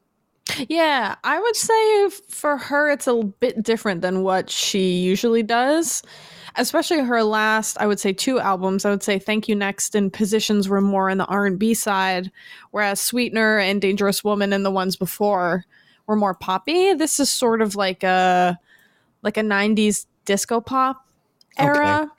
Yeah, 0.70 1.16
I 1.24 1.40
would 1.40 1.56
say 1.56 2.10
for 2.28 2.58
her 2.58 2.90
it's 2.92 3.08
a 3.08 3.16
bit 3.24 3.62
different 3.64 4.02
than 4.02 4.24
what 4.24 4.50
she 4.50 5.00
usually 5.00 5.44
does. 5.44 6.04
Especially 6.56 7.00
her 7.00 7.24
last, 7.24 7.78
I 7.80 7.88
would 7.88 8.00
say 8.00 8.12
two 8.12 8.40
albums. 8.40 8.84
I 8.84 8.90
would 8.90 9.04
say 9.04 9.18
Thank 9.20 9.48
You 9.48 9.56
Next 9.56 9.96
and 9.96 10.12
Positions 10.12 10.68
were 10.68 10.82
more 10.82 11.10
on 11.10 11.18
the 11.18 11.26
R&B 11.26 11.74
side, 11.74 12.30
whereas 12.72 13.00
Sweetener 13.00 13.58
and 13.60 13.82
Dangerous 13.82 14.22
Woman 14.24 14.52
and 14.52 14.66
the 14.66 14.72
ones 14.72 14.98
before 14.98 15.64
were 16.08 16.18
more 16.18 16.34
poppy. 16.34 16.94
This 16.94 17.20
is 17.22 17.32
sort 17.32 17.62
of 17.62 17.76
like 17.76 18.04
a 18.04 18.60
like 19.24 19.38
a 19.38 19.42
90s 19.42 20.08
disco 20.26 20.60
pop 20.60 21.08
era. 21.58 22.12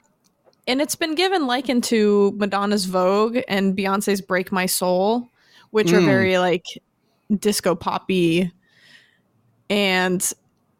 And 0.67 0.81
it's 0.81 0.95
been 0.95 1.13
given 1.13 1.45
likened 1.45 1.83
to 1.85 2.33
Madonna's 2.37 2.85
Vogue 2.85 3.39
and 3.47 3.77
Beyonce's 3.77 4.21
Break 4.21 4.51
My 4.51 4.65
Soul, 4.65 5.29
which 5.71 5.91
are 5.91 5.99
Mm. 5.99 6.05
very 6.05 6.37
like 6.39 6.65
disco 7.39 7.75
poppy 7.75 8.51
and 9.69 10.31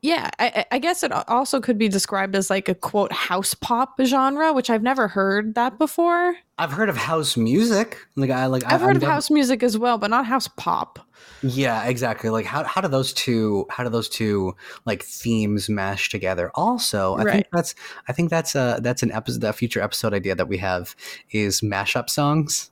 yeah 0.01 0.29
I, 0.39 0.65
I- 0.71 0.79
guess 0.79 1.03
it 1.03 1.11
also 1.11 1.59
could 1.61 1.77
be 1.77 1.87
described 1.89 2.35
as 2.35 2.49
like 2.49 2.67
a 2.69 2.75
quote 2.75 3.11
house 3.11 3.53
pop 3.53 3.95
genre 4.03 4.53
which 4.53 4.69
i've 4.69 4.83
never 4.83 5.07
heard 5.07 5.55
that 5.55 5.77
before 5.77 6.35
I've 6.55 6.71
heard 6.71 6.87
of 6.87 6.95
house 6.95 7.35
music. 7.35 7.97
Like 8.15 8.29
I 8.29 8.45
like 8.45 8.63
i've 8.65 8.81
I, 8.81 8.85
heard 8.85 8.97
I'm 8.97 9.03
of 9.03 9.09
house 9.09 9.31
music 9.31 9.63
as 9.63 9.77
well 9.77 9.97
but 9.97 10.09
not 10.11 10.25
house 10.25 10.47
pop 10.47 10.99
Yeah, 11.41 11.83
exactly. 11.85 12.29
Like 12.29 12.45
how 12.45 12.63
how 12.63 12.79
do 12.79 12.87
those 12.87 13.11
two 13.11 13.65
how 13.69 13.83
do 13.83 13.89
those 13.89 14.07
two 14.07 14.55
like 14.85 15.03
themes 15.03 15.67
mash 15.69 16.09
together? 16.09 16.51
Also, 16.55 17.15
I 17.15 17.23
Right. 17.23 17.33
think 17.33 17.47
that's 17.51 17.75
I 18.07 18.13
think 18.13 18.29
that's 18.29 18.55
a 18.55 18.79
that's 18.81 19.03
an 19.03 19.11
episode 19.11 19.43
a 19.43 19.51
future 19.51 19.81
episode 19.81 20.13
idea 20.13 20.35
that 20.35 20.47
we 20.47 20.57
have 20.59 20.95
is 21.31 21.61
mashup 21.61 22.09
songs 22.09 22.71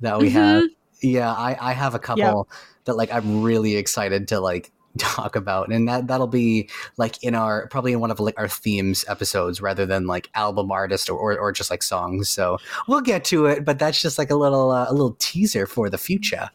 that 0.00 0.18
we 0.18 0.28
mm-hmm. 0.28 0.36
have. 0.36 0.64
Yeah, 1.02 1.32
I 1.32 1.56
I 1.60 1.72
have 1.72 1.94
a 1.94 1.98
couple 1.98 2.48
that 2.84 2.96
like 2.96 3.12
I'm 3.12 3.42
really 3.42 3.76
excited 3.76 4.28
to 4.28 4.40
like 4.40 4.72
talk 4.98 5.36
about 5.36 5.70
and 5.70 5.86
that 5.86 6.06
that'll 6.08 6.26
be 6.26 6.68
like 6.96 7.22
in 7.22 7.34
our 7.34 7.68
probably 7.68 7.92
in 7.92 8.00
one 8.00 8.10
of 8.10 8.18
like 8.18 8.38
our 8.38 8.48
themes 8.48 9.04
episodes 9.08 9.60
rather 9.60 9.86
than 9.86 10.06
like 10.06 10.28
album 10.34 10.72
artist 10.72 11.08
or, 11.10 11.16
or, 11.18 11.38
or 11.38 11.52
just 11.52 11.70
like 11.70 11.82
songs 11.82 12.28
so 12.28 12.58
we'll 12.88 13.02
get 13.02 13.22
to 13.22 13.46
it 13.46 13.64
but 13.64 13.78
that's 13.78 14.00
just 14.00 14.18
like 14.18 14.30
a 14.30 14.34
little 14.34 14.70
uh, 14.72 14.86
a 14.88 14.92
little 14.92 15.14
teaser 15.20 15.66
for 15.66 15.88
the 15.90 15.98
future 15.98 16.48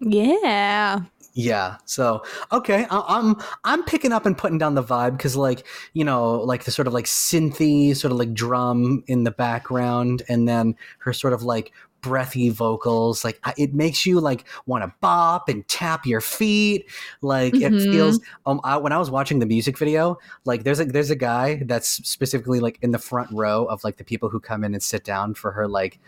Yeah. 0.00 1.00
Yeah. 1.34 1.76
So 1.84 2.24
okay, 2.50 2.86
I- 2.90 3.04
I'm 3.08 3.36
I'm 3.64 3.84
picking 3.84 4.12
up 4.12 4.26
and 4.26 4.36
putting 4.36 4.58
down 4.58 4.74
the 4.74 4.82
vibe 4.82 5.12
because 5.16 5.36
like 5.36 5.64
you 5.92 6.04
know 6.04 6.34
like 6.40 6.64
the 6.64 6.70
sort 6.72 6.88
of 6.88 6.94
like 6.94 7.04
synthy 7.04 7.94
sort 7.96 8.10
of 8.12 8.18
like 8.18 8.34
drum 8.34 9.04
in 9.06 9.22
the 9.24 9.30
background, 9.30 10.22
and 10.28 10.48
then 10.48 10.74
her 11.00 11.12
sort 11.12 11.32
of 11.32 11.42
like 11.44 11.72
breathy 12.00 12.48
vocals 12.48 13.24
like 13.24 13.40
it 13.56 13.74
makes 13.74 14.06
you 14.06 14.20
like 14.20 14.44
want 14.66 14.84
to 14.84 14.92
bop 15.00 15.48
and 15.48 15.66
tap 15.68 16.06
your 16.06 16.20
feet 16.20 16.88
like 17.22 17.54
it 17.54 17.72
Mhm. 17.72 17.90
feels 17.92 18.20
um 18.46 18.60
I, 18.62 18.76
when 18.76 18.92
i 18.92 18.98
was 18.98 19.10
watching 19.10 19.40
the 19.40 19.46
music 19.46 19.76
video 19.76 20.16
like 20.44 20.62
there's 20.64 20.78
a 20.80 20.84
there's 20.84 21.10
a 21.10 21.16
guy 21.16 21.60
that's 21.66 21.88
specifically 22.08 22.60
like 22.60 22.78
in 22.82 22.92
the 22.92 22.98
front 22.98 23.30
row 23.32 23.64
of 23.64 23.82
like 23.82 23.96
the 23.96 24.04
people 24.04 24.28
who 24.28 24.38
come 24.38 24.62
in 24.64 24.74
and 24.74 24.82
sit 24.82 25.02
down 25.04 25.34
for 25.34 25.50
her 25.52 25.66
like 25.66 25.98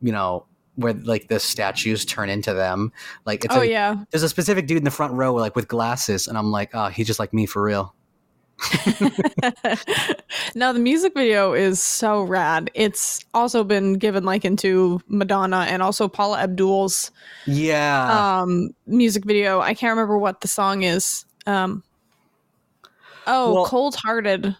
you 0.00 0.12
know 0.12 0.46
where 0.76 0.94
like 0.94 1.28
the 1.28 1.38
statues 1.38 2.04
turn 2.04 2.28
into 2.28 2.52
them 2.54 2.90
like 3.26 3.44
it's 3.44 3.54
oh 3.54 3.60
a, 3.60 3.64
yeah. 3.66 3.96
there's 4.10 4.22
a 4.24 4.28
specific 4.28 4.66
dude 4.66 4.78
in 4.78 4.84
the 4.84 4.90
front 4.90 5.12
row 5.12 5.34
like 5.34 5.54
with 5.54 5.68
glasses 5.68 6.26
and 6.26 6.36
i'm 6.38 6.50
like 6.50 6.70
oh 6.74 6.86
he's 6.88 7.06
just 7.06 7.18
like 7.20 7.32
me 7.34 7.44
for 7.46 7.62
real 7.62 7.94
no, 10.54 10.72
the 10.72 10.78
music 10.78 11.14
video 11.14 11.52
is 11.52 11.82
so 11.82 12.22
rad. 12.22 12.70
It's 12.74 13.24
also 13.34 13.64
been 13.64 13.94
given 13.94 14.24
like 14.24 14.44
into 14.44 15.00
Madonna 15.08 15.66
and 15.68 15.82
also 15.82 16.08
Paula 16.08 16.38
Abdul's 16.40 17.10
yeah 17.46 18.40
um 18.40 18.70
music 18.86 19.24
video. 19.24 19.60
I 19.60 19.74
can't 19.74 19.90
remember 19.90 20.18
what 20.18 20.40
the 20.40 20.48
song 20.48 20.82
is. 20.82 21.24
Um 21.46 21.82
Oh, 23.26 23.54
Well- 23.54 23.66
Cold 23.66 23.96
Hearted. 23.96 24.54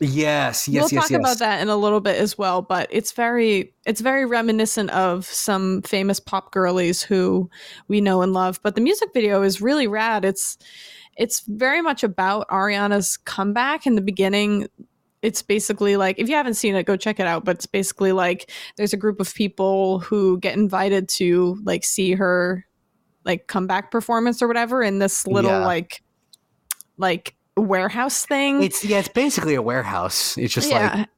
yes 0.00 0.68
yes 0.68 0.68
yes. 0.68 0.74
we'll 0.74 0.82
yes 0.82 0.90
talk 1.04 1.10
yes 1.10 1.20
about 1.20 1.38
that 1.38 1.62
in 1.62 1.68
a 1.68 1.76
little 1.76 2.00
bit 2.00 2.16
as 2.16 2.36
well, 2.36 2.60
but 2.62 2.88
it's 2.90 3.12
very 3.12 3.72
it's 3.86 4.00
very 4.00 4.26
reminiscent 4.26 4.90
of 4.90 5.24
some 5.26 5.82
famous 5.82 6.20
pop 6.20 6.52
girlies 6.52 7.02
who 7.02 7.48
we 7.88 8.00
know 8.00 8.22
and 8.22 8.32
love. 8.32 8.60
But 8.62 8.74
the 8.74 8.80
music 8.82 9.10
video 9.14 9.42
is 9.42 9.60
really 9.62 9.86
rad. 9.86 10.24
It's 10.24 10.58
it's 11.16 11.40
very 11.46 11.82
much 11.82 12.02
about 12.04 12.48
Ariana's 12.48 13.16
comeback 13.16 13.86
in 13.86 13.94
the 13.94 14.02
beginning. 14.02 14.68
It's 15.22 15.42
basically 15.42 15.96
like 15.96 16.18
if 16.18 16.28
you 16.28 16.34
haven't 16.34 16.54
seen 16.54 16.74
it, 16.76 16.84
go 16.84 16.96
check 16.96 17.18
it 17.18 17.26
out. 17.26 17.44
But 17.44 17.56
it's 17.56 17.66
basically 17.66 18.12
like 18.12 18.50
there's 18.76 18.92
a 18.92 18.96
group 18.96 19.18
of 19.20 19.34
people 19.34 19.98
who 20.00 20.38
get 20.38 20.56
invited 20.56 21.08
to 21.10 21.58
like 21.64 21.84
see 21.84 22.12
her 22.12 22.66
like 23.24 23.46
comeback 23.48 23.90
performance 23.90 24.40
or 24.42 24.46
whatever 24.48 24.82
in 24.82 24.98
this 24.98 25.26
little 25.26 25.50
Yeah. 25.50 25.66
like 25.66 26.02
like 26.96 27.34
warehouse 27.56 28.26
thing. 28.26 28.62
it's 28.62 28.84
yeah 28.84 28.98
it's 28.98 29.08
basically 29.08 29.54
a 29.54 29.62
warehouse 29.62 30.36
it's 30.38 30.52
just 30.52 30.70
like 30.70 31.08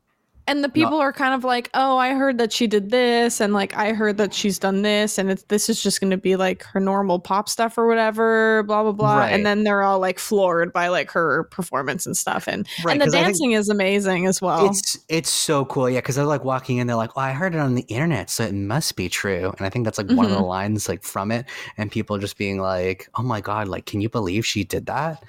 and 0.48 0.64
the 0.64 0.68
people 0.68 0.98
are 0.98 1.12
kind 1.12 1.34
of 1.34 1.44
like, 1.44 1.70
"Oh, 1.74 1.98
I 1.98 2.14
heard 2.14 2.38
that 2.38 2.52
she 2.52 2.66
did 2.66 2.90
this, 2.90 3.40
and 3.40 3.52
like 3.54 3.76
I 3.76 3.92
heard 3.92 4.16
that 4.16 4.34
she's 4.34 4.58
done 4.58 4.82
this, 4.82 5.18
and 5.18 5.30
it's 5.30 5.44
this 5.44 5.68
is 5.68 5.80
just 5.82 6.00
going 6.00 6.10
to 6.10 6.16
be 6.16 6.34
like 6.36 6.64
her 6.64 6.80
normal 6.80 7.20
pop 7.20 7.48
stuff 7.48 7.78
or 7.78 7.86
whatever." 7.86 8.62
Blah 8.64 8.82
blah 8.82 8.92
blah. 8.92 9.18
Right. 9.18 9.32
And 9.32 9.46
then 9.46 9.62
they're 9.64 9.82
all 9.82 10.00
like 10.00 10.18
floored 10.18 10.72
by 10.72 10.88
like 10.88 11.10
her 11.12 11.44
performance 11.44 12.06
and 12.06 12.16
stuff, 12.16 12.48
and 12.48 12.66
right 12.84 12.92
and 12.94 13.00
the 13.00 13.04
'cause 13.06 13.14
I 13.14 13.18
think- 13.18 13.26
dancing 13.28 13.52
is 13.52 13.68
amazing 13.68 14.26
as 14.26 14.40
well. 14.42 14.66
It's 14.66 14.98
it's 15.08 15.30
so 15.30 15.64
cool, 15.66 15.88
yeah. 15.88 15.98
Because 16.00 16.16
they're 16.16 16.24
like 16.24 16.44
walking 16.44 16.78
in, 16.78 16.86
they're 16.86 16.96
like, 16.96 17.10
"Oh, 17.16 17.20
I 17.20 17.32
heard 17.32 17.54
it 17.54 17.58
on 17.60 17.74
the 17.74 17.82
internet, 17.88 18.30
so 18.30 18.44
it 18.44 18.54
must 18.54 18.96
be 18.96 19.08
true." 19.08 19.52
And 19.58 19.66
I 19.66 19.70
think 19.70 19.84
that's 19.84 19.98
like 19.98 20.08
one 20.10 20.24
of 20.26 20.32
the 20.32 20.38
Mhm. 20.38 20.48
lines 20.48 20.88
like 20.88 21.02
from 21.04 21.30
it, 21.30 21.44
and 21.76 21.90
people 21.92 22.18
just 22.18 22.38
being 22.38 22.58
like, 22.60 23.08
"Oh 23.16 23.22
my 23.22 23.40
god, 23.40 23.68
like, 23.68 23.86
can 23.86 24.00
you 24.00 24.08
believe 24.08 24.46
she 24.46 24.64
did 24.64 24.86
that?" 24.86 25.22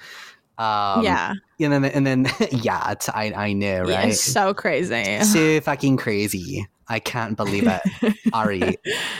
Um, 0.60 1.04
yeah, 1.04 1.34
and 1.60 1.72
then 1.72 1.84
and 1.86 2.06
then 2.06 2.26
yeah, 2.52 2.90
it's, 2.92 3.08
I 3.08 3.32
I 3.34 3.52
know, 3.54 3.88
yeah, 3.88 3.96
right? 4.00 4.08
it's 4.10 4.20
so 4.20 4.52
crazy. 4.52 5.20
so 5.22 5.60
fucking 5.62 5.96
crazy. 5.96 6.68
I 6.86 6.98
can't 6.98 7.36
believe 7.36 7.66
it, 7.66 7.80
Ari. 8.32 8.76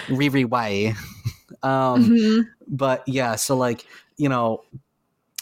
Riri 0.08 0.44
Wai. 0.44 0.94
Um, 1.62 2.10
Mhm. 2.10 2.42
but 2.68 3.02
yeah 3.06 3.34
so 3.36 3.56
like 3.56 3.84
you 4.16 4.28
know 4.28 4.62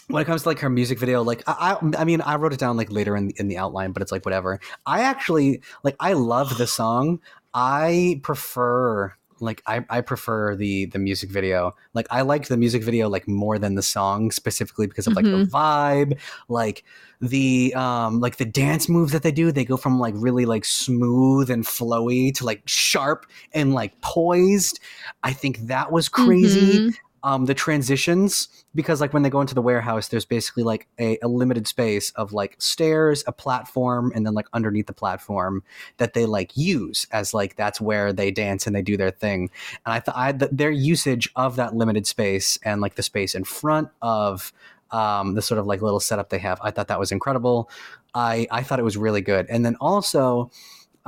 when 0.07 0.21
it 0.21 0.25
comes 0.25 0.41
to 0.43 0.49
like 0.49 0.59
her 0.59 0.69
music 0.69 0.97
video 0.99 1.21
like 1.23 1.43
I, 1.47 1.77
I 1.81 2.01
i 2.01 2.03
mean 2.03 2.19
i 2.21 2.35
wrote 2.35 2.51
it 2.51 2.59
down 2.59 2.75
like 2.75 2.91
later 2.91 3.15
in 3.15 3.27
the, 3.27 3.35
in 3.37 3.47
the 3.47 3.57
outline 3.57 3.91
but 3.91 4.01
it's 4.01 4.11
like 4.11 4.25
whatever 4.25 4.59
i 4.87 5.01
actually 5.01 5.61
like 5.83 5.95
i 5.99 6.13
love 6.13 6.57
the 6.57 6.65
song 6.67 7.19
i 7.53 8.19
prefer 8.23 9.13
like 9.41 9.61
I, 9.65 9.85
I 9.89 10.01
prefer 10.01 10.55
the 10.55 10.85
the 10.85 10.99
music 10.99 11.29
video. 11.29 11.75
Like 11.93 12.07
i 12.11 12.21
like 12.21 12.47
the 12.47 12.57
music 12.57 12.83
video 12.83 13.09
like 13.09 13.27
more 13.27 13.57
than 13.59 13.75
the 13.75 13.81
song 13.81 14.31
specifically 14.31 14.87
because 14.87 15.07
of 15.07 15.15
like 15.15 15.25
the 15.25 15.45
vibe. 15.45 16.19
Like 16.47 16.83
the 17.21 17.73
um 17.75 18.19
like 18.21 18.37
the 18.37 18.45
dance 18.45 18.87
moves 18.87 19.11
that 19.11 19.23
they 19.23 19.31
do 19.31 19.51
they 19.51 19.65
go 19.65 19.75
from 19.75 19.99
like 19.99 20.13
really 20.17 20.45
like 20.45 20.63
smooth 20.63 21.49
and 21.49 21.65
flowy 21.65 22.33
to 22.35 22.45
like 22.45 22.61
sharp 22.65 23.25
and 23.53 23.73
like 23.73 23.99
poised. 24.01 24.79
I 25.23 25.33
think 25.33 25.59
that 25.67 25.91
was 25.91 26.07
crazy. 26.09 26.79
Mhm. 26.79 26.93
Um 27.23 27.45
the 27.45 27.53
transitions 27.53 28.47
because 28.75 29.01
like 29.01 29.13
when 29.13 29.23
they 29.23 29.29
go 29.29 29.41
into 29.41 29.55
the 29.55 29.61
warehouse 29.61 30.07
there's 30.07 30.25
basically 30.25 30.63
like 30.63 30.87
a, 30.99 31.17
a 31.21 31.27
limited 31.27 31.67
space 31.67 32.11
of 32.11 32.33
like 32.33 32.55
stairs 32.59 33.23
a 33.27 33.31
platform 33.31 34.11
and 34.15 34.25
then 34.25 34.33
like 34.33 34.47
underneath 34.53 34.87
the 34.87 34.93
platform 34.93 35.63
that 35.97 36.13
they 36.13 36.25
like 36.25 36.55
use 36.55 37.05
as 37.11 37.33
like 37.33 37.55
that's 37.55 37.81
where 37.81 38.13
they 38.13 38.31
dance 38.31 38.67
and 38.67 38.75
they 38.75 38.81
do 38.81 38.97
their 38.97 39.11
thing. 39.11 39.49
And 39.85 39.93
i 39.93 39.99
thought 39.99 40.39
th- 40.39 40.51
their 40.51 40.71
usage 40.71 41.29
of 41.35 41.55
that 41.57 41.75
limited 41.75 42.07
space 42.07 42.57
and 42.63 42.81
like 42.81 42.95
the 42.95 43.03
space 43.03 43.35
in 43.35 43.43
front 43.43 43.89
of 44.01 44.51
um, 44.91 45.35
the 45.35 45.41
sort 45.43 45.59
of 45.59 45.67
like 45.67 45.83
little 45.83 45.99
setup 45.99 46.29
they 46.29 46.39
have 46.39 46.59
i 46.63 46.71
thought 46.71 46.87
that 46.87 46.99
was 46.99 47.11
incredible. 47.11 47.69
I 48.15 48.47
i 48.51 48.63
thought 48.63 48.79
it 48.79 48.83
was 48.83 48.97
really 48.97 49.21
good. 49.21 49.45
And 49.49 49.63
then 49.65 49.75
also 49.75 50.49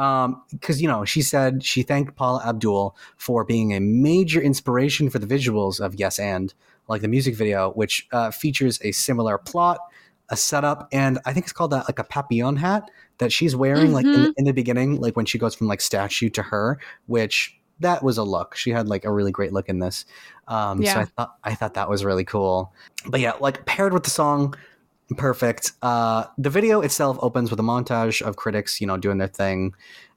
um 0.01 0.41
because 0.51 0.81
you 0.81 0.87
know 0.87 1.05
she 1.05 1.21
said 1.21 1.51
she 1.63 1.81
thanked 1.83 2.15
paula 2.15 2.41
abdul 2.51 2.95
for 3.17 3.43
being 3.53 3.73
a 3.73 3.79
major 3.79 4.41
inspiration 4.41 5.09
for 5.09 5.19
the 5.19 5.27
visuals 5.35 5.79
of 5.85 5.89
Yes 5.95 6.17
and, 6.19 6.53
like 6.87 7.01
the 7.01 7.07
music 7.07 7.35
video, 7.35 7.59
which 7.81 8.07
uh, 8.11 8.31
features 8.31 8.79
a 8.83 8.91
similar 8.91 9.37
plot, 9.37 9.79
a 10.29 10.35
setup, 10.35 10.79
and 10.91 11.19
I 11.25 11.31
think 11.33 11.45
it's 11.45 11.53
called 11.53 11.73
a, 11.73 11.83
like 11.89 11.99
a 11.99 12.03
papillon 12.03 12.57
hat 12.57 12.83
that 13.19 13.31
she's 13.31 13.55
wearing, 13.55 13.93
like 13.93 14.05
in, 14.05 14.25
Mhm. 14.25 14.33
in 14.37 14.45
the 14.45 14.51
beginning, 14.61 14.99
like 14.99 15.15
when 15.15 15.25
she 15.25 15.37
goes 15.37 15.53
from 15.55 15.67
like 15.67 15.79
statue 15.81 16.29
to 16.37 16.41
her, 16.41 16.79
which 17.05 17.55
that 17.79 18.03
was 18.03 18.17
a 18.17 18.23
look. 18.23 18.55
She 18.55 18.71
had 18.71 18.87
like 18.89 19.05
a 19.05 19.11
really 19.11 19.31
great 19.31 19.53
look 19.53 19.69
in 19.69 19.79
this. 19.79 20.05
Um, 20.47 20.83
So 20.93 20.99
I 21.01 21.05
thought 21.05 21.31
I 21.43 21.53
thought 21.55 21.73
that 21.75 21.89
was 21.89 22.03
really 22.03 22.25
cool. 22.25 22.73
But 23.07 23.19
yeah, 23.21 23.33
like 23.39 23.65
paired 23.65 23.93
with 23.93 24.03
the 24.03 24.09
song, 24.21 24.55
perfect. 25.17 25.73
Uh, 25.81 26.25
the 26.37 26.49
video 26.49 26.81
itself 26.81 27.17
opens 27.21 27.49
with 27.51 27.59
a 27.59 27.63
montage 27.63 28.21
of 28.21 28.35
critics, 28.35 28.79
you 28.81 28.87
know, 28.87 28.97
doing 28.97 29.17
their 29.17 29.27
thing 29.27 29.73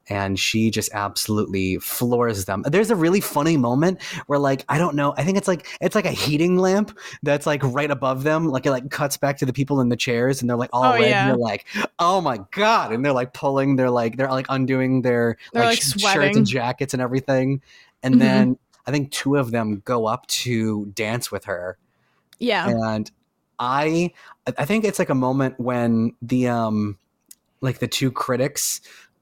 and 0.07 0.37
she 0.39 0.69
just 0.69 0.91
absolutely 0.93 1.77
floors 1.79 2.45
them. 2.45 2.63
There's 2.67 2.91
a 2.91 2.95
really 2.95 3.21
funny 3.21 3.57
moment 3.57 4.03
where 4.27 4.37
like 4.37 4.63
I 4.69 4.77
don't 4.77 4.95
know, 4.95 5.15
I 5.17 5.23
think 5.23 5.35
it's 5.37 5.47
like 5.47 5.67
it's 5.81 5.95
like 5.95 6.05
a 6.05 6.11
heating 6.11 6.57
lamp 6.57 6.95
that's 7.23 7.47
like 7.47 7.61
right 7.63 7.89
above 7.89 8.21
them, 8.23 8.47
like 8.47 8.67
it 8.67 8.71
like 8.71 8.91
cuts 8.91 9.17
back 9.17 9.37
to 9.39 9.45
the 9.47 9.53
people 9.53 9.81
in 9.81 9.89
the 9.89 9.95
chairs 9.95 10.41
and 10.41 10.49
they're 10.49 10.57
like 10.57 10.69
all 10.73 10.83
Oh, 10.85 10.93
red 10.93 11.09
yeah. 11.09 11.21
and 11.23 11.29
they're 11.31 11.37
like, 11.43 11.65
"Oh 11.97 12.21
my 12.21 12.39
god." 12.51 12.91
And 12.93 13.03
they're 13.03 13.13
like 13.13 13.33
pulling 13.33 13.77
they're 13.77 13.89
like 13.89 14.17
they're 14.17 14.29
like 14.29 14.45
undoing 14.49 15.01
their 15.01 15.37
They're, 15.53 15.63
like, 15.65 15.79
like, 16.03 16.13
shirts 16.13 16.37
and 16.37 16.45
jackets 16.45 16.93
and 16.93 17.01
everything. 17.01 17.61
And 18.03 18.15
Mhm. 18.15 18.19
then 18.19 18.57
I 18.85 18.91
think 18.91 19.09
two 19.11 19.37
of 19.37 19.49
them 19.49 19.81
go 19.85 20.05
up 20.05 20.27
to 20.27 20.85
dance 20.93 21.31
with 21.31 21.45
her 21.45 21.79
Yeah. 22.37 22.69
and 22.69 23.09
i 23.59 24.11
i 24.57 24.65
think 24.65 24.83
it's 24.85 24.99
like 24.99 25.09
a 25.09 25.15
moment 25.15 25.59
when 25.59 26.11
the 26.21 26.47
um 26.47 26.97
like 27.61 27.79
the 27.79 27.87
two 27.87 28.11
critics 28.11 28.81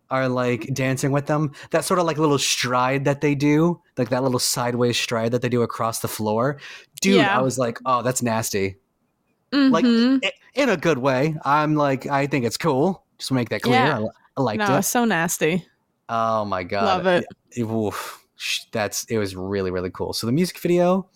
are 0.10 0.28
like 0.30 0.72
dancing 0.74 1.12
with 1.12 1.26
them 1.28 1.52
that 1.72 1.84
sort 1.86 2.00
of 2.00 2.06
like 2.06 2.18
little 2.18 2.38
stride 2.38 3.06
that 3.06 3.22
they 3.22 3.34
do 3.36 3.82
like 3.98 4.10
that 4.10 4.22
little 4.24 4.40
sideways 4.40 4.98
stride 4.98 5.32
that 5.32 5.42
they 5.42 5.50
do 5.50 5.62
across 5.62 6.00
the 6.02 6.08
floor 6.08 6.60
dude 7.02 7.16
Yeah. 7.16 7.38
i 7.38 7.42
was 7.42 7.58
like 7.58 7.80
oh 7.86 8.02
that's 8.02 8.22
nasty 8.22 8.78
like 9.52 9.86
Mhm. 9.86 10.20
i- 10.26 10.32
in 10.56 10.70
a 10.70 10.78
good 10.78 10.98
way 10.98 11.36
i'm 11.46 11.76
like 11.76 12.06
i 12.08 12.28
think 12.28 12.46
it's 12.46 12.58
cool 12.58 13.04
just 13.18 13.32
make 13.32 13.50
that 13.50 13.62
clear 13.62 13.76
Yeah. 13.80 14.00
I, 14.00 14.08
I 14.38 14.42
liked 14.42 14.60
no, 14.60 14.78
it 14.78 14.84
so 14.84 15.06
nasty. 15.06 15.66
oh 16.10 16.44
my 16.46 16.64
god 16.64 16.84
Love 17.06 17.08
it. 17.08 17.26
Oof. 17.60 18.20
That's 18.72 19.06
it 19.06 19.18
was 19.20 19.36
really 19.36 19.72
really 19.72 19.90
cool 19.92 20.12
so 20.14 20.28
the 20.28 20.34
music 20.34 20.60
video 20.60 21.08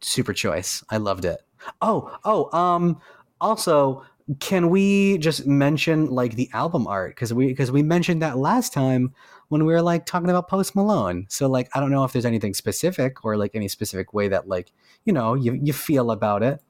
super 0.00 0.32
choice 0.32 0.82
i 0.90 0.96
loved 0.96 1.24
it 1.24 1.40
oh 1.82 2.16
oh 2.24 2.56
um 2.56 3.00
also 3.40 4.04
can 4.40 4.70
we 4.70 5.18
just 5.18 5.46
mention 5.46 6.06
like 6.06 6.34
the 6.34 6.50
album 6.52 6.86
art? 6.86 7.14
Because 7.14 7.32
we 7.32 7.46
because 7.46 7.70
we 7.70 7.82
mentioned 7.82 8.22
that 8.22 8.38
last 8.38 8.72
time 8.72 9.14
when 9.48 9.64
we 9.64 9.72
were 9.72 9.82
like 9.82 10.04
talking 10.04 10.28
about 10.28 10.48
post 10.48 10.74
malone. 10.74 11.26
So 11.28 11.48
like 11.48 11.68
i 11.74 11.80
don't 11.80 11.90
know 11.90 12.04
if 12.04 12.12
there's 12.12 12.24
anything 12.24 12.54
specific 12.54 13.24
or 13.24 13.36
like 13.36 13.52
any 13.54 13.68
specific 13.68 14.12
way 14.12 14.28
that 14.28 14.48
like 14.48 14.72
you 15.04 15.12
know 15.12 15.34
you, 15.34 15.58
you 15.62 15.72
feel 15.72 16.10
about 16.10 16.42
it. 16.42 16.60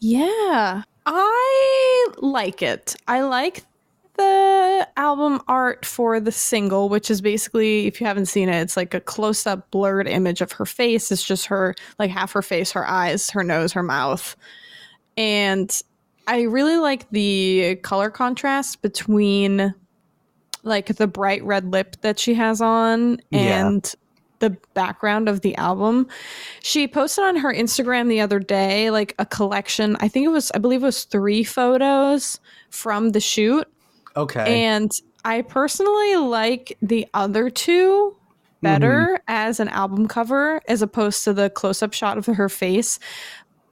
Yeah, 0.00 0.82
I 1.06 2.08
like 2.18 2.62
it. 2.62 2.96
I 3.08 3.22
like 3.22 3.64
the 4.16 4.88
album 4.96 5.40
art 5.48 5.84
for 5.86 6.20
the 6.20 6.32
single, 6.32 6.88
which 6.88 7.10
is 7.10 7.20
basically, 7.20 7.86
if 7.86 8.00
you 8.00 8.06
haven't 8.06 8.26
seen 8.26 8.48
it, 8.48 8.60
it's 8.60 8.76
like 8.76 8.94
a 8.94 9.00
close 9.00 9.46
up 9.46 9.70
blurred 9.70 10.06
image 10.08 10.40
of 10.40 10.52
her 10.52 10.66
face. 10.66 11.10
It's 11.10 11.24
just 11.24 11.46
her, 11.46 11.74
like 11.98 12.10
half 12.10 12.32
her 12.32 12.42
face, 12.42 12.72
her 12.72 12.86
eyes, 12.86 13.30
her 13.30 13.42
nose, 13.42 13.72
her 13.72 13.82
mouth. 13.82 14.36
And 15.16 15.80
I 16.26 16.42
really 16.42 16.76
like 16.76 17.08
the 17.10 17.76
color 17.82 18.10
contrast 18.10 18.82
between 18.82 19.74
like 20.62 20.86
the 20.96 21.06
bright 21.08 21.42
red 21.44 21.72
lip 21.72 21.96
that 22.02 22.18
she 22.18 22.34
has 22.34 22.60
on 22.60 23.20
Yeah. 23.30 23.66
and 23.66 23.94
the 24.38 24.50
background 24.74 25.28
of 25.28 25.40
the 25.40 25.56
album. 25.56 26.08
She 26.62 26.86
posted 26.88 27.24
on 27.24 27.36
her 27.36 27.52
Instagram 27.52 28.08
the 28.08 28.20
other 28.20 28.38
day 28.38 28.90
like 28.90 29.14
a 29.18 29.26
collection. 29.26 29.96
I 30.00 30.08
think 30.08 30.24
it 30.24 30.30
was 30.30 30.50
I 30.52 30.58
believe 30.58 30.82
it 30.82 30.86
was 30.86 31.04
3 31.04 31.44
photos 31.44 32.40
from 32.70 33.10
the 33.10 33.20
shoot 33.20 33.68
Okay. 34.16 34.64
and 34.64 34.90
I 35.24 35.42
personally 35.42 36.16
like 36.16 36.76
the 36.82 37.06
other 37.14 37.50
two 37.50 38.16
better 38.62 39.06
mm-hmm. 39.14 39.22
as 39.28 39.60
an 39.60 39.68
album 39.68 40.08
cover 40.08 40.60
as 40.68 40.82
opposed 40.82 41.24
to 41.24 41.32
the 41.32 41.50
close 41.50 41.82
up 41.82 41.92
shot 41.92 42.18
of 42.18 42.26
her 42.26 42.48
face. 42.48 42.98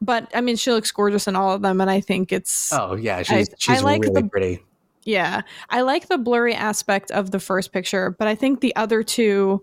But 0.03 0.31
I 0.35 0.41
mean, 0.41 0.57
she 0.57 0.71
looks 0.71 0.91
gorgeous 0.91 1.29
in 1.29 1.37
all 1.37 1.53
of 1.53 1.63
them, 1.63 1.81
and 1.81 1.91
I 1.91 2.01
think 2.01 2.33
it's 2.33 2.73
oh 2.73 2.95
yeah, 2.95 3.23
she's 3.23 3.51
I 3.51 3.55
she's 3.59 3.83
like 3.83 4.03
really 4.03 4.23
the- 4.23 4.29
pretty. 4.29 4.61
yeah. 5.05 5.43
I 5.69 5.83
like 5.83 6.09
the 6.09 6.19
blurry 6.19 6.55
aspect 6.55 7.11
of 7.11 7.31
the 7.31 7.41
first 7.41 7.73
picture, 7.73 8.11
but 8.19 8.27
I 8.27 8.35
think 8.35 8.61
the 8.61 8.75
other 8.77 9.03
two 9.03 9.63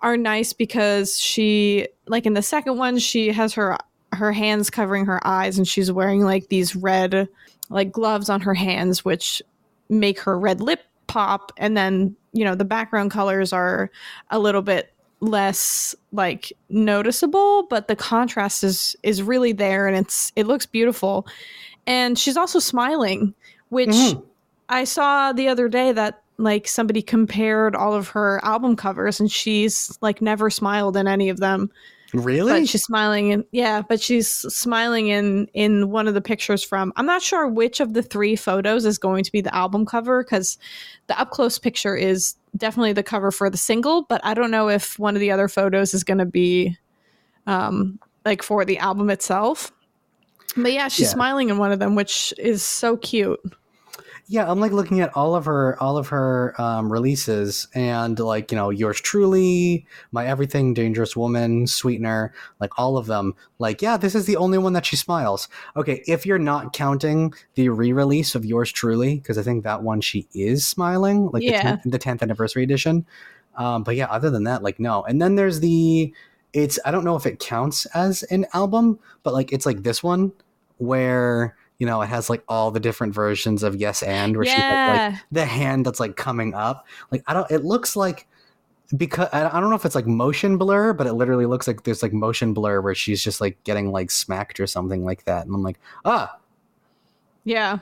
are 0.00 0.16
nice 0.16 0.52
because 0.52 1.18
she, 1.18 1.88
like 2.06 2.26
in 2.26 2.34
the 2.34 2.42
second 2.42 2.76
one, 2.76 2.98
she 2.98 3.32
has 3.32 3.54
her 3.54 3.78
her 4.12 4.32
hands 4.32 4.70
covering 4.70 5.06
her 5.06 5.26
eyes, 5.26 5.56
and 5.56 5.66
she's 5.66 5.90
wearing 5.90 6.22
like 6.22 6.48
these 6.48 6.76
red 6.76 7.28
like 7.70 7.90
gloves 7.90 8.28
on 8.28 8.42
her 8.42 8.54
hands, 8.54 9.04
which 9.04 9.42
make 9.88 10.20
her 10.20 10.38
red 10.38 10.60
lip 10.60 10.80
pop 11.06 11.52
and 11.56 11.76
then 11.76 12.14
you 12.32 12.44
know 12.44 12.54
the 12.54 12.64
background 12.64 13.10
colors 13.10 13.52
are 13.52 13.90
a 14.30 14.38
little 14.38 14.62
bit 14.62 14.92
less 15.20 15.94
like 16.12 16.52
noticeable 16.68 17.66
but 17.68 17.88
the 17.88 17.96
contrast 17.96 18.62
is 18.62 18.94
is 19.02 19.22
really 19.22 19.52
there 19.52 19.88
and 19.88 19.96
it's 19.96 20.30
it 20.36 20.46
looks 20.46 20.66
beautiful 20.66 21.26
and 21.86 22.18
she's 22.18 22.36
also 22.36 22.58
smiling 22.58 23.34
which 23.70 23.88
Mhm. 23.88 24.22
i 24.68 24.84
saw 24.84 25.32
the 25.32 25.48
other 25.48 25.68
day 25.68 25.92
that 25.92 26.22
like 26.36 26.68
somebody 26.68 27.02
compared 27.02 27.74
all 27.74 27.94
of 27.94 28.08
her 28.08 28.38
album 28.44 28.76
covers 28.76 29.18
and 29.18 29.32
she's 29.32 29.98
like 30.02 30.22
never 30.22 30.50
smiled 30.50 30.96
in 30.96 31.08
any 31.08 31.30
of 31.30 31.38
them 31.38 31.70
Really? 32.14 32.52
but 32.52 32.68
she's 32.68 32.84
smiling 32.84 33.30
in 33.32 33.44
yeah 33.52 33.82
but 33.86 34.00
she's 34.00 34.28
smiling 34.28 35.08
in 35.08 35.46
in 35.52 35.90
one 35.90 36.08
of 36.08 36.14
the 36.14 36.22
pictures 36.22 36.64
from 36.64 36.90
i'm 36.96 37.04
not 37.04 37.20
sure 37.20 37.46
which 37.46 37.80
of 37.80 37.92
the 37.92 38.02
three 38.02 38.34
photos 38.34 38.86
is 38.86 38.96
going 38.96 39.24
to 39.24 39.30
be 39.32 39.42
the 39.42 39.54
album 39.54 39.84
cover 39.84 40.24
because 40.24 40.56
the 41.08 41.20
up 41.20 41.30
close 41.30 41.58
picture 41.58 41.94
is 41.94 42.34
definitely 42.56 42.94
the 42.94 43.02
cover 43.02 43.30
for 43.30 43.50
the 43.50 43.58
single 43.58 44.02
but 44.02 44.22
i 44.24 44.32
don't 44.32 44.50
know 44.50 44.68
if 44.70 44.98
one 44.98 45.14
of 45.16 45.20
the 45.20 45.30
other 45.30 45.48
photos 45.48 45.92
is 45.92 46.02
going 46.02 46.16
to 46.18 46.24
be 46.24 46.74
um 47.46 47.98
like 48.24 48.42
for 48.42 48.64
the 48.64 48.78
album 48.78 49.10
itself 49.10 49.70
but 50.56 50.72
yeah 50.72 50.88
she's 50.88 51.08
Yeah. 51.08 51.12
smiling 51.12 51.50
in 51.50 51.58
one 51.58 51.72
of 51.72 51.78
them 51.78 51.94
which 51.94 52.32
is 52.38 52.62
so 52.62 52.96
cute 52.96 53.38
Yeah, 54.30 54.50
I'm 54.50 54.60
like 54.60 54.72
looking 54.72 55.00
at 55.00 55.16
all 55.16 55.34
of 55.34 55.46
her 55.46 55.82
all 55.82 55.96
of 55.96 56.08
her 56.08 56.54
um, 56.60 56.92
releases 56.92 57.66
and 57.74 58.18
like 58.18 58.52
you 58.52 58.56
know 58.56 58.68
yours 58.68 59.00
truly, 59.00 59.86
my 60.12 60.26
everything, 60.26 60.74
dangerous 60.74 61.16
woman, 61.16 61.66
sweetener, 61.66 62.34
like 62.60 62.78
all 62.78 62.98
of 62.98 63.06
them. 63.06 63.34
Like 63.58 63.80
yeah, 63.80 63.96
this 63.96 64.14
is 64.14 64.26
the 64.26 64.36
only 64.36 64.58
one 64.58 64.74
that 64.74 64.84
she 64.84 64.96
smiles. 64.96 65.48
Okay, 65.76 66.02
if 66.06 66.26
you're 66.26 66.38
not 66.38 66.74
counting 66.74 67.32
the 67.54 67.70
re-release 67.70 68.34
of 68.34 68.44
yours 68.44 68.70
truly, 68.70 69.14
because 69.16 69.38
I 69.38 69.42
think 69.42 69.64
that 69.64 69.82
one 69.82 70.02
she 70.02 70.28
is 70.34 70.66
smiling, 70.66 71.30
like 71.32 71.42
Yeah. 71.42 71.76
the, 71.76 71.88
10th, 71.88 71.90
the 71.92 71.98
10th 71.98 72.22
anniversary 72.22 72.62
edition. 72.62 73.06
Um, 73.56 73.82
but 73.82 73.96
yeah, 73.96 74.06
other 74.10 74.28
than 74.28 74.44
that, 74.44 74.62
like 74.62 74.78
no. 74.78 75.04
And 75.04 75.22
then 75.22 75.36
there's 75.36 75.60
the 75.60 76.12
it's 76.52 76.78
I 76.84 76.90
don't 76.90 77.04
know 77.04 77.16
if 77.16 77.24
it 77.24 77.38
counts 77.38 77.86
as 77.86 78.24
an 78.24 78.44
album, 78.52 78.98
but 79.22 79.32
like 79.32 79.52
it's 79.54 79.64
like 79.64 79.84
this 79.84 80.02
one 80.02 80.32
where 80.76 81.56
you 81.78 81.86
know 81.86 82.02
it 82.02 82.06
has 82.06 82.28
like 82.28 82.42
all 82.48 82.70
the 82.70 82.80
different 82.80 83.14
versions 83.14 83.62
of 83.62 83.76
yes 83.76 84.02
and 84.02 84.36
where 84.36 84.44
she 84.46 84.52
has 84.52 85.12
like 85.12 85.20
the 85.32 85.44
hand 85.44 85.86
that's 85.86 86.00
like 86.00 86.16
coming 86.16 86.54
up. 86.54 86.86
Like 87.10 87.22
i 87.26 87.34
don't 87.34 87.50
it 87.50 87.64
looks 87.64 87.96
like 87.96 88.26
because 88.96 89.28
I 89.32 89.46
I 89.46 89.60
don't 89.60 89.70
know 89.70 89.76
if 89.76 89.84
it's 89.84 89.94
like 89.94 90.06
motion 90.06 90.56
blur 90.58 90.92
but 90.92 91.06
it 91.06 91.12
literally 91.12 91.46
looks 91.46 91.66
like 91.66 91.84
there's 91.84 92.02
like 92.02 92.12
motion 92.12 92.54
blur 92.54 92.80
where 92.80 92.94
she's 92.94 93.22
just 93.22 93.40
like 93.40 93.62
getting 93.64 93.92
like 93.92 94.10
smacked 94.10 94.60
or 94.60 94.66
something 94.66 95.04
like 95.04 95.24
that. 95.24 95.46
And 95.46 95.54
i'm 95.54 95.62
like 95.62 95.78
ah! 96.04 96.38
Yeah. 97.44 97.78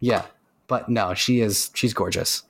Yeah. 0.00 0.26
But 0.66 0.88
no 0.88 1.14
she 1.14 1.40
is 1.40 1.70
she's 1.74 1.94
gorgeous. 1.94 2.42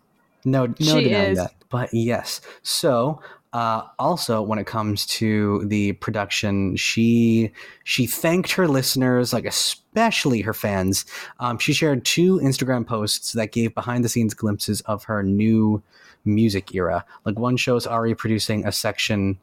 No 0.44 0.66
no 0.66 0.74
She 0.78 1.04
denying 1.04 1.32
is. 1.32 1.38
that. 1.38 1.52
But 1.68 1.92
yes. 1.92 2.40
So 2.62 3.20
uh, 3.52 3.82
also 3.98 4.42
when 4.42 4.58
it 4.58 4.66
comes 4.66 5.06
to 5.06 5.64
the 5.66 5.92
production 5.94 6.76
she 6.76 7.50
she 7.84 8.06
thanked 8.06 8.52
her 8.52 8.68
listeners 8.68 9.32
like 9.32 9.46
especially 9.46 10.42
her 10.42 10.52
fans. 10.52 11.06
Um, 11.40 11.58
she 11.58 11.72
shared 11.72 12.04
two 12.04 12.38
instagram 12.40 12.86
posts 12.86 13.32
that 13.32 13.52
gave 13.52 13.74
behind 13.74 14.04
the 14.04 14.08
scenes 14.08 14.34
glimpses 14.34 14.80
of 14.82 15.04
her 15.04 15.22
new 15.22 15.82
music 16.24 16.74
era. 16.74 17.04
Like 17.24 17.38
one 17.38 17.56
shows 17.56 17.86
ari 17.86 18.14
producing 18.14 18.66
a 18.66 18.72
section 18.72 19.38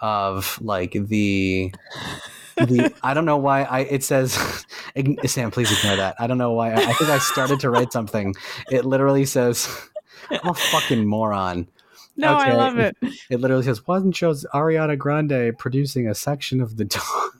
of 0.00 0.58
like 0.62 0.92
the 0.92 1.74
the 2.56 2.92
I 3.02 3.14
don't 3.14 3.26
know 3.26 3.36
why 3.36 3.64
I 3.64 3.80
it 3.80 4.02
says 4.02 4.32
Sam 5.26 5.50
please 5.50 5.70
ignore 5.78 5.96
that. 5.96 6.16
I 6.18 6.26
don't 6.26 6.38
know 6.38 6.52
why 6.52 6.70
I, 6.70 6.76
I 6.76 6.92
think 6.94 7.10
I 7.10 7.18
started 7.18 7.60
to 7.60 7.70
write 7.70 7.92
something. 7.92 8.34
It 8.70 8.86
literally 8.86 9.26
says 9.26 9.68
I'm 10.30 10.48
a 10.48 10.54
fucking 10.54 11.04
moron 11.04 11.68
no 12.16 12.38
Okay. 12.38 12.50
i 12.50 12.54
love 12.54 12.78
it 12.78 12.96
it 13.30 13.40
literally 13.40 13.62
says 13.64 13.86
one 13.86 14.12
shows 14.12 14.44
Ariana 14.54 14.96
Grande 14.98 15.56
producing 15.58 16.08
a 16.08 16.14
section 16.14 16.60
of 16.60 16.76
the 16.76 16.84
dog 16.84 17.30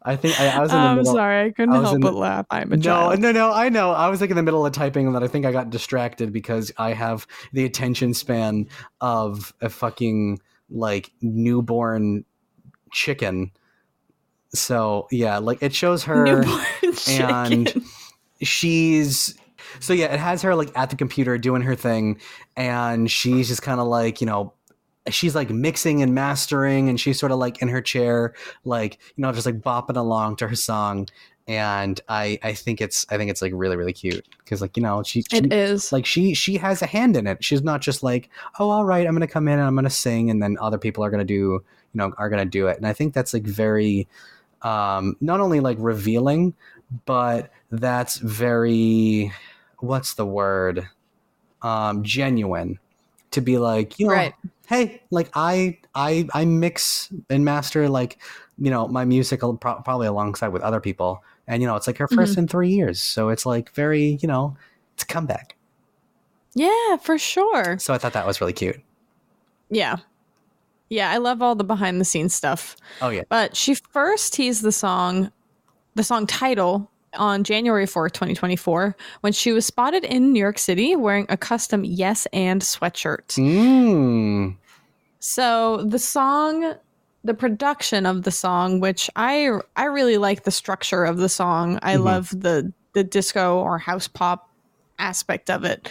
I 0.00 0.16
think 0.16 0.40
I, 0.40 0.48
I 0.48 0.60
was 0.60 0.70
in 0.70 0.76
the 0.76 0.82
i'm 0.82 0.96
middle 0.98 1.12
sorry 1.12 1.44
i 1.46 1.50
couldn't 1.50 1.74
I 1.74 1.82
help 1.82 2.00
but 2.00 2.12
the- 2.12 2.16
laugh 2.16 2.46
i'm 2.50 2.72
a 2.72 2.76
joke. 2.76 2.84
no, 2.84 3.08
child 3.10 3.20
no, 3.20 3.32
no. 3.32 3.52
I 3.52 3.68
know. 3.68 3.90
I 3.90 4.08
was 4.08 4.20
like 4.20 4.30
in 4.30 4.36
the 4.36 4.42
middle 4.42 4.64
of 4.64 4.72
typing, 4.72 5.06
and 5.06 5.14
then 5.14 5.22
I 5.22 5.26
think 5.26 5.44
I 5.44 5.52
got 5.52 5.70
distracted 5.70 6.32
because 6.32 6.72
I 6.78 6.92
have 6.94 7.26
the 7.52 7.64
attention 7.64 8.14
span 8.14 8.68
of 9.00 9.52
a 9.60 9.68
fucking 9.68 10.40
like 10.70 11.10
newborn 11.20 12.24
chicken. 12.92 13.50
So 14.54 15.08
yeah, 15.10 15.38
like 15.38 15.62
it 15.62 15.74
shows 15.74 16.04
her. 16.04 16.24
Newborn 16.24 16.64
and- 16.82 17.66
chicken. 17.66 17.84
she's 18.40 19.36
so 19.80 19.92
yeah 19.92 20.06
it 20.12 20.20
has 20.20 20.42
her 20.42 20.54
like 20.54 20.70
at 20.76 20.90
the 20.90 20.96
computer 20.96 21.38
doing 21.38 21.62
her 21.62 21.74
thing 21.74 22.18
and 22.56 23.10
she's 23.10 23.48
just 23.48 23.62
kind 23.62 23.80
of 23.80 23.86
like 23.86 24.20
you 24.20 24.26
know 24.26 24.52
she's 25.10 25.34
like 25.34 25.50
mixing 25.50 26.02
and 26.02 26.14
mastering 26.14 26.88
and 26.88 27.00
she's 27.00 27.18
sort 27.18 27.32
of 27.32 27.38
like 27.38 27.62
in 27.62 27.68
her 27.68 27.80
chair 27.80 28.34
like 28.64 28.98
you 29.16 29.22
know 29.22 29.32
just 29.32 29.46
like 29.46 29.60
bopping 29.60 29.96
along 29.96 30.36
to 30.36 30.46
her 30.48 30.54
song. 30.56 31.08
And 31.46 31.98
i 32.10 32.38
i 32.42 32.52
think 32.52 32.82
it's 32.82 33.06
i 33.08 33.16
think 33.16 33.30
it's 33.30 33.40
like 33.40 33.52
really 33.54 33.74
really 33.76 33.94
cute 33.94 34.26
because 34.44 34.60
like 34.60 34.76
you 34.76 34.82
know 34.82 35.02
she, 35.02 35.22
she 35.22 35.38
It 35.38 35.50
is. 35.50 35.92
like 35.92 36.04
she 36.04 36.34
she 36.34 36.58
has 36.58 36.82
a 36.82 36.86
hand 36.86 37.16
in 37.16 37.26
it. 37.26 37.42
She's 37.42 37.62
not 37.62 37.80
just 37.80 38.02
like 38.02 38.28
oh 38.58 38.68
all 38.68 38.84
right 38.84 39.06
i'm 39.06 39.14
gonna 39.14 39.26
come 39.26 39.48
in 39.48 39.54
and 39.58 39.62
i'm 39.66 39.74
gonna 39.74 39.88
sing 39.88 40.28
and 40.28 40.42
then 40.42 40.58
other 40.60 40.76
people 40.76 41.02
are 41.02 41.08
gonna 41.08 41.24
do 41.24 41.34
you 41.34 41.62
know 41.94 42.12
are 42.18 42.28
gonna 42.28 42.44
do 42.44 42.66
it. 42.66 42.76
And 42.76 42.86
i 42.86 42.92
think 42.92 43.14
that's 43.14 43.32
like 43.32 43.44
very 43.44 44.06
um 44.60 45.16
not 45.22 45.40
only 45.40 45.60
like 45.60 45.78
revealing 45.80 46.52
but 47.06 47.50
that's 47.70 48.18
very 48.18 49.32
what's 49.80 50.14
the 50.14 50.26
word 50.26 50.88
um 51.62 52.02
genuine 52.04 52.78
to 53.30 53.40
be 53.40 53.58
like 53.58 53.98
you 53.98 54.06
know 54.06 54.12
Right. 54.14 54.34
hey 54.66 55.02
like 55.10 55.28
i 55.34 55.78
i 55.94 56.26
i 56.34 56.44
mix 56.44 57.12
and 57.30 57.44
master 57.44 57.88
like 57.88 58.18
you 58.58 58.70
know 58.70 58.88
my 58.88 59.04
music 59.04 59.40
pro- 59.40 59.80
probably 59.82 60.06
alongside 60.06 60.48
with 60.48 60.62
other 60.62 60.80
people 60.80 61.22
and 61.46 61.62
you 61.62 61.68
know 61.68 61.76
it's 61.76 61.86
like 61.86 61.98
her 61.98 62.08
1st 62.08 62.38
in 62.38 62.48
three 62.48 62.70
years 62.70 63.00
so 63.00 63.28
it's 63.28 63.44
like 63.46 63.70
very 63.74 64.18
you 64.22 64.28
know 64.28 64.56
it's 64.94 65.02
a 65.02 65.06
comeback 65.06 65.56
Yeah, 66.54 66.96
for 66.96 67.18
sure. 67.18 67.78
so 67.78 67.92
i 67.94 67.98
thought 67.98 68.12
that 68.14 68.26
was 68.26 68.40
really 68.40 68.52
cute 68.52 68.80
Yeah. 69.70 69.96
Yeah, 70.90 71.10
I 71.10 71.18
love 71.18 71.42
all 71.42 71.54
the 71.54 71.64
behind 71.64 72.00
the 72.00 72.04
scenes 72.06 72.34
stuff. 72.34 72.74
oh 73.02 73.10
yeah 73.10 73.24
But 73.28 73.54
she 73.54 73.74
first 73.74 74.32
teased 74.32 74.62
the 74.62 74.72
song, 74.72 75.30
the 75.96 76.02
song 76.02 76.26
title, 76.26 76.90
on 77.18 77.44
January 77.44 77.84
4th, 77.86 78.12
2024, 78.12 78.96
when 79.20 79.32
she 79.32 79.52
was 79.52 79.66
spotted 79.66 80.04
in 80.04 80.32
New 80.32 80.40
York 80.40 80.58
City 80.58 80.96
wearing 80.96 81.26
a 81.28 81.36
custom 81.36 81.84
Yes 81.84 82.26
and 82.32 82.62
sweatshirt. 82.62 83.26
mm. 83.36 84.56
So 85.20 85.78
the 85.84 85.98
song, 85.98 86.74
the 87.24 87.34
production 87.34 88.06
of 88.06 88.22
the 88.22 88.30
song, 88.30 88.80
which 88.80 89.10
I 89.16 89.50
I 89.76 89.84
really 89.84 90.18
like 90.18 90.44
the 90.44 90.50
structure 90.50 91.04
of 91.04 91.18
the 91.18 91.28
song. 91.28 91.78
I 91.82 91.96
Mhm. 91.96 92.04
love 92.04 92.30
the 92.40 92.72
the 92.94 93.04
disco 93.04 93.58
or 93.58 93.78
house 93.78 94.08
pop 94.08 94.48
aspect 94.98 95.50
of 95.50 95.64
it. 95.64 95.90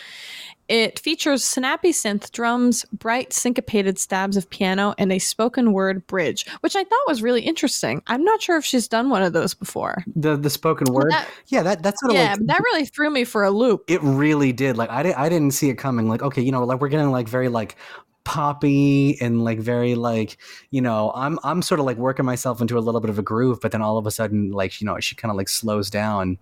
It 0.68 1.00
features 1.00 1.44
snappy 1.44 1.92
synth 1.92 2.32
drums, 2.32 2.86
bright 2.92 3.32
syncopated 3.34 3.98
stabs 4.00 4.36
of 4.38 4.50
piano, 4.50 4.94
and 4.98 5.12
a 5.12 5.20
spoken 5.20 5.72
word 5.72 6.06
bridge, 6.08 6.46
which 6.60 6.76
I 6.76 6.84
thought 6.84 7.08
was 7.08 7.22
really 7.22 7.42
interesting. 7.42 8.02
I'm 8.08 8.24
not 8.24 8.42
sure 8.42 8.58
if 8.58 8.66
she's 8.66 8.88
done 8.88 9.10
one 9.10 9.24
of 9.24 9.34
those 9.34 9.54
before. 9.54 10.04
the 10.16 10.36
the 10.36 10.50
spoken 10.50 10.94
word 10.94 11.12
That- 11.12 11.28
yeah 11.48 11.64
that 11.64 11.84
that's 11.84 12.02
yeah, 12.10 12.32
like 12.34 12.46
that 12.48 12.60
really 12.62 12.86
threw 12.86 13.10
me 13.10 13.24
for 13.24 13.44
a 13.44 13.52
loop. 13.52 13.84
it 13.88 14.02
really 14.04 14.52
did 14.54 14.78
like 14.78 14.90
i 14.90 15.04
didn't 15.04 15.18
i 15.20 15.30
didn't 15.30 15.52
see 15.52 15.70
it 15.70 15.76
coming 15.76 16.08
like 16.10 16.22
okay 16.22 16.42
you 16.42 16.52
know 16.52 16.64
like 16.64 16.80
we're 16.82 16.88
getting 16.90 17.12
like 17.12 17.28
very 17.28 17.48
like 17.50 17.76
poppy 18.24 19.18
and 19.22 19.44
like 19.44 19.58
very 19.60 19.96
like 19.96 20.38
you 20.70 20.82
know 20.82 21.12
i'm 21.16 21.40
i'm 21.44 21.62
sort 21.62 21.80
of 21.80 21.86
like 21.86 21.96
working 21.98 22.26
myself 22.26 22.60
into 22.60 22.78
a 22.78 22.82
little 22.82 23.00
bit 23.00 23.10
of 23.10 23.18
a 23.18 23.22
groove 23.22 23.60
but 23.62 23.72
then 23.72 23.82
all 23.82 23.98
of 23.98 24.06
a 24.06 24.12
sudden 24.12 24.52
like 24.52 24.82
you 24.82 24.86
know 24.86 25.00
she 25.00 25.16
kind 25.16 25.32
of 25.32 25.38
like 25.38 25.48
slows 25.48 25.90
down 25.90 26.38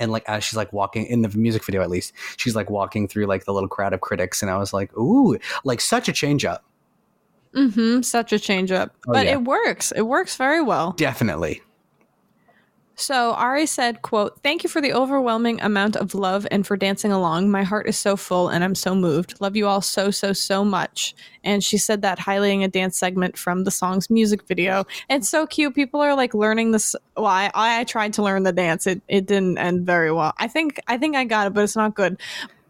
and 0.00 0.10
like 0.10 0.24
as 0.28 0.42
she's 0.42 0.56
like 0.56 0.72
walking 0.72 1.06
in 1.06 1.22
the 1.22 1.28
music 1.36 1.64
video 1.64 1.82
at 1.82 1.90
least 1.90 2.12
she's 2.36 2.56
like 2.56 2.68
walking 2.70 3.06
through 3.06 3.26
like 3.26 3.44
the 3.44 3.52
little 3.52 3.68
crowd 3.68 3.92
of 3.92 4.00
critics 4.00 4.42
and 4.42 4.50
i 4.50 4.56
was 4.56 4.72
like 4.72 4.92
ooh 4.96 5.38
like 5.62 5.80
such 5.80 6.08
a 6.08 6.12
change 6.12 6.44
up 6.44 6.64
Mm-hmm. 7.54 8.02
Such 8.02 8.32
a 8.32 8.38
change 8.38 8.70
up. 8.70 8.94
Oh, 9.08 9.12
but 9.12 9.26
yeah. 9.26 9.32
it 9.32 9.42
works. 9.42 9.90
It 9.90 10.02
works 10.02 10.36
very 10.36 10.62
well. 10.62 10.92
definitely 10.92 11.60
So 13.00 13.32
Ari 13.32 13.64
said, 13.64 14.02
quote, 14.02 14.38
Thank 14.42 14.62
you 14.62 14.68
for 14.68 14.82
the 14.82 14.92
overwhelming 14.92 15.60
amount 15.62 15.96
of 15.96 16.14
love 16.14 16.46
and 16.50 16.66
for 16.66 16.76
dancing 16.76 17.10
along. 17.10 17.50
My 17.50 17.62
heart 17.62 17.88
is 17.88 17.98
so 17.98 18.14
full 18.14 18.50
and 18.50 18.62
I'm 18.62 18.74
so 18.74 18.94
moved. 18.94 19.40
Love 19.40 19.56
you 19.56 19.66
all 19.66 19.80
so, 19.80 20.10
so, 20.10 20.34
so 20.34 20.64
much. 20.66 21.14
And 21.42 21.64
she 21.64 21.78
said 21.78 22.02
that 22.02 22.18
highlighting 22.18 22.62
a 22.62 22.68
dance 22.68 22.98
segment 22.98 23.38
from 23.38 23.64
the 23.64 23.70
song's 23.70 24.10
music 24.10 24.46
video. 24.46 24.86
It's 25.08 25.30
so 25.30 25.46
cute. 25.46 25.74
People 25.74 26.02
are 26.02 26.14
like 26.14 26.34
learning 26.34 26.72
this. 26.72 26.94
Well, 27.16 27.26
I, 27.26 27.50
I 27.54 27.84
tried 27.84 28.12
to 28.14 28.22
learn 28.22 28.42
the 28.42 28.52
dance. 28.52 28.86
It 28.86 29.00
it 29.08 29.24
didn't 29.24 29.56
end 29.56 29.86
very 29.86 30.12
well. 30.12 30.34
I 30.36 30.46
think 30.48 30.78
I 30.86 30.98
think 30.98 31.16
I 31.16 31.24
got 31.24 31.46
it, 31.46 31.54
but 31.54 31.64
it's 31.64 31.76
not 31.76 31.94
good. 31.94 32.20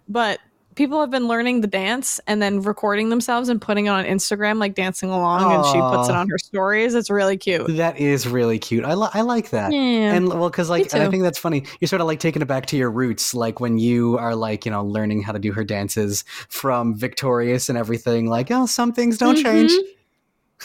But 0.09 0.39
people 0.77 1.01
have 1.01 1.11
been 1.11 1.27
learning 1.29 1.61
the 1.61 1.67
dance 1.67 2.21
and 2.27 2.41
then 2.41 2.63
recording 2.63 3.09
themselves 3.11 3.49
and 3.49 3.61
putting 3.61 3.87
it 3.87 3.91
on 3.91 4.05
Instagram, 4.05 4.59
like 4.59 4.75
dancing 4.75 5.11
along, 5.11 5.53
and 5.53 5.65
she 5.67 5.81
puts 5.81 6.09
it 6.09 6.15
on 6.15 6.29
her 6.29 6.39
stories. 6.39 6.95
It's 6.95 7.11
really 7.11 7.37
cute. 7.37 7.77
that 7.77 7.99
is 7.99 8.27
really 8.27 8.59
cute 8.59 8.85
i, 8.85 8.95
li- 8.95 9.09
I 9.13 9.23
like 9.23 9.51
that 9.51 9.73
Yeah. 9.73 10.15
and 10.15 10.29
well 10.29 10.49
because 10.51 10.71
like 10.71 10.93
and 10.95 11.03
i 11.03 11.09
think 11.11 11.23
that's 11.23 11.39
funny 11.39 11.65
you're 11.81 11.89
sort 11.89 12.01
of 12.01 12.07
like 12.07 12.21
taking 12.21 12.43
it 12.43 12.47
back 12.49 12.67
to 12.67 12.77
your 12.77 12.91
roots 12.91 13.35
like 13.35 13.61
when 13.61 13.79
you 13.79 14.17
are 14.19 14.35
like 14.35 14.65
you 14.65 14.71
know 14.71 14.85
learning 14.85 15.23
how 15.23 15.33
to 15.33 15.39
do 15.39 15.53
her 15.53 15.65
dances 15.65 16.25
from 16.49 16.95
victorious 16.95 17.69
and 17.69 17.77
everything 17.79 18.27
like 18.27 18.51
oh 18.51 18.67
some 18.67 18.93
things 18.93 19.19
don't 19.19 19.37
change 19.37 19.73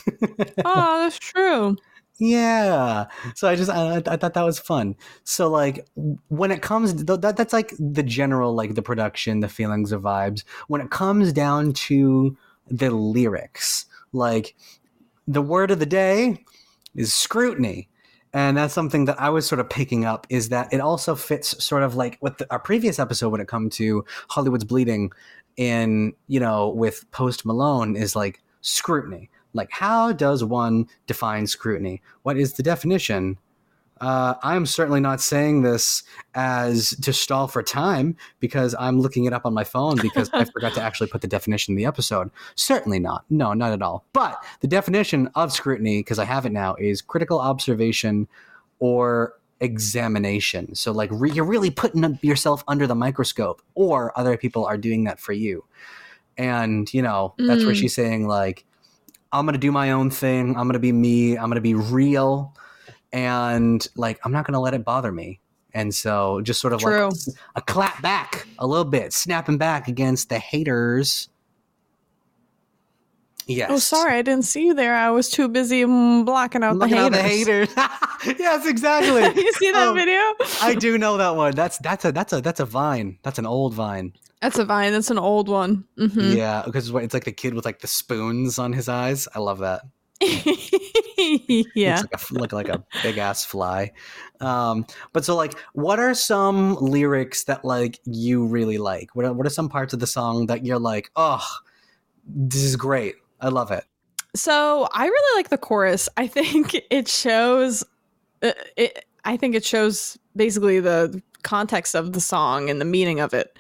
oh, 0.66 1.00
that's 1.04 1.18
true. 1.20 1.78
Yeah. 2.18 3.08
So 3.36 3.48
I 3.50 3.56
just 3.56 3.70
I, 3.70 3.98
I 3.98 4.16
thought 4.16 4.34
that 4.36 4.44
was 4.44 4.58
fun. 4.58 4.96
So 5.26 5.50
like 5.50 5.86
when 6.30 6.52
it 6.52 6.62
comes 6.62 6.94
th- 6.94 7.20
that 7.20 7.36
that's 7.36 7.54
like 7.54 7.74
the 7.78 8.04
general 8.04 8.54
like 8.54 8.76
the 8.76 8.82
production, 8.82 9.42
the 9.42 9.50
feelings, 9.50 9.90
the 9.90 10.00
vibes. 10.00 10.44
When 10.68 10.80
it 10.82 10.92
comes 10.92 11.34
down 11.34 11.74
to 11.74 12.38
the 12.68 12.92
lyrics, 12.92 13.86
like 14.14 14.56
the 15.28 15.42
word 15.42 15.72
of 15.72 15.80
the 15.80 15.86
day 15.86 16.44
is 16.96 17.14
scrutiny. 17.14 17.90
And 18.34 18.58
that's 18.58 18.74
something 18.74 19.06
that 19.06 19.20
I 19.20 19.30
was 19.30 19.48
sort 19.48 19.60
of 19.60 19.70
picking 19.70 20.04
up 20.04 20.28
is 20.30 20.50
that 20.50 20.74
it 20.74 20.82
also 20.82 21.16
fits 21.16 21.64
sort 21.64 21.84
of 21.84 21.96
like 21.96 22.18
with 22.22 22.38
the, 22.38 22.48
our 22.52 22.60
previous 22.60 23.00
episode 23.00 23.30
when 23.30 23.40
it 23.40 23.48
come 23.48 23.70
to 23.72 24.04
Hollywood's 24.30 24.66
bleeding 24.66 25.12
in, 25.56 26.14
you 26.28 26.40
know, 26.42 26.68
with 26.70 27.10
Post 27.12 27.46
Malone 27.46 27.96
is 27.96 28.16
like 28.16 28.42
scrutiny. 28.62 29.30
Like, 29.56 29.70
how 29.72 30.12
does 30.12 30.44
one 30.44 30.88
define 31.08 31.48
scrutiny? 31.48 32.02
What 32.24 32.38
is 32.38 32.54
the 32.54 32.64
definition? 32.64 33.38
Uh, 34.02 34.34
I'm 34.44 34.66
certainly 34.66 35.00
not 35.00 35.22
saying 35.22 35.62
this 35.62 36.04
as 36.34 36.90
to 37.02 37.14
stall 37.14 37.48
for 37.48 37.64
time 37.64 38.18
because 38.42 38.76
I'm 38.78 39.00
looking 39.00 39.24
it 39.24 39.32
up 39.32 39.46
on 39.46 39.54
my 39.54 39.64
phone 39.64 39.96
because 40.02 40.30
I 40.34 40.44
forgot 40.54 40.74
to 40.74 40.82
actually 40.82 41.08
put 41.08 41.22
the 41.22 41.30
definition 41.30 41.72
in 41.72 41.78
the 41.78 41.86
episode. 41.86 42.30
Certainly 42.56 43.00
not. 43.00 43.24
No, 43.30 43.54
not 43.54 43.72
at 43.72 43.82
all. 43.82 44.04
But 44.12 44.44
the 44.60 44.68
definition 44.68 45.30
of 45.36 45.54
scrutiny, 45.54 46.00
because 46.00 46.20
I 46.20 46.26
have 46.26 46.46
it 46.46 46.52
now, 46.52 46.76
is 46.76 47.02
critical 47.02 47.40
observation 47.40 48.28
or 48.80 49.36
examination. 49.62 50.76
So, 50.76 50.92
like, 50.92 51.10
re- 51.14 51.32
you're 51.32 51.46
really 51.46 51.72
putting 51.72 52.20
yourself 52.22 52.66
under 52.68 52.88
the 52.88 52.96
microscope, 52.96 53.62
or 53.76 54.12
other 54.20 54.36
people 54.36 54.66
are 54.66 54.78
doing 54.78 55.06
that 55.06 55.22
for 55.22 55.32
you. 55.32 55.64
And, 56.38 56.94
you 56.94 57.02
know, 57.02 57.34
that's 57.38 57.64
where 57.64 57.74
Mm. 57.74 57.80
she's 57.80 57.96
saying, 57.96 58.28
like, 58.28 58.66
I'm 59.40 59.46
to 59.54 59.60
do 59.60 59.72
my 59.72 59.92
own 59.92 60.10
thing. 60.10 60.56
I'm 60.56 60.72
to 60.72 60.80
be 60.80 60.92
me. 60.92 61.38
I'm 61.38 61.52
to 61.52 61.62
be 61.62 61.74
real. 61.74 62.56
And, 63.12 63.86
like, 63.96 64.20
I'm 64.24 64.32
not 64.32 64.46
to 64.54 64.60
let 64.60 64.74
it 64.74 64.84
bother 64.86 65.12
me. 65.12 65.40
And 65.74 65.94
so, 65.94 66.42
just 66.42 66.62
sort 66.62 66.74
of 66.74 66.80
True. 66.80 67.10
like 67.10 67.36
a 67.56 67.62
clap 67.62 68.02
back 68.02 68.48
a 68.60 68.66
little 68.66 68.86
bit, 68.86 69.12
snapping 69.14 69.58
back 69.58 69.88
against 69.88 70.30
the 70.30 70.40
haters. 70.40 71.28
Yes. 73.48 73.70
Oh, 73.72 73.78
sorry, 73.78 74.16
I 74.18 74.22
didn't 74.24 74.46
see 74.46 74.66
you 74.66 74.74
there. 74.74 74.96
I 74.96 75.12
was 75.12 75.30
too 75.30 75.48
busy 75.48 75.84
mm, 75.84 76.26
blocking 76.26 76.64
out 76.64 76.74
the 76.74 76.88
Looking 76.88 76.98
haters. 76.98 77.70
at 77.70 77.76
the 77.76 77.82
haters. 78.32 78.40
yes, 78.40 78.66
exactly. 78.66 79.22
you 79.44 79.54
see 79.54 79.72
that 79.72 79.90
Oh, 79.90 79.94
video? 79.94 80.20
I 80.62 80.74
do 80.76 80.98
know 80.98 81.18
that 81.18 81.36
one. 81.36 81.54
That's 81.54 81.78
that's 81.78 82.06
a 82.06 82.12
that's 82.12 82.34
a 82.34 82.42
that's 82.42 82.60
a 82.60 82.66
vine. 82.66 83.20
That's 83.24 83.38
an 83.38 83.46
old 83.46 83.74
vine. 83.76 84.14
That's 84.42 84.58
a 84.58 84.66
vine. 84.66 84.92
That's 84.94 85.12
an 85.12 85.20
old 85.20 85.48
one. 85.48 85.86
hmm 85.98 86.34
Yeah, 86.34 86.64
because 86.66 86.90
it's 86.90 87.14
like 87.14 87.26
the 87.26 87.32
kid 87.32 87.54
with 87.54 87.66
like 87.66 87.80
the 87.82 87.88
spoons 87.88 88.58
on 88.58 88.74
his 88.74 88.90
eyes. 88.90 89.28
I 89.36 89.40
love 89.40 89.60
that. 89.60 89.82
yeah. 90.22 92.02
It's 92.02 92.30
like 92.30 92.32
a, 92.32 92.34
like, 92.40 92.54
like 92.54 92.70
a 92.70 92.84
big 93.04 93.18
ass 93.18 93.46
fly. 93.46 93.92
Um, 94.40 94.86
but 95.14 95.26
so 95.26 95.36
like, 95.36 95.54
what 95.74 96.00
are 96.00 96.14
some 96.14 96.76
lyrics 96.76 97.44
that 97.46 97.64
like 97.66 98.00
you 98.06 98.46
really 98.46 98.78
like? 98.78 99.16
What 99.16 99.26
are, 99.26 99.34
what 99.34 99.46
are 99.46 99.52
some 99.52 99.70
parts 99.70 99.94
of 99.94 100.00
the 100.00 100.08
song 100.08 100.48
that 100.48 100.66
you're 100.66 100.80
like, 100.80 101.12
oh, 101.16 101.46
this 102.28 102.64
is 102.64 102.76
great. 102.76 103.16
I 103.42 103.50
love 103.50 103.72
it. 103.72 103.84
So 104.36 104.88
I 104.94 105.06
really 105.06 105.38
like 105.40 105.50
the 105.50 105.58
chorus. 105.58 106.10
I 106.18 106.28
think 106.28 106.76
it 106.90 107.08
shows. 107.08 107.84
uh, 108.42 108.52
It, 108.76 109.06
I 109.24 109.38
think 109.38 109.56
it 109.56 109.66
shows 109.66 110.18
basically 110.36 110.80
the 110.80 111.22
context 111.44 111.96
of 111.96 112.14
the 112.14 112.22
song 112.22 112.70
and 112.70 112.80
the 112.82 112.86
meaning 112.86 113.20
of 113.20 113.34
it. 113.34 113.58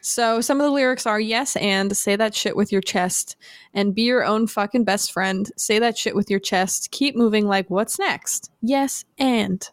So 0.00 0.40
some 0.40 0.60
of 0.60 0.64
the 0.64 0.70
lyrics 0.70 1.04
are 1.06 1.18
yes 1.18 1.56
and 1.56 1.96
say 1.96 2.14
that 2.16 2.34
shit 2.34 2.56
with 2.56 2.70
your 2.70 2.80
chest 2.80 3.36
and 3.74 3.94
be 3.94 4.02
your 4.02 4.24
own 4.24 4.46
fucking 4.46 4.84
best 4.84 5.10
friend. 5.12 5.50
Say 5.56 5.78
that 5.80 5.98
shit 5.98 6.14
with 6.14 6.30
your 6.30 6.38
chest. 6.38 6.90
Keep 6.92 7.16
moving 7.16 7.46
like 7.46 7.68
what's 7.70 7.98
next? 7.98 8.50
Yes 8.62 9.04
and. 9.18 9.68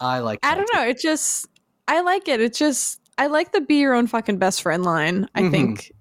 I 0.00 0.18
like. 0.20 0.40
I 0.42 0.54
don't 0.54 0.66
too. 0.72 0.78
know. 0.78 0.84
It 0.86 0.98
just 0.98 1.46
I 1.88 2.00
like 2.00 2.26
it. 2.28 2.40
It 2.40 2.54
just 2.54 3.00
I 3.18 3.26
like 3.28 3.52
the 3.52 3.60
be 3.60 3.76
your 3.76 3.94
own 3.94 4.06
fucking 4.06 4.38
best 4.38 4.62
friend 4.62 4.82
line. 4.82 5.28
I 5.34 5.42
Mhm. 5.42 5.50
think 5.50 5.92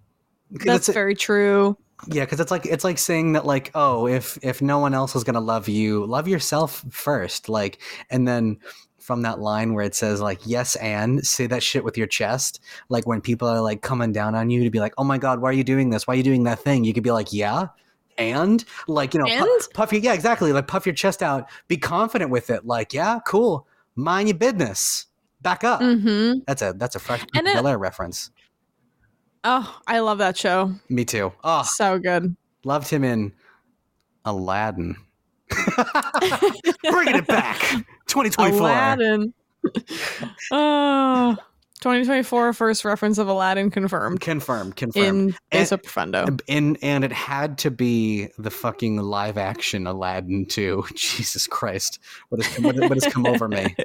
that's 0.52 0.88
it's- 0.90 0.94
very 0.94 1.16
true. 1.16 1.78
Yeah, 2.08 2.24
because 2.26 2.40
it's 2.40 2.52
like 2.52 2.66
it's 2.66 2.84
like 2.84 2.98
saying 2.98 3.34
that 3.34 3.46
like 3.46 3.72
oh 3.76 4.08
if 4.08 4.38
if 4.42 4.62
no 4.62 4.80
one 4.80 4.94
else 4.94 5.16
is 5.16 5.24
gonna 5.24 5.40
love 5.40 5.68
you, 5.68 6.06
love 6.06 6.28
yourself 6.28 6.84
first. 6.90 7.50
Like 7.50 7.80
and 8.10 8.28
then 8.28 8.58
from 9.00 9.22
that 9.24 9.40
line 9.40 9.74
where 9.74 9.84
it 9.86 9.94
says 9.96 10.22
like 10.22 10.40
yes 10.46 10.76
and 10.78 11.26
say 11.26 11.46
that 11.48 11.62
shit 11.64 11.84
with 11.84 11.98
your 11.98 12.08
chest. 12.08 12.62
Like 12.90 13.06
when 13.06 13.20
people 13.22 13.48
are 13.48 13.62
like 13.62 13.82
coming 13.82 14.12
down 14.14 14.34
on 14.36 14.50
you 14.50 14.64
to 14.64 14.70
be 14.70 14.80
like 14.80 14.94
oh 14.98 15.04
my 15.04 15.18
god 15.18 15.40
why 15.42 15.50
are 15.50 15.54
you 15.54 15.64
doing 15.64 15.90
this? 15.90 16.08
Why 16.08 16.14
are 16.14 16.18
you 16.18 16.24
doing 16.24 16.44
that 16.44 16.60
thing? 16.60 16.84
You 16.84 16.94
could 16.94 17.04
be 17.04 17.12
like 17.12 17.34
yeah. 17.34 17.68
And 18.18 18.64
like 18.88 19.14
you 19.14 19.20
know, 19.20 19.26
pu- 19.26 19.68
puff 19.74 19.92
your 19.92 20.02
yeah 20.02 20.14
exactly 20.14 20.54
like 20.54 20.68
puff 20.68 20.86
your 20.86 20.96
chest 20.96 21.24
out, 21.24 21.50
be 21.68 21.78
confident 21.78 22.30
with 22.32 22.50
it. 22.50 22.66
Like 22.66 22.94
yeah, 22.94 23.20
cool, 23.26 23.68
mind 23.96 24.30
your 24.30 24.38
business, 24.38 25.08
back 25.42 25.64
up. 25.64 25.82
Mm-hmm. 25.82 26.40
That's 26.46 26.62
a 26.62 26.74
that's 26.78 26.96
a 26.96 27.00
fresh 27.00 27.26
And 27.34 27.48
it- 27.48 27.78
reference. 27.78 28.30
Oh, 29.44 29.80
I 29.88 30.00
love 30.00 30.20
that 30.20 30.38
show. 30.38 30.72
Me 30.90 31.04
too. 31.06 31.34
Oh, 31.44 31.64
So 31.64 32.00
good. 32.00 32.36
Loved 32.64 32.88
him 32.90 33.04
in 33.04 33.34
Aladdin. 34.26 34.96
Bringing 36.90 37.16
it 37.16 37.28
back. 37.28 37.60
2024. 38.08 38.60
Aladdin. 38.60 39.34
oh, 40.52 41.36
2024 41.82 42.54
first 42.54 42.86
reference 42.86 43.18
of 43.18 43.28
Aladdin 43.28 43.70
confirmed 43.70 44.22
Confirmed. 44.22 44.76
Confirmed. 44.78 45.32
in 45.32 45.36
Besa 45.52 45.78
Profundo. 45.78 46.26
and 46.48 46.78
and 46.82 47.04
it 47.04 47.12
had 47.12 47.58
to 47.60 47.72
be 47.72 48.30
the 48.38 48.50
fucking 48.50 48.98
live 48.98 49.38
action 49.38 49.86
Aladdin 49.88 50.46
too. 50.46 50.86
Jesus 50.96 51.46
Christ, 51.48 52.00
what 52.30 52.42
has 52.44 52.64
what, 52.64 52.76
what 52.78 52.94
has 52.94 53.12
come 53.14 53.26
over 53.26 53.48
me? 53.50 53.76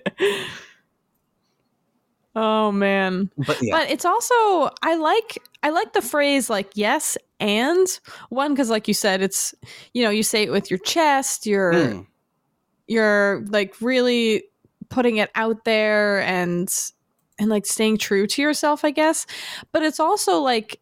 Oh 2.37 2.71
man. 2.71 3.31
But 3.47 3.59
yeah, 3.61 3.77
But 3.79 3.91
it's 3.91 4.05
also 4.05 4.35
I 4.83 4.95
like 4.97 5.43
I 5.63 5.71
like 5.71 5.93
the 5.93 6.03
phrase 6.03 6.49
like 6.49 6.71
yes 6.75 7.17
and 7.41 7.87
one 8.29 8.55
cuz 8.57 8.71
like 8.71 8.87
you 8.89 8.95
said 8.95 9.23
it's 9.23 9.55
you 9.95 10.03
know 10.03 10.11
you 10.11 10.23
say 10.23 10.43
it 10.45 10.51
with 10.53 10.71
your 10.71 10.79
chest 10.79 11.47
you're 11.47 11.73
Mm. 11.73 12.07
you're 12.87 13.45
like 13.49 13.75
really 13.81 14.45
putting 14.89 15.17
it 15.19 15.31
out 15.35 15.65
there 15.65 16.21
and 16.23 16.69
and 17.39 17.49
like 17.51 17.67
staying 17.67 17.99
true 17.99 18.27
to 18.27 18.43
yourself 18.43 18.85
I 18.85 18.91
guess 18.91 19.27
but 19.73 19.83
it's 19.83 20.01
also 20.01 20.39
like 20.41 20.81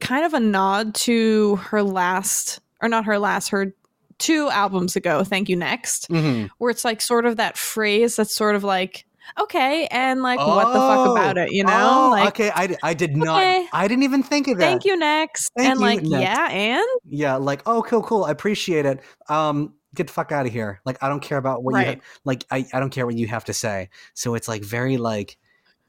kind 0.00 0.24
of 0.24 0.32
a 0.34 0.40
nod 0.40 0.94
to 0.94 1.56
her 1.56 1.82
last 1.82 2.60
or 2.80 2.88
not 2.88 3.04
her 3.04 3.18
last 3.18 3.48
her 3.48 3.74
two 4.18 4.48
albums 4.50 4.96
ago 4.96 5.24
thank 5.24 5.48
you 5.48 5.56
next 5.56 6.08
Mhm. 6.10 6.48
where 6.58 6.70
it's 6.70 6.84
like 6.84 7.00
sort 7.00 7.26
of 7.26 7.36
that 7.36 7.56
phrase 7.58 8.16
that's 8.16 8.34
sort 8.34 8.54
of 8.54 8.62
like 8.64 9.04
okay 9.38 9.86
and 9.90 10.22
like 10.22 10.38
what 10.38 10.72
the 10.72 10.78
fuck 10.78 11.08
Oh. 11.08 11.12
about 11.16 11.38
it 11.38 11.50
you 11.52 11.64
know 11.64 12.06
Oh, 12.06 12.10
like 12.10 12.28
okay, 12.28 12.50
I, 12.54 12.76
I 12.82 12.94
did 12.94 13.16
not. 13.16 13.40
okay. 13.40 13.66
I 13.72 13.86
didn't 13.88 14.04
even 14.04 14.22
think 14.22 14.48
of 14.48 14.58
that. 14.58 14.64
thank 14.64 14.84
you 14.84 14.96
next 14.96 15.50
Thank 15.56 15.70
and 15.70 15.80
you, 15.80 15.86
like 15.86 16.02
next. 16.02 16.22
yeah 16.22 16.48
and 16.50 16.86
Yeah, 17.08 17.36
like 17.36 17.62
oh, 17.66 17.82
cool, 17.82 18.02
cool. 18.02 18.24
I 18.24 18.30
appreciate 18.30 18.86
it. 18.86 19.00
Um, 19.28 19.74
get 19.94 20.06
the 20.06 20.12
fuck 20.12 20.30
out 20.32 20.46
of 20.46 20.52
here. 20.52 20.80
Like 20.84 21.02
I 21.02 21.08
don't 21.08 21.20
care 21.20 21.38
about 21.38 21.62
what 21.64 21.72
you 21.72 21.76
Right. 21.86 22.00
like. 22.24 22.44
I, 22.50 22.64
I 22.72 22.80
don't 22.80 22.90
care 22.90 23.06
what 23.06 23.16
you 23.16 23.26
have 23.26 23.44
to 23.46 23.52
say. 23.52 23.88
So 24.14 24.34
it's 24.34 24.46
like 24.48 24.62
very 24.62 24.96
like 24.96 25.36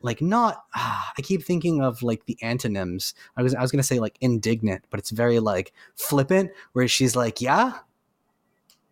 like 0.01 0.21
not. 0.21 0.63
ah, 0.75 1.11
I 1.17 1.21
keep 1.21 1.43
thinking 1.43 1.81
of 1.83 2.01
like 2.01 2.25
the 2.25 2.37
antonyms. 2.41 3.13
I 3.37 3.43
was 3.43 3.53
I 3.55 3.61
was 3.61 3.71
gonna 3.71 3.83
say 3.83 3.99
like 3.99 4.17
indignant, 4.21 4.85
but 4.89 4.99
it's 4.99 5.11
very 5.11 5.39
like 5.39 5.73
flippant. 5.95 6.51
Where 6.73 6.87
she's 6.87 7.15
like, 7.15 7.41
yeah. 7.41 7.73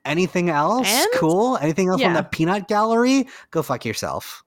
Anything 0.05 0.49
else? 0.49 0.87
And? 0.89 1.07
Cool. 1.15 1.57
Anything 1.61 1.87
else 1.89 2.01
on 2.01 2.13
Yeah. 2.13 2.21
the 2.21 2.27
peanut 2.27 2.67
gallery? 2.67 3.27
Go 3.51 3.61
fuck 3.61 3.85
yourself. 3.85 4.43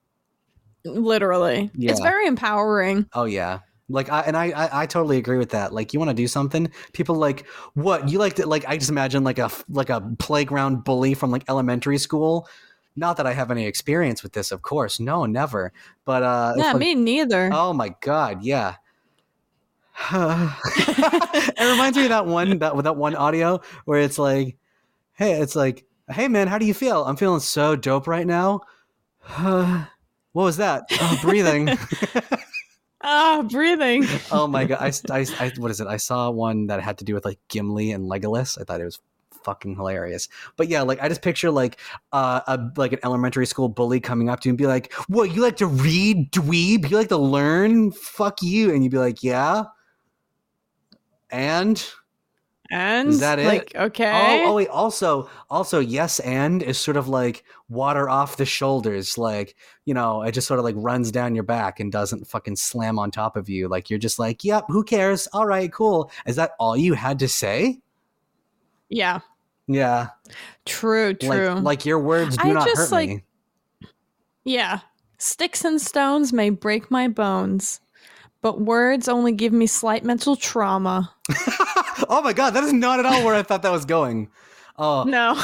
Literally. 0.85 1.71
It's 1.79 2.01
very 2.01 2.27
empowering. 2.27 3.07
Oh 3.13 3.25
yeah. 3.25 3.61
Like 3.89 4.11
I 4.11 4.21
and 4.23 4.37
I, 4.37 4.47
I 4.51 4.83
I 4.83 4.87
totally 4.87 5.19
agree 5.19 5.39
with 5.39 5.51
that. 5.51 5.73
Like 5.73 5.93
you 5.93 5.99
want 6.01 6.09
to 6.11 6.15
do 6.15 6.27
something, 6.27 6.73
people 6.93 7.15
like 7.17 7.47
what 7.75 8.09
you 8.09 8.19
like 8.19 8.35
to 8.35 8.47
like. 8.47 8.65
I 8.67 8.77
just 8.79 8.91
imagine 8.91 9.23
like 9.23 9.39
a 9.39 9.51
like 9.69 9.91
a 9.91 10.01
playground 10.19 10.83
bully 10.85 11.15
from 11.15 11.31
like 11.31 11.45
elementary 11.49 11.99
school. 11.99 12.49
Not 12.97 13.17
that 13.19 13.27
I 13.27 13.33
have 13.33 13.51
any 13.51 13.67
experience 13.67 14.23
with 14.23 14.33
this, 14.33 14.51
of 14.53 14.63
course. 14.63 14.99
No, 14.99 15.25
never. 15.27 15.73
But 16.05 16.23
uh, 16.23 16.55
Yeah, 16.57 16.73
like- 16.73 16.77
me 16.79 16.95
neither. 16.95 17.51
Oh 17.53 17.73
my 17.73 17.95
god, 18.01 18.43
yeah. 18.43 18.77
it 20.13 21.71
reminds 21.71 21.97
me 21.97 22.05
of 22.05 22.09
that 22.11 22.27
one 22.27 22.59
that 22.59 22.75
with 22.77 22.85
that 22.85 22.97
one 22.97 23.15
audio 23.15 23.61
where 23.85 24.01
it's 24.01 24.19
like, 24.19 24.57
hey, 25.15 25.41
it's 25.41 25.57
like, 25.57 25.85
hey 26.11 26.29
man, 26.29 26.49
how 26.49 26.59
do 26.59 26.67
you 26.67 26.75
feel? 26.75 27.05
I'm 27.05 27.17
feeling 27.17 27.41
so 27.41 27.77
dope 27.77 28.07
right 28.07 28.27
now. 28.27 28.61
what 29.39 29.89
was 30.33 30.57
that? 30.59 30.85
Oh, 31.01 31.19
breathing. 31.23 31.69
Ah, 33.05 33.45
breathing. 33.51 34.05
oh 34.31 34.47
my 34.47 34.65
god, 34.65 34.79
I, 34.81 35.19
I, 35.19 35.27
I, 35.41 35.53
what 35.59 35.71
is 35.71 35.81
it? 35.81 35.89
I 35.89 35.97
saw 35.97 36.31
one 36.31 36.69
that 36.69 36.81
had 36.81 36.99
to 36.99 37.05
do 37.05 37.15
with 37.15 37.25
like 37.25 37.39
Gimli 37.49 37.91
and 37.91 38.09
Legolas. 38.09 38.61
I 38.61 38.65
thought 38.65 38.81
it 38.81 38.85
was 38.85 39.01
fucking 39.43 39.75
hilarious. 39.75 40.29
But 40.57 40.69
yeah, 40.69 40.83
like 40.83 41.03
I 41.03 41.09
just 41.09 41.23
picture 41.23 41.51
like 41.51 41.81
uh, 42.13 42.41
a 42.47 42.71
like 42.77 42.93
an 42.93 43.01
elementary 43.03 43.47
school 43.47 43.69
bully 43.69 43.99
coming 43.99 44.29
up 44.29 44.41
to 44.41 44.49
you 44.49 44.53
and 44.53 44.59
be 44.59 44.69
like, 44.69 44.93
"What? 45.09 45.35
You 45.35 45.43
like 45.43 45.57
to 45.57 45.67
read, 45.67 46.31
dweeb? 46.31 46.89
You 46.89 46.97
like 46.97 47.09
to 47.09 47.17
learn? 47.17 47.91
Fuck 47.91 48.41
you!" 48.41 48.73
And 48.73 48.85
you'd 48.85 48.93
be 48.93 48.99
like, 48.99 49.25
"Yeah." 49.25 49.65
And 51.31 51.85
And 52.75 53.11
Is 53.11 53.21
that 53.21 53.39
it? 53.39 53.45
like, 53.45 53.71
okay. 53.77 54.43
oh, 54.45 54.51
oh 54.51 54.55
wait, 54.55 54.69
also, 54.69 55.29
also, 55.51 55.79
yes, 55.79 56.21
and 56.21 56.63
is 56.63 56.79
sort 56.79 56.97
of 56.97 57.07
like 57.07 57.45
water 57.69 58.09
off 58.09 58.39
the 58.39 58.47
shoulders, 58.47 59.19
like 59.19 59.55
you 59.85 59.93
know, 59.93 60.23
it 60.23 60.33
just 60.33 60.49
sort 60.49 60.59
of 60.59 60.65
like 60.65 60.75
runs 60.79 61.13
down 61.13 61.35
your 61.35 61.45
back 61.45 61.81
and 61.81 61.93
doesn't 61.93 62.27
fucking 62.27 62.57
slam 62.57 62.99
on 62.99 63.11
top 63.11 63.37
of 63.37 63.51
you. 63.51 63.69
Like 63.69 63.91
you're 63.91 63.99
just 63.99 64.19
like, 64.19 64.43
"Yep, 64.43 64.65
who 64.69 64.85
cares? 64.85 65.29
All 65.35 65.45
right, 65.47 65.71
cool." 65.71 66.11
Is 66.27 66.37
that 66.37 66.53
all 66.59 66.75
you 66.75 66.95
had 66.95 67.19
to 67.19 67.29
say? 67.29 67.79
yeah. 68.89 69.21
Yeah, 69.69 70.09
True, 70.65 71.13
true. 71.15 71.51
Like, 71.57 71.63
like 71.63 71.87
your 71.87 71.99
words 72.01 72.37
do 72.39 72.49
I 72.49 72.53
not 72.53 72.67
just, 72.67 72.79
hurt 72.79 72.91
like- 72.93 73.09
me. 73.11 73.23
yeah. 74.45 74.81
Sticks 75.19 75.63
and 75.65 75.79
stones 75.81 76.33
may 76.33 76.49
break 76.51 76.91
my 76.91 77.07
bones, 77.07 77.81
but 78.43 78.61
words 78.61 79.09
only 79.09 79.33
give 79.33 79.53
me 79.53 79.67
slight 79.67 80.05
mental 80.05 80.37
trauma. 80.37 81.13
oh 82.09 82.21
my 82.23 82.33
god, 82.33 82.51
that 82.51 82.65
is 82.65 82.73
not 82.73 82.99
at 82.99 83.07
all 83.07 83.25
where 83.25 83.35
I 83.35 83.43
thought 83.43 83.63
that 83.63 83.73
was 83.73 83.85
going. 83.85 84.29
Oh, 84.79 85.05
No. 85.05 85.35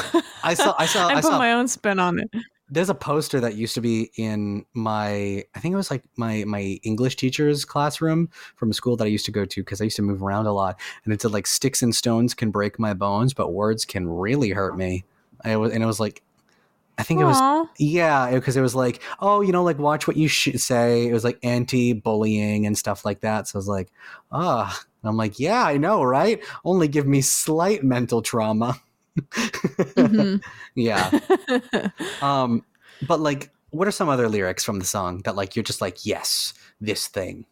I 0.43 0.53
saw, 0.53 0.75
I 0.77 0.85
saw, 0.85 1.07
I, 1.09 1.11
I, 1.11 1.15
put 1.15 1.25
saw. 1.25 1.37
my 1.37 1.53
own 1.53 1.67
spin 1.67 1.99
on 1.99 2.19
it. 2.19 2.29
there's 2.69 2.89
a 2.89 2.95
poster 2.95 3.39
that 3.39 3.55
used 3.55 3.73
to 3.75 3.81
be 3.81 4.11
in 4.15 4.63
my 4.73 5.43
i 5.55 5.59
think 5.59 5.73
it 5.73 5.75
was 5.75 5.89
like 5.89 6.03
my 6.17 6.43
my 6.45 6.79
english 6.83 7.15
teacher's 7.15 7.65
classroom 7.65 8.29
from 8.55 8.69
a 8.69 8.73
school 8.75 8.95
that 8.95 9.05
i 9.05 9.07
used 9.07 9.25
to 9.25 9.31
go 9.31 9.43
to 9.43 9.61
because 9.61 9.81
i 9.81 9.85
used 9.85 9.95
to 9.95 10.03
move 10.03 10.21
around 10.21 10.45
a 10.45 10.53
lot 10.53 10.79
and 11.03 11.11
it 11.11 11.19
said 11.19 11.31
like 11.31 11.47
sticks 11.47 11.81
and 11.81 11.95
stones 11.95 12.35
can 12.35 12.51
break 12.51 12.77
my 12.77 12.93
bones 12.93 13.33
but 13.33 13.53
words 13.53 13.85
can 13.85 14.07
really 14.07 14.51
hurt 14.51 14.77
me 14.77 15.03
I 15.43 15.55
was, 15.55 15.71
and 15.71 15.81
it 15.81 15.85
was 15.85 15.99
like 15.99 16.21
i 16.99 17.03
think 17.03 17.19
it 17.19 17.25
was 17.25 17.67
yeah 17.79 18.31
because 18.31 18.55
it 18.55 18.61
was 18.61 18.75
like 18.75 19.01
oh 19.19 19.41
you 19.41 19.51
know 19.51 19.63
like 19.63 19.79
watch 19.79 20.07
what 20.07 20.17
you 20.17 20.27
should 20.27 20.59
say 20.61 21.07
it 21.07 21.13
was 21.13 21.23
like 21.23 21.39
anti-bullying 21.41 22.65
and 22.65 22.77
stuff 22.77 23.03
like 23.05 23.21
that 23.21 23.47
so 23.47 23.57
i 23.57 23.59
was 23.59 23.67
like 23.67 23.89
ah 24.31 24.79
and 25.01 25.09
i'm 25.09 25.17
like 25.17 25.39
yeah 25.39 25.63
i 25.63 25.77
know 25.77 26.03
right 26.03 26.43
only 26.63 26.87
give 26.87 27.07
me 27.07 27.21
slight 27.21 27.83
mental 27.83 28.21
trauma 28.21 28.79
Mhm. 29.17 30.41
yeah 30.75 31.09
um, 32.21 32.63
but 33.07 33.19
like, 33.19 33.51
what 33.71 33.87
are 33.87 33.91
some 33.91 34.09
other 34.09 34.29
lyrics 34.29 34.63
from 34.63 34.79
the 34.79 34.85
song 34.85 35.21
that 35.25 35.35
like 35.35 35.55
you're 35.55 35.63
just 35.63 35.81
like, 35.81 36.05
yes, 36.05 36.53
this 36.81 37.07
thing? 37.07 37.45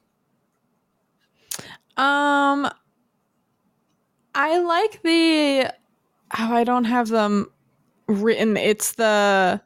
Um, 1.96 2.70
I 4.36 4.60
like 4.60 5.02
the. 5.04 5.74
Oh, 6.38 6.54
I 6.54 6.64
don't 6.64 6.84
have 6.84 7.08
them 7.08 7.52
written. 8.08 8.58
It's 8.58 8.94
the 8.94 9.62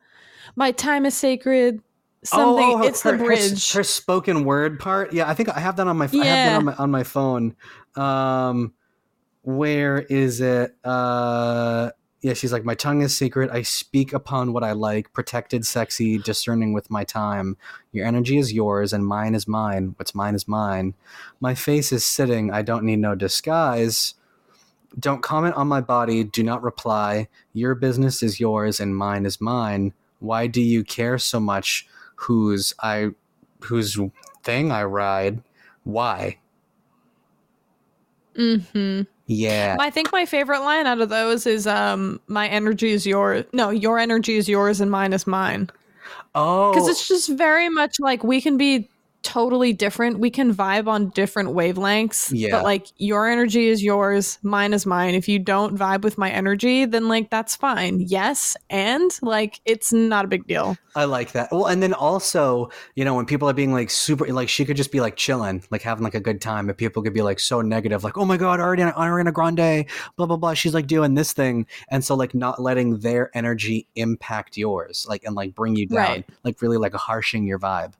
my 0.56 0.72
time 0.72 1.06
is 1.06 1.16
sacred. 1.16 1.82
Something. 2.24 2.78
her- 2.80 2.84
it's 2.86 3.02
the 3.02 3.12
her- 3.12 3.18
her 3.18 3.32
s- 3.34 3.50
bridge. 3.50 3.74
Her, 3.74 3.84
spoken 3.84 4.44
word 4.46 4.80
part. 4.80 5.12
Yeah, 5.14 5.28
I 5.28 5.34
think 5.34 5.50
I 5.50 5.60
have 5.60 5.76
that 5.78 5.88
on 5.88 5.98
my. 5.98 6.06
I 6.06 6.08
have 6.08 6.12
that 6.12 6.20
Yeah. 6.52 6.58
on 6.58 6.66
my 6.66 6.76
on 6.76 6.92
my 6.92 7.04
phone. 7.04 7.56
Um, 7.96 8.74
where 9.42 10.00
is 10.00 10.40
it? 10.42 10.76
Uh, 10.84 11.90
yeah, 12.22 12.34
she's 12.36 12.54
like, 12.54 12.64
my 12.64 12.76
tongue 12.76 13.02
is 13.02 13.18
secret. 13.18 13.50
I 13.52 13.64
speak 13.64 14.14
upon 14.14 14.54
what 14.54 14.64
I 14.64 14.74
like, 14.74 15.12
protected, 15.14 15.66
sexy, 15.66 16.20
discerning 16.20 16.72
with 16.74 16.92
my 16.92 17.04
time. 17.04 17.58
Your 17.92 18.06
energy 18.06 18.38
is 18.38 18.54
yours, 18.54 18.94
and 18.94 19.04
mine 19.08 19.34
is 19.34 19.48
mine. 19.48 19.96
What's 19.98 20.14
mine 20.14 20.36
is 20.36 20.48
mine. 20.48 20.94
My 21.40 21.56
face 21.56 21.92
is 21.92 22.06
sitting. 22.06 22.52
I 22.52 22.62
don't 22.62 22.84
need 22.84 23.00
no 23.00 23.16
disguise. 23.16 24.14
Don't 25.00 25.24
comment 25.24 25.56
on 25.56 25.68
my 25.68 25.82
body. 25.82 26.24
Do 26.24 26.44
not 26.44 26.64
reply. 26.64 27.28
Your 27.54 27.76
business 27.76 28.22
is 28.22 28.40
yours, 28.40 28.80
and 28.80 28.96
mine 28.96 29.26
is 29.26 29.40
mine. 29.40 29.94
Why 30.20 30.48
do 30.48 30.62
you 30.62 30.84
care 30.84 31.18
so 31.18 31.40
much? 31.40 31.88
Whose 32.16 32.74
I, 32.82 33.12
whose 33.62 33.98
thing 34.44 34.72
I 34.72 34.84
ride? 34.84 35.42
Why? 35.84 36.38
hmm 38.36 39.02
Yeah. 39.28 39.76
I 39.80 39.90
think 39.90 40.12
my 40.12 40.26
favorite 40.26 40.62
line 40.62 40.88
out 40.88 41.02
of 41.02 41.10
those 41.10 41.46
is 41.46 41.68
um 41.68 42.20
my 42.28 42.48
energy 42.48 42.92
is 42.92 43.06
yours. 43.06 43.46
No, 43.54 43.70
your 43.70 44.00
energy 44.00 44.38
is 44.38 44.48
yours 44.48 44.80
and 44.80 44.90
mine 44.90 45.14
is 45.14 45.28
mine. 45.28 45.70
Oh, 46.34 46.72
Because 46.72 46.88
it's 46.88 47.08
just 47.08 47.30
very 47.30 47.70
much 47.70 48.00
like 48.00 48.24
we 48.24 48.40
can 48.42 48.58
be 48.58 48.90
totally 49.24 49.74
different. 49.74 50.20
We 50.20 50.30
can 50.30 50.54
vibe 50.54 50.88
on 50.88 51.10
different 51.10 51.50
wavelengths. 51.50 52.32
Yeah. 52.34 52.50
But 52.52 52.64
like 52.64 52.88
your 52.98 53.28
energy 53.28 53.68
is 53.68 53.84
yours, 53.84 54.40
mine 54.44 54.74
is 54.74 54.86
mine. 54.86 55.16
If 55.16 55.28
you 55.30 55.40
don't 55.40 55.78
vibe 55.78 56.02
with 56.02 56.18
my 56.18 56.30
energy, 56.30 56.86
then 56.86 57.08
like 57.08 57.30
that's 57.30 57.56
fine. 57.56 58.02
Yes. 58.02 58.58
And 58.70 59.12
like 59.22 59.62
it's 59.66 59.94
not 59.94 60.26
a 60.26 60.28
big 60.28 60.48
deal. 60.48 60.78
I 60.96 61.06
like 61.06 61.32
that. 61.32 61.50
Well, 61.52 61.68
and 61.68 61.82
then 61.82 61.94
also, 61.94 62.70
you 62.96 63.06
know, 63.06 63.16
when 63.16 63.26
people 63.26 63.50
are 63.50 63.54
being 63.54 63.72
like 63.72 63.90
super, 63.90 64.26
like 64.28 64.50
she 64.50 64.66
could 64.66 64.76
just 64.76 64.92
be 64.92 65.00
like 65.00 65.16
chilling, 65.16 65.64
like 65.72 65.82
having 65.82 66.04
like 66.04 66.16
a 66.16 66.20
good 66.20 66.42
time, 66.42 66.68
but 66.68 66.78
people 66.78 67.02
could 67.02 67.14
be 67.14 67.22
like 67.22 67.40
so 67.40 67.62
negative, 67.62 68.04
like, 68.04 68.18
oh 68.18 68.26
my 68.26 68.36
god, 68.36 68.60
Ariana, 68.60 68.94
Ariana 68.96 69.32
Grande, 69.32 69.86
blah 70.18 70.26
blah 70.26 70.36
blah. 70.36 70.54
She's 70.54 70.74
like 70.74 70.88
doing 70.88 71.14
this 71.14 71.32
thing, 71.32 71.66
and 71.90 72.04
so 72.04 72.16
like 72.16 72.36
not 72.36 72.62
letting 72.62 73.00
their 73.00 73.32
energy 73.34 73.88
impact 73.96 74.58
yours, 74.58 75.06
like 75.08 75.24
and 75.24 75.34
like 75.34 75.56
bring 75.56 75.78
you 75.78 75.86
down, 75.88 75.98
Right. 75.98 76.30
like 76.44 76.62
really 76.62 76.78
like 76.78 76.94
harshing 76.94 77.46
your 77.46 77.60
vibe. 77.60 77.94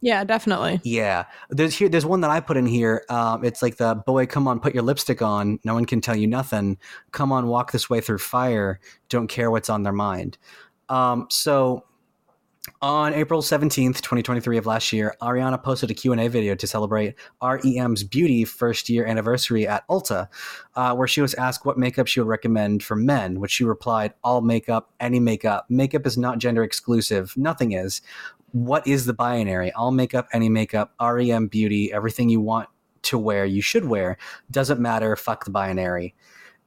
Yeah, 0.00 0.24
definitely. 0.24 0.80
Yeah, 0.84 1.24
there's 1.50 1.76
here. 1.76 1.88
There's 1.88 2.06
one 2.06 2.20
that 2.20 2.30
I 2.30 2.40
put 2.40 2.56
in 2.56 2.66
here. 2.66 3.04
Um, 3.08 3.44
it's 3.44 3.62
like 3.62 3.76
the 3.76 3.94
boy, 3.94 4.26
come 4.26 4.46
on, 4.46 4.60
put 4.60 4.74
your 4.74 4.82
lipstick 4.82 5.22
on. 5.22 5.58
No 5.64 5.74
one 5.74 5.86
can 5.86 6.00
tell 6.00 6.16
you 6.16 6.26
nothing. 6.26 6.78
Come 7.12 7.32
on, 7.32 7.46
walk 7.46 7.72
this 7.72 7.88
way 7.88 8.00
through 8.00 8.18
fire. 8.18 8.78
Don't 9.08 9.28
care 9.28 9.50
what's 9.50 9.70
on 9.70 9.82
their 9.82 9.92
mind. 9.92 10.36
Um, 10.88 11.26
so 11.30 11.84
on 12.82 13.14
April 13.14 13.42
17th, 13.42 14.00
2023 14.00 14.58
of 14.58 14.66
last 14.66 14.92
year, 14.92 15.14
Ariana 15.22 15.62
posted 15.62 15.90
a 15.90 15.94
Q&A 15.94 16.28
video 16.28 16.54
to 16.54 16.66
celebrate 16.66 17.14
REM's 17.42 18.02
Beauty 18.02 18.44
first 18.44 18.88
year 18.88 19.06
anniversary 19.06 19.66
at 19.66 19.86
Ulta, 19.88 20.28
uh, 20.74 20.94
where 20.94 21.06
she 21.06 21.20
was 21.20 21.34
asked 21.34 21.64
what 21.64 21.78
makeup 21.78 22.06
she 22.06 22.20
would 22.20 22.28
recommend 22.28 22.82
for 22.82 22.96
men, 22.96 23.40
which 23.40 23.52
she 23.52 23.64
replied, 23.64 24.14
all 24.24 24.40
makeup, 24.40 24.92
any 25.00 25.20
makeup. 25.20 25.66
Makeup 25.68 26.06
is 26.06 26.18
not 26.18 26.38
gender 26.38 26.62
exclusive. 26.62 27.32
Nothing 27.36 27.72
is. 27.72 28.02
What 28.56 28.86
is 28.86 29.04
the 29.04 29.12
binary? 29.12 29.70
All 29.72 29.90
makeup, 29.90 30.28
any 30.32 30.48
makeup, 30.48 30.94
REM 30.98 31.48
Beauty, 31.48 31.92
everything 31.92 32.30
you 32.30 32.40
want 32.40 32.70
to 33.02 33.18
wear, 33.18 33.44
you 33.44 33.60
should 33.60 33.84
wear. 33.84 34.16
Doesn't 34.50 34.80
matter. 34.80 35.14
Fuck 35.14 35.44
the 35.44 35.50
binary. 35.50 36.14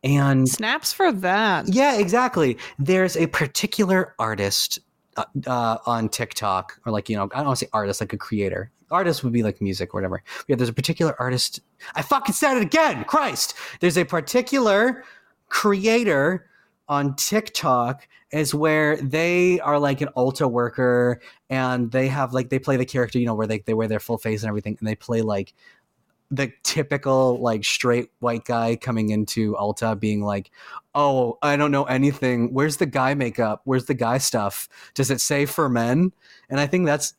And 0.04 0.48
Snaps 0.48 0.94
for 0.94 1.12
that. 1.12 1.68
yeah, 1.68 1.98
exactly. 1.98 2.60
There's 2.78 3.18
a 3.18 3.26
particular 3.26 4.14
artist 4.20 4.78
uh, 5.18 5.26
uh, 5.48 5.78
on 5.88 6.10
TikTok, 6.10 6.80
or 6.86 6.92
like 6.92 7.10
you 7.10 7.16
know, 7.18 7.24
I 7.34 7.38
don't 7.38 7.48
want 7.48 7.60
to 7.60 7.66
say 7.66 7.70
artist, 7.74 8.02
like 8.02 8.14
a 8.14 8.18
creator. 8.18 8.72
Artist 8.92 9.24
would 9.24 9.34
be 9.34 9.42
like 9.42 9.60
music 9.60 9.94
or 9.94 9.98
whatever. 9.98 10.22
Yeah, 10.48 10.58
there's 10.58 10.70
a 10.70 10.74
particular 10.74 11.16
artist. 11.20 11.60
I 11.96 12.04
fucking 12.04 12.34
said 12.34 12.56
it 12.56 12.62
again. 12.62 13.04
Christ, 13.06 13.56
there's 13.80 13.98
a 13.98 14.06
particular 14.06 15.04
creator 15.50 16.49
on 16.90 17.16
TikTok 17.16 18.08
is 18.32 18.54
where 18.54 18.98
they 18.98 19.60
are 19.62 19.80
like 19.80 20.02
an 20.02 20.10
Ulta 20.18 20.50
worker 20.50 21.22
and 21.50 21.92
they 21.92 22.08
have 22.08 22.34
like 22.34 22.50
they 22.50 22.60
play 22.60 22.78
the 22.78 22.86
character, 22.86 23.20
you 23.20 23.26
know, 23.26 23.36
where 23.36 23.48
they 23.48 23.60
they 23.60 23.74
wear 23.74 23.88
their 23.88 24.00
full 24.00 24.18
face 24.18 24.42
and 24.44 24.50
everything, 24.50 24.76
and 24.80 24.88
they 24.88 24.96
play 24.96 25.22
like 25.22 25.54
the 26.32 26.52
typical 26.64 27.40
like 27.42 27.64
straight 27.64 28.10
white 28.20 28.46
guy 28.46 28.76
coming 28.76 29.10
into 29.10 29.54
Ulta 29.56 30.00
being 30.00 30.22
like, 30.22 30.52
"Oh, 30.96 31.38
I 31.42 31.56
don't 31.56 31.72
know 31.72 31.86
anything. 31.86 32.54
Where's 32.54 32.78
the 32.78 32.86
guy 32.86 33.14
makeup? 33.14 33.62
Where's 33.64 33.86
the 33.86 33.94
guy 33.94 34.18
stuff? 34.18 34.68
Does 34.94 35.12
it 35.12 35.22
say 35.22 35.46
for 35.46 35.70
men?" 35.70 36.12
And 36.50 36.60
I 36.60 36.68
think 36.68 36.86
that's 36.86 37.14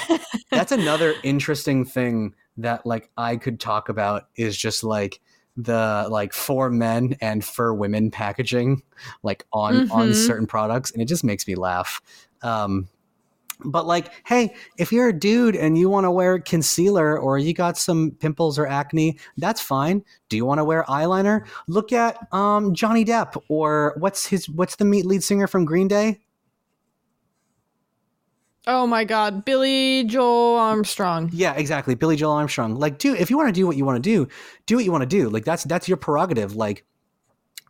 that's 0.50 0.72
another 0.72 1.14
interesting 1.22 1.84
thing 1.84 2.34
that 2.58 2.86
like 2.86 3.10
I 3.16 3.36
could 3.36 3.60
talk 3.60 3.88
about 3.88 4.28
is 4.36 4.56
just 4.56 4.84
like 4.84 5.20
the 5.56 6.06
like 6.10 6.32
for 6.32 6.68
men 6.70 7.16
and 7.20 7.44
for 7.44 7.74
women 7.74 8.10
packaging 8.10 8.82
like 9.22 9.44
on 9.52 9.88
on 9.90 10.10
Mhm. 10.10 10.14
certain 10.14 10.46
products 10.46 10.90
and 10.90 11.00
it 11.00 11.06
just 11.06 11.24
makes 11.24 11.46
me 11.46 11.54
laugh. 11.54 12.00
Um 12.42 12.88
but 13.64 13.86
like, 13.86 14.10
hey, 14.26 14.52
if 14.78 14.92
you're 14.92 15.08
a 15.08 15.12
dude 15.18 15.54
and 15.54 15.78
you 15.78 15.88
want 15.88 16.04
to 16.04 16.10
wear 16.10 16.40
concealer 16.40 17.16
or 17.18 17.38
you 17.38 17.54
got 17.54 17.78
some 17.78 18.10
pimples 18.18 18.58
or 18.58 18.66
acne, 18.66 19.16
that's 19.36 19.60
fine. 19.60 20.04
Do 20.28 20.36
you 20.36 20.44
want 20.44 20.58
to 20.58 20.64
wear 20.64 20.84
eyeliner? 20.88 21.46
Look 21.68 21.92
at 21.92 22.18
um, 22.34 22.74
Johnny 22.74 23.04
Depp 23.04 23.40
or 23.48 23.94
what's 23.98 24.26
his 24.26 24.48
what's 24.48 24.74
the 24.76 24.84
meat 24.84 25.06
lead 25.06 25.22
singer 25.22 25.46
from 25.46 25.64
Green 25.64 25.86
Day? 25.86 26.20
Oh 28.66 28.86
my 28.86 29.04
God, 29.04 29.44
Billie 29.44 30.04
Joe 30.04 30.56
Armstrong. 30.56 31.28
Yeah, 31.32 31.52
exactly. 31.54 31.94
Billie 31.94 32.16
Joe 32.16 32.30
Armstrong. 32.30 32.76
Like, 32.76 32.98
dude, 32.98 33.18
if 33.18 33.28
you 33.30 33.36
want 33.36 33.48
to 33.48 33.52
do 33.52 33.66
what 33.66 33.76
you 33.76 33.84
want 33.84 34.02
to 34.02 34.10
do, 34.10 34.26
do 34.66 34.76
what 34.76 34.84
you 34.84 34.92
want 34.92 35.02
to 35.02 35.06
do. 35.06 35.28
Like, 35.28 35.44
that's 35.44 35.64
that's 35.64 35.86
your 35.86 35.98
prerogative. 35.98 36.56
Like, 36.56 36.86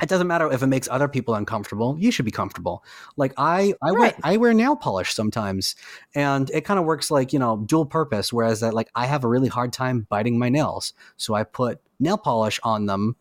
it 0.00 0.08
doesn't 0.08 0.26
matter 0.26 0.50
if 0.52 0.62
it 0.62 0.66
makes 0.66 0.88
other 0.88 1.08
people 1.08 1.34
uncomfortable. 1.34 1.96
You 1.98 2.10
should 2.10 2.24
be 2.24 2.30
comfortable. 2.30 2.84
Like 3.16 3.32
I, 3.36 3.74
I 3.82 3.90
Right. 3.90 3.98
wear 3.98 4.14
I 4.24 4.36
wear 4.36 4.52
nail 4.52 4.74
polish 4.76 5.14
sometimes, 5.14 5.76
and 6.14 6.50
it 6.50 6.62
kind 6.64 6.80
of 6.80 6.84
works 6.86 7.10
like 7.10 7.32
you 7.32 7.38
know 7.38 7.58
dual 7.58 7.86
purpose. 7.86 8.32
Whereas 8.32 8.60
that 8.60 8.74
like 8.74 8.90
I 8.94 9.06
have 9.06 9.24
a 9.24 9.28
really 9.28 9.48
hard 9.48 9.72
time 9.72 10.06
biting 10.08 10.38
my 10.38 10.48
nails, 10.48 10.94
so 11.16 11.34
I 11.34 11.44
put 11.44 11.80
nail 12.00 12.18
polish 12.18 12.58
on 12.64 12.86
them, 12.86 13.14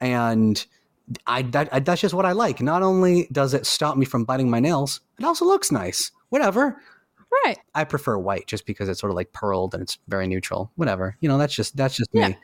and 0.00 0.64
I, 1.26 1.42
that, 1.42 1.68
I 1.72 1.80
that's 1.80 2.00
just 2.00 2.14
what 2.14 2.24
I 2.26 2.32
like. 2.32 2.60
Not 2.62 2.82
only 2.82 3.28
does 3.30 3.52
it 3.52 3.66
stop 3.66 3.96
me 3.96 4.06
from 4.06 4.24
biting 4.24 4.48
my 4.50 4.60
nails, 4.60 5.00
it 5.18 5.24
also 5.24 5.44
looks 5.44 5.70
nice. 5.70 6.10
Whatever. 6.30 6.80
Right. 7.44 7.58
I 7.74 7.84
prefer 7.84 8.16
white 8.18 8.46
just 8.46 8.66
because 8.66 8.88
it's 8.88 9.00
sort 9.00 9.10
of 9.10 9.16
like 9.16 9.32
pearled 9.32 9.74
and 9.74 9.82
it's 9.82 9.98
very 10.08 10.26
neutral. 10.26 10.70
Whatever. 10.76 11.16
You 11.20 11.28
know, 11.28 11.38
that's 11.38 11.54
just 11.54 11.76
that's 11.76 11.96
just 11.96 12.10
Yeah. 12.12 12.28
me. 12.28 12.38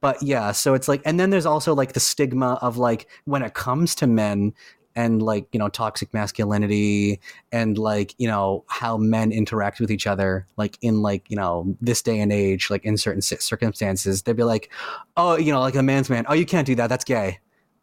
But 0.00 0.22
yeah, 0.22 0.52
so 0.52 0.74
it's 0.74 0.88
like 0.88 1.02
and 1.04 1.20
then 1.20 1.30
there's 1.30 1.46
also 1.46 1.74
like 1.74 1.92
the 1.92 2.00
stigma 2.00 2.58
of 2.62 2.78
like 2.78 3.06
when 3.24 3.42
it 3.42 3.54
comes 3.54 3.94
to 3.96 4.06
men 4.06 4.54
and 4.96 5.22
like, 5.22 5.46
you 5.52 5.58
know, 5.58 5.68
toxic 5.68 6.12
masculinity 6.12 7.20
and 7.52 7.78
like, 7.78 8.14
you 8.18 8.26
know, 8.26 8.64
how 8.68 8.96
men 8.96 9.30
interact 9.30 9.78
with 9.78 9.90
each 9.90 10.06
other 10.06 10.46
like 10.56 10.78
in 10.80 11.00
like, 11.02 11.30
you 11.30 11.36
know, 11.36 11.76
this 11.80 12.02
day 12.02 12.18
and 12.18 12.32
age, 12.32 12.70
like 12.70 12.84
in 12.84 12.96
certain 12.96 13.20
circumstances, 13.22 14.22
they'd 14.22 14.36
be 14.36 14.42
like, 14.42 14.70
"Oh, 15.16 15.36
you 15.36 15.52
know, 15.52 15.60
like 15.60 15.74
a 15.76 15.82
man's 15.82 16.10
man. 16.10 16.24
Oh, 16.28 16.34
you 16.34 16.46
can't 16.46 16.66
do 16.66 16.74
that. 16.76 16.88
That's 16.88 17.04
gay." 17.04 17.38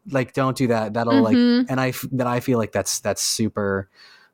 Like 0.10 0.34
don't 0.34 0.56
do 0.58 0.68
that. 0.68 0.94
That'll 0.94 1.22
like 1.22 1.36
Mhm. 1.38 1.66
and 1.70 1.80
I 1.80 1.94
that 2.14 2.28
I 2.28 2.40
feel 2.40 2.58
like 2.58 2.72
that's 2.72 3.00
that's 3.00 3.22
super 3.22 3.90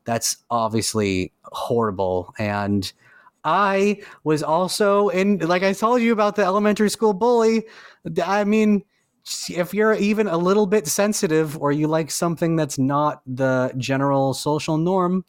that's 0.06 0.38
obviously 0.49 1.32
horrible. 1.43 2.34
And 2.38 2.91
I 3.43 4.01
was 4.24 4.43
also 4.43 5.10
in 5.10 5.39
like 5.39 5.64
I 5.64 5.74
told 5.74 6.01
you 6.01 6.14
about 6.14 6.36
the 6.36 6.43
elementary 6.43 6.89
school 6.89 7.14
bully 7.14 7.66
I 8.24 8.43
mean 8.45 8.84
if 9.49 9.74
you're 9.74 9.93
even 9.93 10.28
a 10.28 10.38
little 10.38 10.66
bit 10.66 10.88
sensitive 10.88 11.58
or 11.58 11.72
you 11.72 11.88
like 11.88 12.12
something 12.12 12.56
that's 12.56 12.78
not 12.78 13.22
the 13.26 13.74
general 13.78 14.34
social 14.34 14.78
norm 14.78 15.26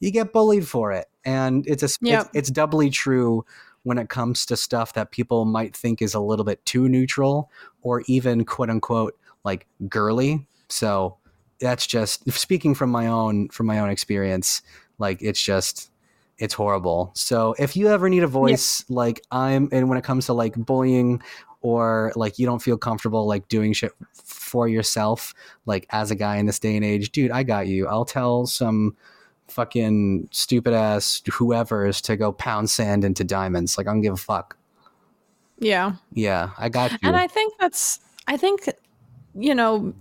you 0.00 0.10
get 0.10 0.32
bullied 0.32 0.66
for 0.68 0.92
it. 0.92 1.06
And 1.24 1.66
it's 1.66 1.82
a 1.82 1.88
Yep. 2.00 2.20
it's, 2.20 2.30
it's 2.34 2.50
doubly 2.50 2.90
true 2.90 3.44
when 3.82 3.98
it 3.98 4.08
comes 4.08 4.44
to 4.46 4.56
stuff 4.56 4.92
that 4.94 5.10
people 5.10 5.44
might 5.44 5.76
think 5.76 6.02
is 6.02 6.14
a 6.14 6.20
little 6.20 6.44
bit 6.44 6.64
too 6.66 6.88
neutral 6.88 7.50
or 7.82 8.02
even 8.06 8.44
quote 8.44 8.70
unquote 8.70 9.18
like 9.44 9.66
girly. 9.88 10.46
So 10.68 11.16
that's 11.60 11.86
just 11.86 12.30
speaking 12.32 12.74
from 12.74 12.90
my 12.90 13.06
own 13.06 13.48
from 13.48 13.66
my 13.66 13.78
own 13.78 13.90
experience 13.90 14.62
like 14.98 15.22
it's 15.22 15.40
just 15.40 15.90
it's 16.38 16.54
horrible. 16.54 17.12
So 17.14 17.54
if 17.58 17.76
you 17.76 17.88
ever 17.88 18.08
need 18.10 18.22
a 18.22 18.26
voice 18.26 18.84
like 18.88 19.22
i'm 19.30 19.68
and 19.72 19.88
when 19.88 19.98
it 19.98 20.04
comes 20.04 20.26
to 20.26 20.34
like 20.34 20.54
bullying 20.54 21.22
or 21.62 22.12
like 22.14 22.38
you 22.38 22.46
don't 22.46 22.60
feel 22.60 22.76
comfortable 22.76 23.26
like 23.26 23.48
doing 23.48 23.72
shit 23.72 23.92
for 24.12 24.68
yourself 24.68 25.34
like 25.64 25.86
as 25.90 26.10
a 26.10 26.14
guy 26.14 26.36
in 26.36 26.46
this 26.46 26.58
day 26.58 26.76
and 26.76 26.84
age 26.84 27.10
dude 27.10 27.30
i 27.30 27.42
got 27.42 27.66
you. 27.66 27.86
I'll 27.86 28.04
tell 28.04 28.46
some 28.46 28.96
fucking 29.48 30.28
stupid 30.30 30.74
ass 30.74 31.22
whoever's 31.32 32.00
to 32.02 32.16
go 32.16 32.32
pound 32.32 32.68
sand 32.68 33.04
into 33.04 33.24
diamonds. 33.24 33.78
Like 33.78 33.86
i 33.86 33.92
don't 33.92 34.02
give 34.02 34.14
a 34.14 34.18
fuck. 34.18 34.56
Yeah. 35.58 35.92
yeah 36.12 36.50
i 36.58 36.68
got 36.68 36.92
you. 36.92 36.98
And 37.02 37.16
I 37.16 37.26
think 37.26 37.54
that's 37.58 38.00
I 38.26 38.36
think 38.36 38.68
you 39.34 39.54
know 39.54 39.94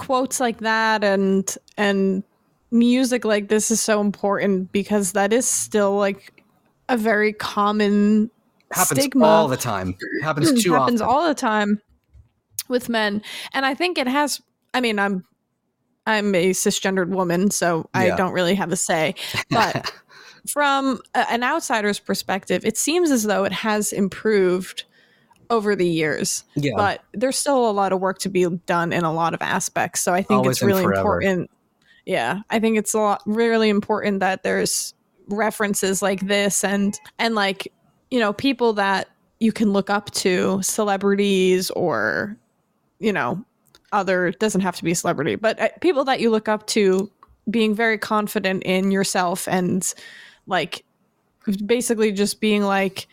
quotes 0.00 0.40
like 0.40 0.58
that 0.58 1.04
and 1.04 1.56
and 1.76 2.22
music 2.70 3.24
like 3.24 3.48
this 3.48 3.70
is 3.70 3.80
so 3.80 4.00
important 4.00 4.72
because 4.72 5.12
that 5.12 5.32
is 5.32 5.46
still 5.46 5.96
like 5.96 6.42
a 6.88 6.96
very 6.96 7.32
common 7.32 8.30
happens 8.72 9.00
stigma. 9.00 9.26
all 9.26 9.48
the 9.48 9.56
time. 9.56 9.96
Happens 10.22 10.52
mm, 10.52 10.62
too 10.62 10.72
happens 10.72 11.00
often. 11.00 11.14
all 11.14 11.28
the 11.28 11.34
time 11.34 11.80
with 12.68 12.88
men. 12.88 13.22
And 13.52 13.66
i 13.66 13.74
think 13.74 13.98
it 13.98 14.06
has 14.06 14.40
i 14.72 14.80
mean 14.80 14.98
i'm 14.98 15.24
i'm 16.06 16.34
a 16.34 16.50
cisgendered 16.50 17.08
woman 17.08 17.50
so 17.50 17.88
i 17.92 18.10
don't 18.16 18.32
really 18.32 18.54
have 18.54 18.72
a 18.72 18.76
say. 18.76 19.14
But 19.50 19.92
from 20.48 21.00
a- 21.14 21.30
an 21.30 21.42
outsider's 21.42 21.98
perspective 21.98 22.64
it 22.64 22.78
seems 22.78 23.10
as 23.10 23.24
though 23.24 23.44
it 23.44 23.52
has 23.52 23.92
improved 23.92 24.84
over 25.50 25.74
the 25.74 25.86
years 25.86 26.44
yeah 26.54 26.72
but 26.76 27.02
there's 27.12 27.38
still 27.38 27.68
a 27.68 27.72
lot 27.72 27.92
of 27.92 28.00
work 28.00 28.18
to 28.18 28.28
be 28.28 28.46
done 28.66 28.92
in 28.92 29.04
a 29.04 29.12
lot 29.12 29.34
of 29.34 29.42
aspects 29.42 30.00
so 30.00 30.14
i 30.14 30.22
think 30.22 30.38
Always 30.38 30.56
it's 30.58 30.62
really 30.62 30.82
forever. 30.82 31.20
important 31.20 31.50
yeah 32.06 32.40
i 32.50 32.58
think 32.58 32.78
it's 32.78 32.94
a 32.94 32.98
lot 32.98 33.22
really 33.26 33.68
important 33.68 34.20
that 34.20 34.42
there's 34.42 34.94
references 35.28 36.02
like 36.02 36.26
this 36.26 36.64
and 36.64 36.98
and 37.18 37.34
like 37.34 37.72
you 38.10 38.18
know 38.18 38.32
people 38.32 38.72
that 38.74 39.08
you 39.38 39.52
can 39.52 39.72
look 39.72 39.90
up 39.90 40.10
to 40.12 40.60
celebrities 40.62 41.70
or 41.70 42.36
you 42.98 43.12
know 43.12 43.44
other 43.92 44.30
doesn't 44.32 44.60
have 44.60 44.76
to 44.76 44.84
be 44.84 44.92
a 44.92 44.94
celebrity 44.94 45.34
but 45.34 45.58
uh, 45.60 45.68
people 45.80 46.04
that 46.04 46.20
you 46.20 46.30
look 46.30 46.48
up 46.48 46.66
to 46.66 47.10
being 47.50 47.74
very 47.74 47.98
confident 47.98 48.62
in 48.64 48.90
yourself 48.90 49.48
and 49.48 49.94
like 50.46 50.84
basically 51.64 52.12
just 52.12 52.40
being 52.40 52.62
like 52.62 53.08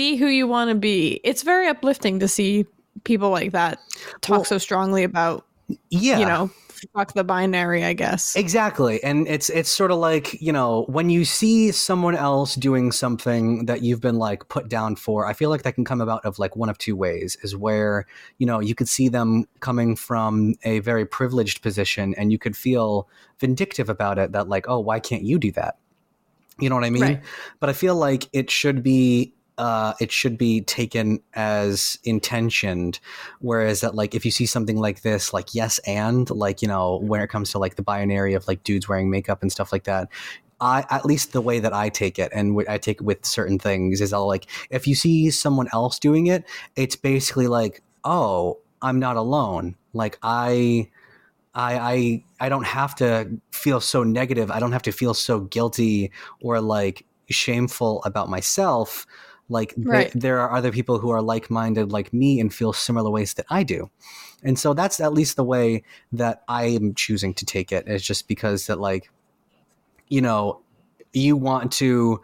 be 0.00 0.16
who 0.16 0.26
you 0.26 0.46
want 0.46 0.70
to 0.70 0.74
be 0.74 1.20
it's 1.24 1.42
very 1.42 1.68
uplifting 1.68 2.18
to 2.20 2.26
see 2.26 2.64
people 3.04 3.28
like 3.28 3.52
that 3.52 3.78
talk 4.22 4.38
Well- 4.38 4.44
so 4.44 4.58
strongly 4.58 5.04
about 5.04 5.44
yeah 5.90 6.18
you 6.18 6.26
know 6.26 6.50
fuck 6.94 7.12
the 7.12 7.22
binary 7.22 7.84
i 7.84 7.92
guess 7.92 8.34
Exactly. 8.36 9.02
And 9.04 9.28
it's 9.28 9.50
it's 9.50 9.68
sort 9.68 9.90
of 9.90 9.98
like, 9.98 10.40
you 10.40 10.50
know, 10.50 10.86
when 10.88 11.10
you 11.10 11.26
see 11.26 11.72
someone 11.72 12.16
else 12.16 12.54
doing 12.54 12.90
something 12.90 13.66
that 13.66 13.82
you've 13.82 14.00
been 14.00 14.16
like 14.16 14.48
put 14.48 14.68
down 14.68 14.96
for, 14.96 15.26
I 15.26 15.34
feel 15.34 15.50
like 15.50 15.62
that 15.64 15.74
can 15.74 15.84
come 15.84 16.00
about 16.00 16.24
of 16.24 16.38
like 16.38 16.56
one 16.56 16.70
of 16.70 16.78
two 16.78 16.96
ways 16.96 17.36
is 17.42 17.54
where, 17.54 18.06
you 18.38 18.46
know, 18.46 18.60
you 18.60 18.74
could 18.74 18.88
see 18.88 19.08
them 19.08 19.44
coming 19.60 19.94
from 19.94 20.54
a 20.64 20.78
very 20.80 21.04
privileged 21.04 21.60
position 21.60 22.14
and 22.14 22.32
you 22.32 22.38
could 22.38 22.56
feel 22.56 23.08
vindictive 23.38 23.90
about 23.90 24.18
it 24.18 24.32
that 24.32 24.48
like, 24.48 24.66
oh, 24.66 24.80
why 24.80 24.98
can't 25.00 25.22
you 25.22 25.38
do 25.38 25.52
that? 25.52 25.76
You 26.58 26.70
know 26.70 26.76
what 26.76 26.84
I 26.84 26.90
mean? 26.90 27.02
Right. 27.02 27.22
But 27.60 27.68
I 27.68 27.74
feel 27.74 27.94
like 27.94 28.28
it 28.32 28.50
should 28.50 28.82
be 28.82 29.34
uh, 29.60 29.92
it 30.00 30.10
should 30.10 30.38
be 30.38 30.62
taken 30.62 31.20
as 31.34 31.98
intentioned. 32.02 32.98
Whereas 33.40 33.82
that 33.82 33.94
like 33.94 34.14
if 34.14 34.24
you 34.24 34.30
see 34.30 34.46
something 34.46 34.78
like 34.78 35.02
this 35.02 35.34
like 35.34 35.54
yes 35.54 35.78
and 35.80 36.30
like 36.30 36.62
you 36.62 36.68
know 36.68 36.96
when 37.02 37.20
it 37.20 37.28
comes 37.28 37.50
to 37.50 37.58
like 37.58 37.76
the 37.76 37.82
binary 37.82 38.32
of 38.32 38.48
like 38.48 38.64
dudes 38.64 38.88
wearing 38.88 39.10
makeup 39.10 39.42
and 39.42 39.52
stuff 39.52 39.70
like 39.70 39.84
that 39.84 40.08
I 40.62 40.86
at 40.88 41.04
least 41.04 41.32
the 41.32 41.42
way 41.42 41.60
that 41.60 41.74
I 41.74 41.90
take 41.90 42.18
it 42.18 42.32
and 42.34 42.56
what 42.56 42.70
I 42.70 42.78
take 42.78 43.02
it 43.02 43.04
with 43.04 43.26
certain 43.26 43.58
things 43.58 44.00
is 44.00 44.14
I'll 44.14 44.26
like 44.26 44.46
if 44.70 44.86
you 44.86 44.94
see 44.94 45.30
someone 45.30 45.68
else 45.74 45.98
doing 45.98 46.26
it 46.26 46.44
it's 46.74 46.96
basically 46.96 47.46
like 47.46 47.82
oh 48.02 48.58
I'm 48.80 48.98
not 48.98 49.16
alone. 49.16 49.76
Like 49.92 50.18
I 50.22 50.88
I 51.54 51.74
I 51.78 52.24
I 52.46 52.48
don't 52.48 52.66
have 52.66 52.94
to 52.96 53.28
feel 53.52 53.80
so 53.80 54.04
negative. 54.04 54.50
I 54.50 54.58
don't 54.58 54.72
have 54.72 54.82
to 54.82 54.92
feel 54.92 55.12
so 55.12 55.40
guilty 55.40 56.12
or 56.40 56.62
like 56.62 57.04
shameful 57.28 58.02
about 58.04 58.30
myself 58.30 59.06
like 59.50 59.74
Right. 59.76 60.12
there 60.14 60.40
are 60.40 60.56
other 60.56 60.72
people 60.72 60.98
who 60.98 61.10
are 61.10 61.20
like-minded 61.20 61.92
like 61.92 62.12
me 62.12 62.40
and 62.40 62.54
feel 62.54 62.72
similar 62.72 63.10
ways 63.10 63.34
that 63.34 63.46
I 63.50 63.62
do 63.62 63.90
and 64.42 64.58
so 64.58 64.72
that's 64.72 65.00
at 65.00 65.12
least 65.12 65.36
the 65.36 65.44
way 65.44 65.82
that 66.12 66.42
I 66.48 66.64
am 66.66 66.94
choosing 66.94 67.34
to 67.34 67.44
take 67.44 67.72
it. 67.72 67.86
it 67.86 67.92
is 67.92 68.02
just 68.02 68.26
because 68.28 68.66
that 68.68 68.80
like 68.80 69.10
you 70.08 70.20
know 70.20 70.60
you 71.12 71.36
want 71.36 71.72
to 71.72 72.20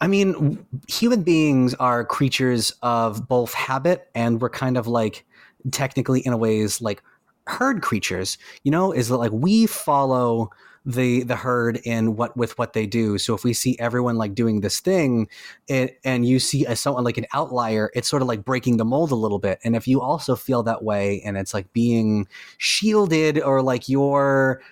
I 0.00 0.06
mean 0.06 0.64
human 0.88 1.22
beings 1.22 1.74
are 1.74 2.04
creatures 2.04 2.72
of 2.82 3.26
both 3.28 3.54
habit 3.54 4.08
and 4.14 4.40
we're 4.40 4.50
kind 4.50 4.76
of 4.76 4.86
like 4.86 5.24
technically 5.72 6.20
in 6.20 6.32
a 6.32 6.36
ways 6.36 6.80
like 6.80 7.02
herd 7.46 7.82
creatures 7.82 8.38
you 8.62 8.70
know 8.70 8.92
is 8.92 9.08
that 9.08 9.16
like 9.16 9.32
we 9.32 9.66
follow 9.66 10.50
the 10.88 11.22
the 11.22 11.36
herd 11.36 11.78
in 11.84 12.16
what 12.16 12.34
with 12.34 12.56
what 12.56 12.72
they 12.72 12.86
do. 12.86 13.18
So 13.18 13.34
if 13.34 13.44
we 13.44 13.52
see 13.52 13.78
everyone 13.78 14.16
like 14.16 14.34
doing 14.34 14.62
this 14.62 14.80
thing 14.80 15.28
it, 15.68 16.00
and 16.02 16.26
you 16.26 16.38
see 16.38 16.64
a 16.64 16.74
someone 16.74 17.04
like 17.04 17.18
an 17.18 17.26
outlier 17.34 17.90
it's 17.94 18.08
sort 18.08 18.22
of 18.22 18.28
like 18.28 18.42
breaking 18.42 18.78
the 18.78 18.86
mold 18.86 19.12
a 19.12 19.14
little 19.14 19.38
bit. 19.38 19.58
And 19.64 19.76
if 19.76 19.86
you 19.86 20.00
also 20.00 20.34
feel 20.34 20.62
that 20.62 20.82
way 20.82 21.20
and 21.26 21.36
it's 21.36 21.52
like 21.52 21.70
being 21.74 22.26
shielded 22.56 23.38
or 23.38 23.60
like 23.60 23.90
you're 23.90 24.62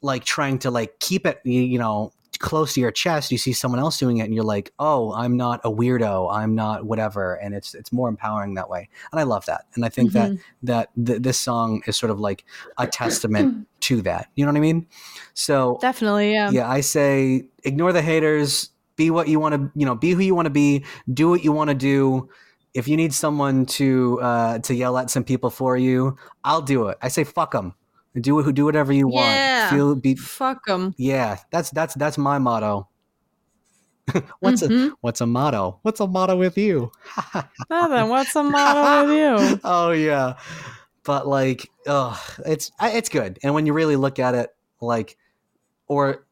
like 0.00 0.24
trying 0.24 0.60
to 0.60 0.70
like 0.70 1.00
keep 1.00 1.26
it 1.26 1.40
you 1.44 1.60
you 1.60 1.78
know 1.78 2.12
close 2.38 2.74
to 2.74 2.80
your 2.80 2.90
chest, 2.90 3.30
you 3.32 3.38
see 3.38 3.52
someone 3.52 3.80
else 3.80 3.98
doing 3.98 4.18
it, 4.18 4.24
and 4.24 4.34
you're 4.34 4.44
like, 4.44 4.72
"Oh, 4.78 5.12
I'm 5.12 5.36
not 5.36 5.60
a 5.64 5.70
weirdo. 5.70 6.32
I'm 6.32 6.54
not 6.54 6.84
whatever." 6.84 7.34
And 7.34 7.54
it's 7.54 7.74
it's 7.74 7.92
more 7.92 8.08
empowering 8.08 8.54
that 8.54 8.68
way, 8.68 8.88
and 9.12 9.20
I 9.20 9.24
love 9.24 9.46
that. 9.46 9.66
And 9.74 9.84
I 9.84 9.88
think 9.88 10.10
Mhm. 10.10 10.12
that 10.14 10.30
that 10.62 11.06
th- 11.06 11.22
this 11.22 11.38
song 11.38 11.82
is 11.86 11.96
sort 11.96 12.10
of 12.10 12.20
like 12.20 12.44
a 12.78 12.86
testament 12.86 13.66
to 13.80 14.02
that. 14.02 14.28
You 14.34 14.44
know 14.44 14.52
what 14.52 14.58
I 14.58 14.60
mean? 14.60 14.86
So 15.34 15.78
Definitely, 15.80 16.32
yeah. 16.32 16.50
yeah, 16.50 16.70
I 16.70 16.80
say 16.80 17.46
ignore 17.64 17.92
the 17.92 18.02
haters. 18.02 18.70
Be 18.96 19.10
what 19.10 19.26
you 19.26 19.40
want 19.40 19.54
to, 19.56 19.70
you 19.74 19.84
know, 19.84 19.96
be 19.96 20.12
who 20.12 20.20
you 20.20 20.34
want 20.36 20.46
to 20.46 20.50
be. 20.50 20.84
Do 21.12 21.28
what 21.30 21.42
you 21.42 21.50
want 21.50 21.68
to 21.70 21.74
do. 21.74 22.28
If 22.74 22.86
you 22.88 22.96
need 22.96 23.12
someone 23.12 23.66
to 23.66 24.20
uh, 24.22 24.58
to 24.60 24.74
yell 24.74 24.96
at 24.98 25.10
some 25.10 25.24
people 25.24 25.50
for 25.50 25.76
you, 25.76 26.16
I'll 26.44 26.62
do 26.62 26.88
it. 26.88 26.98
I 27.02 27.08
say 27.08 27.24
fuck 27.24 27.52
them. 27.52 27.74
Do 28.20 28.38
it. 28.38 28.54
Do 28.54 28.64
whatever 28.64 28.92
you 28.92 29.08
want. 29.08 29.26
Yeah. 29.26 29.70
Feel 29.70 29.94
be. 29.96 30.14
Fuck 30.14 30.66
them. 30.66 30.94
Yeah, 30.96 31.38
that's 31.50 31.70
that's 31.70 31.94
that's 31.94 32.16
my 32.16 32.38
motto. 32.38 32.88
what's 34.40 34.62
a 34.62 34.68
mm-hmm. 34.68 34.94
what's 35.00 35.20
a 35.20 35.26
motto? 35.26 35.78
What's 35.82 36.00
a 36.00 36.06
motto 36.06 36.36
with 36.36 36.56
you? 36.58 36.92
Nothing. 37.70 38.08
What's 38.08 38.36
a 38.36 38.42
motto 38.42 39.06
with 39.06 39.16
you? 39.16 39.60
oh 39.64 39.90
yeah, 39.90 40.34
but 41.04 41.26
like, 41.26 41.68
oh, 41.86 42.22
it's 42.46 42.70
it's 42.80 43.08
good. 43.08 43.38
And 43.42 43.54
when 43.54 43.66
you 43.66 43.72
really 43.72 43.96
look 43.96 44.18
at 44.18 44.34
it, 44.34 44.50
like, 44.80 45.16
or 45.88 46.26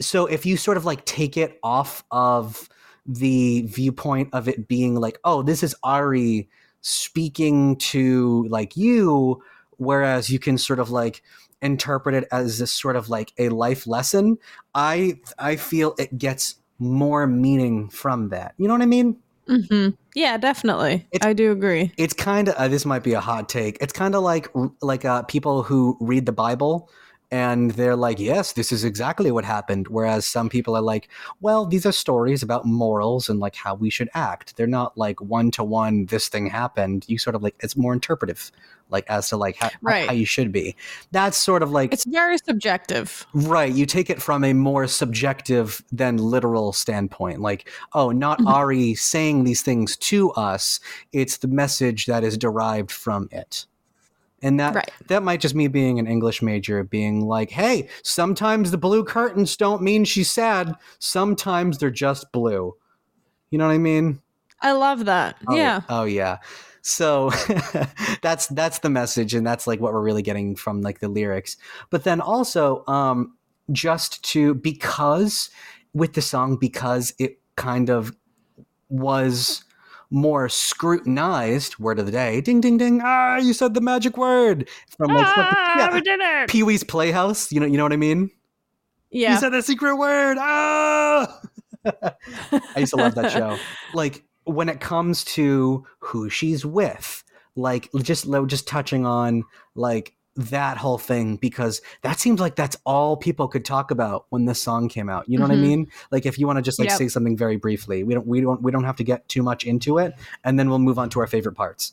so 0.00 0.26
if 0.26 0.46
you 0.46 0.56
sort 0.56 0.76
of 0.76 0.84
like 0.84 1.04
take 1.04 1.36
it 1.36 1.58
off 1.62 2.04
of 2.10 2.68
the 3.04 3.62
viewpoint 3.62 4.30
of 4.32 4.48
it 4.48 4.68
being 4.68 4.94
like, 4.94 5.18
oh, 5.24 5.42
this 5.42 5.62
is 5.62 5.74
Ari 5.82 6.48
speaking 6.80 7.76
to 7.76 8.46
like 8.48 8.76
you, 8.76 9.42
whereas 9.78 10.30
you 10.30 10.38
can 10.38 10.58
sort 10.58 10.78
of 10.78 10.90
like 10.90 11.22
interpret 11.60 12.14
it 12.14 12.26
as 12.32 12.58
this 12.58 12.72
sort 12.72 12.96
of 12.96 13.08
like 13.08 13.32
a 13.38 13.48
life 13.48 13.86
lesson. 13.86 14.38
I 14.74 15.20
I 15.38 15.56
feel 15.56 15.94
it 15.98 16.16
gets 16.18 16.56
more 16.78 17.26
meaning 17.26 17.88
from 17.88 18.30
that. 18.30 18.54
You 18.58 18.66
know 18.68 18.74
what 18.74 18.82
I 18.82 18.86
mean? 18.86 19.16
hmm 19.48 19.88
Yeah, 20.14 20.36
definitely. 20.38 21.06
It's- 21.12 21.26
I 21.28 21.32
do 21.32 21.50
agree. 21.52 21.92
it's 21.98 22.14
kind 22.14 22.48
of 22.48 22.54
uh, 22.54 22.68
this 22.68 22.84
might 22.84 23.02
be 23.02 23.12
a 23.14 23.20
hot 23.20 23.48
take 23.48 23.76
it's 23.80 23.92
kind 23.92 24.14
of 24.14 24.22
like 24.22 24.48
like 24.80 25.04
uh, 25.04 25.22
people 25.24 25.62
who 25.64 25.96
read 26.00 26.26
the 26.26 26.32
bible 26.32 26.88
and 27.32 27.72
they're 27.72 27.96
like 27.96 28.20
yes 28.20 28.52
this 28.52 28.70
is 28.70 28.84
exactly 28.84 29.32
what 29.32 29.44
happened 29.44 29.88
whereas 29.88 30.24
some 30.24 30.48
people 30.48 30.76
are 30.76 30.82
like 30.82 31.08
well 31.40 31.64
these 31.66 31.84
are 31.86 31.90
stories 31.92 32.42
about 32.42 32.64
morals 32.66 33.28
and 33.28 33.40
like 33.40 33.56
how 33.56 33.74
we 33.74 33.90
should 33.90 34.08
act 34.14 34.56
they're 34.56 34.66
not 34.66 34.96
like 34.96 35.20
one 35.20 35.50
to 35.50 35.64
one 35.64 36.04
this 36.06 36.28
thing 36.28 36.46
happened 36.46 37.04
you 37.08 37.18
sort 37.18 37.34
of 37.34 37.42
like 37.42 37.56
it's 37.60 37.76
more 37.76 37.92
interpretive 37.94 38.52
like 38.90 39.08
as 39.08 39.30
to 39.30 39.38
like 39.38 39.56
how, 39.56 39.70
Right. 39.80 40.06
how 40.06 40.12
you 40.12 40.26
should 40.26 40.52
be 40.52 40.76
that's 41.10 41.38
sort 41.38 41.62
of 41.62 41.70
like 41.70 41.94
It's 41.94 42.04
very 42.04 42.36
subjective. 42.36 43.26
Right. 43.32 43.72
You 43.72 43.86
take 43.86 44.10
it 44.10 44.20
from 44.20 44.44
a 44.44 44.52
more 44.52 44.86
subjective 44.86 45.82
than 45.90 46.18
literal 46.18 46.74
standpoint. 46.74 47.40
Like, 47.40 47.70
oh, 47.94 48.10
not 48.10 48.38
Mhm. 48.40 48.52
Ari 48.52 48.94
saying 48.94 49.44
these 49.44 49.62
things 49.62 49.96
to 49.98 50.30
us. 50.32 50.78
It's 51.12 51.38
the 51.38 51.48
message 51.48 52.04
that 52.06 52.22
is 52.22 52.36
derived 52.36 52.90
from 52.92 53.28
it. 53.32 53.64
And 54.42 54.58
that 54.60 54.74
Right. 54.74 54.90
that 55.08 55.22
might 55.22 55.40
just 55.40 55.54
me 55.54 55.68
being 55.68 55.98
an 55.98 56.06
English 56.06 56.42
major 56.42 56.82
being 56.82 57.20
like, 57.26 57.50
hey, 57.50 57.88
sometimes 58.02 58.70
the 58.70 58.78
blue 58.78 59.04
curtains 59.04 59.56
don't 59.56 59.82
mean 59.82 60.04
she's 60.04 60.30
sad. 60.30 60.74
Sometimes 60.98 61.78
they're 61.78 61.90
just 61.90 62.30
blue. 62.32 62.74
You 63.50 63.58
know 63.58 63.66
what 63.66 63.74
I 63.74 63.78
mean? 63.78 64.20
I 64.60 64.72
love 64.72 65.04
that. 65.06 65.36
Oh, 65.46 65.56
yeah. 65.56 65.80
Oh 65.88 66.04
yeah. 66.04 66.38
So 66.82 67.30
that's 68.22 68.48
that's 68.48 68.80
the 68.80 68.90
message, 68.90 69.34
and 69.34 69.46
that's 69.46 69.66
like 69.66 69.80
what 69.80 69.92
we're 69.92 70.02
really 70.02 70.22
getting 70.22 70.56
from 70.56 70.82
like 70.82 70.98
the 70.98 71.08
lyrics. 71.08 71.56
But 71.90 72.02
then 72.04 72.20
also, 72.20 72.84
um, 72.88 73.36
just 73.70 74.24
to 74.32 74.54
because 74.54 75.50
with 75.94 76.14
the 76.14 76.22
song 76.22 76.56
because 76.56 77.14
it 77.18 77.38
kind 77.56 77.90
of 77.90 78.12
was 78.88 79.62
more 80.12 80.48
scrutinized. 80.48 81.78
Word 81.78 81.98
of 81.98 82.06
the 82.06 82.12
day, 82.12 82.40
ding 82.40 82.60
ding 82.60 82.76
ding! 82.76 83.00
Ah, 83.02 83.38
you 83.38 83.52
said 83.52 83.74
the 83.74 83.80
magic 83.80 84.16
word 84.16 84.68
from 84.96 85.12
like 85.12 85.26
Ah, 85.26 85.78
yeah, 85.78 85.94
we 85.94 86.00
did 86.02 86.20
it. 86.20 86.48
Pee 86.48 86.62
Wee's 86.62 86.84
Playhouse. 86.84 87.50
You 87.50 87.60
know, 87.60 87.66
you 87.66 87.76
know 87.76 87.82
what 87.82 87.92
I 87.92 87.96
mean? 87.96 88.30
Yeah. 89.10 89.34
You 89.34 89.40
said 89.40 89.50
the 89.50 89.62
secret 89.62 89.96
word. 89.96 90.36
Ah! 90.38 91.40
I 91.84 92.78
used 92.78 92.92
to 92.92 92.96
love 92.96 93.14
that 93.16 93.32
show. 93.32 93.58
Like 93.94 94.24
when 94.44 94.68
it 94.68 94.80
comes 94.80 95.24
to 95.24 95.86
who 95.98 96.30
she's 96.30 96.64
with, 96.64 97.24
like 97.56 97.90
just 98.02 98.26
just 98.46 98.66
touching 98.66 99.04
on 99.06 99.44
like 99.74 100.14
that 100.34 100.78
whole 100.78 100.96
thing 100.98 101.36
because 101.36 101.82
that 102.00 102.18
seems 102.18 102.40
like 102.40 102.56
that's 102.56 102.76
all 102.86 103.16
people 103.16 103.48
could 103.48 103.64
talk 103.64 103.90
about 103.90 104.24
when 104.30 104.46
this 104.46 104.60
song 104.60 104.88
came 104.88 105.10
out. 105.10 105.28
You 105.28 105.38
know 105.38 105.44
what 105.44 105.50
I 105.52 105.56
Mhm. 105.56 105.60
mean? 105.60 105.90
Like 106.10 106.24
if 106.24 106.38
you 106.38 106.46
want 106.46 106.56
to 106.56 106.62
just 106.62 106.78
like 106.78 106.88
Yep. 106.88 106.98
say 106.98 107.08
something 107.08 107.36
very 107.36 107.56
briefly, 107.56 108.02
we 108.02 108.14
don't 108.14 108.26
we 108.26 108.40
don't 108.40 108.62
we 108.62 108.72
don't 108.72 108.84
have 108.84 108.96
to 108.96 109.04
get 109.04 109.28
too 109.28 109.42
much 109.42 109.64
into 109.64 109.98
it, 109.98 110.14
and 110.42 110.58
then 110.58 110.70
we'll 110.70 110.78
move 110.78 110.98
on 110.98 111.10
to 111.10 111.20
our 111.20 111.26
favorite 111.26 111.54
parts. 111.54 111.92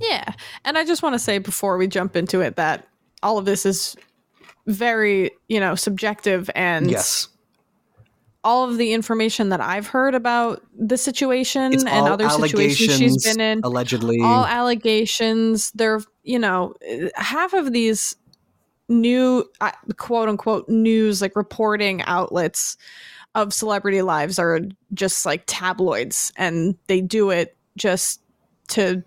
Yeah. 0.00 0.34
And 0.64 0.76
I 0.76 0.84
just 0.84 1.02
want 1.02 1.14
to 1.14 1.18
say 1.18 1.38
before 1.38 1.78
we 1.78 1.86
jump 1.86 2.16
into 2.16 2.40
it 2.40 2.56
that 2.56 2.86
all 3.22 3.38
of 3.38 3.44
this 3.44 3.64
is 3.64 3.96
very, 4.66 5.30
you 5.48 5.58
know, 5.60 5.74
subjective 5.74 6.50
and 6.54 6.90
yes, 6.90 7.28
all 8.44 8.68
of 8.68 8.76
the 8.76 8.92
information 8.92 9.50
that 9.50 9.60
I've 9.60 9.86
heard 9.86 10.14
about 10.14 10.62
the 10.76 10.96
situation 10.96 11.72
and 11.72 12.08
other 12.08 12.28
situations 12.28 12.96
she's 12.96 13.24
been 13.24 13.40
in, 13.40 13.60
allegedly. 13.62 14.20
all 14.20 14.44
allegations. 14.44 15.70
They're, 15.72 16.00
you 16.22 16.38
know, 16.38 16.74
half 17.14 17.52
of 17.52 17.72
these 17.72 18.16
new 18.88 19.44
uh, 19.60 19.70
quote 19.96 20.28
unquote 20.28 20.68
news 20.68 21.22
like 21.22 21.36
reporting 21.36 22.02
outlets 22.02 22.76
of 23.34 23.54
celebrity 23.54 24.02
lives 24.02 24.38
are 24.38 24.60
just 24.92 25.24
like 25.24 25.44
tabloids 25.46 26.32
and 26.36 26.76
they 26.88 27.00
do 27.00 27.30
it 27.30 27.56
just 27.76 28.20
to 28.68 29.02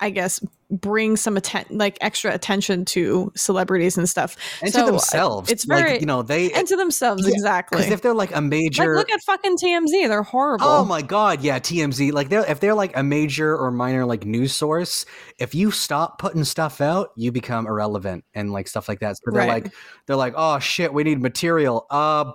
I 0.00 0.10
guess 0.10 0.40
bring 0.70 1.16
some 1.16 1.36
attention 1.36 1.78
like 1.78 1.96
extra 2.02 2.32
attention 2.32 2.84
to 2.84 3.32
celebrities 3.34 3.96
and 3.96 4.06
stuff 4.08 4.36
and 4.62 4.70
so, 4.72 4.80
to 4.80 4.84
uh, 4.84 4.90
themselves, 4.90 5.50
it's 5.50 5.66
like 5.66 5.84
very- 5.84 5.98
you 6.00 6.04
know 6.06 6.22
they 6.22 6.52
and 6.52 6.68
to 6.68 6.76
themselves 6.76 7.22
Yeah, 7.26 7.32
exactly 7.32 7.78
because 7.78 7.90
if 7.92 8.02
they're 8.02 8.12
like 8.14 8.32
a 8.32 8.34
like 8.34 8.44
major 8.44 8.94
look 8.94 9.10
at 9.10 9.20
fucking 9.22 9.56
TMZ 9.56 10.08
they're 10.08 10.22
horrible 10.22 10.66
Oh 10.66 10.84
my 10.84 11.00
god, 11.02 11.40
yeah, 11.42 11.58
TMZ. 11.58 12.12
Like 12.12 12.28
they're 12.28 12.44
if 12.50 12.60
they're 12.60 12.74
like 12.74 12.94
a 12.96 13.02
major 13.02 13.56
or 13.56 13.70
minor 13.70 14.04
like 14.04 14.26
news 14.26 14.52
source, 14.54 15.06
if 15.38 15.54
you 15.54 15.70
stop 15.70 16.18
putting 16.18 16.44
stuff 16.44 16.80
out, 16.80 17.08
you 17.16 17.32
become 17.32 17.66
irrelevant 17.66 18.24
and 18.34 18.52
like 18.52 18.68
stuff 18.68 18.88
like 18.88 19.00
that. 19.00 19.16
So 19.16 19.30
they're 19.32 19.40
Right. 19.48 19.64
like 19.64 19.72
they're 20.06 20.16
like, 20.16 20.34
oh 20.36 20.58
shit, 20.58 20.92
we 20.92 21.02
need 21.04 21.20
material. 21.22 21.86
Uh 21.90 22.32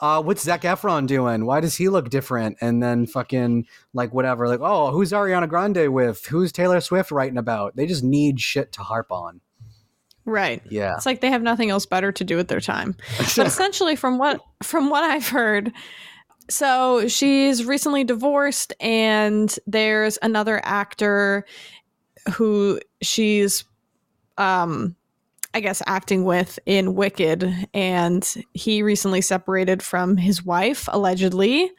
uh, 0.00 0.22
what's 0.22 0.42
Zac 0.42 0.62
Efron 0.62 1.06
doing? 1.06 1.46
Why 1.46 1.60
does 1.60 1.74
he 1.76 1.88
look 1.88 2.10
different? 2.10 2.58
And 2.60 2.82
then 2.82 3.06
fucking 3.06 3.66
like 3.94 4.12
whatever, 4.12 4.48
like 4.48 4.60
oh, 4.60 4.90
who's 4.90 5.12
Ariana 5.12 5.48
Grande 5.48 5.92
with? 5.92 6.26
Who's 6.26 6.52
Taylor 6.52 6.80
Swift 6.80 7.10
writing 7.10 7.38
about? 7.38 7.76
They 7.76 7.86
just 7.86 8.04
need 8.04 8.40
shit 8.40 8.72
to 8.72 8.82
harp 8.82 9.10
on. 9.10 9.40
right 10.24 10.62
Yeah, 10.68 10.94
it's 10.94 11.06
like 11.06 11.20
they 11.20 11.30
have 11.30 11.42
nothing 11.42 11.70
else 11.70 11.86
better 11.86 12.12
to 12.12 12.24
do 12.24 12.36
with 12.36 12.48
their 12.48 12.60
time 12.60 12.96
but 13.36 13.46
essentially 13.46 13.94
from 13.94 14.18
what 14.18 14.40
from 14.62 14.90
what 14.90 15.04
i've 15.04 15.28
heard 15.28 15.72
so 16.50 17.06
she's 17.06 17.64
recently 17.64 18.02
divorced 18.02 18.72
and 18.80 19.56
there's 19.66 20.18
another 20.22 20.60
actor 20.64 21.44
who 22.34 22.80
she's 23.02 23.64
um 24.36 24.95
i 25.56 25.60
guess 25.60 25.82
acting 25.86 26.24
with 26.24 26.58
in 26.66 26.94
wicked 26.94 27.52
and 27.74 28.34
he 28.54 28.82
recently 28.82 29.20
separated 29.20 29.82
from 29.82 30.16
his 30.16 30.44
wife 30.44 30.88
allegedly 30.92 31.70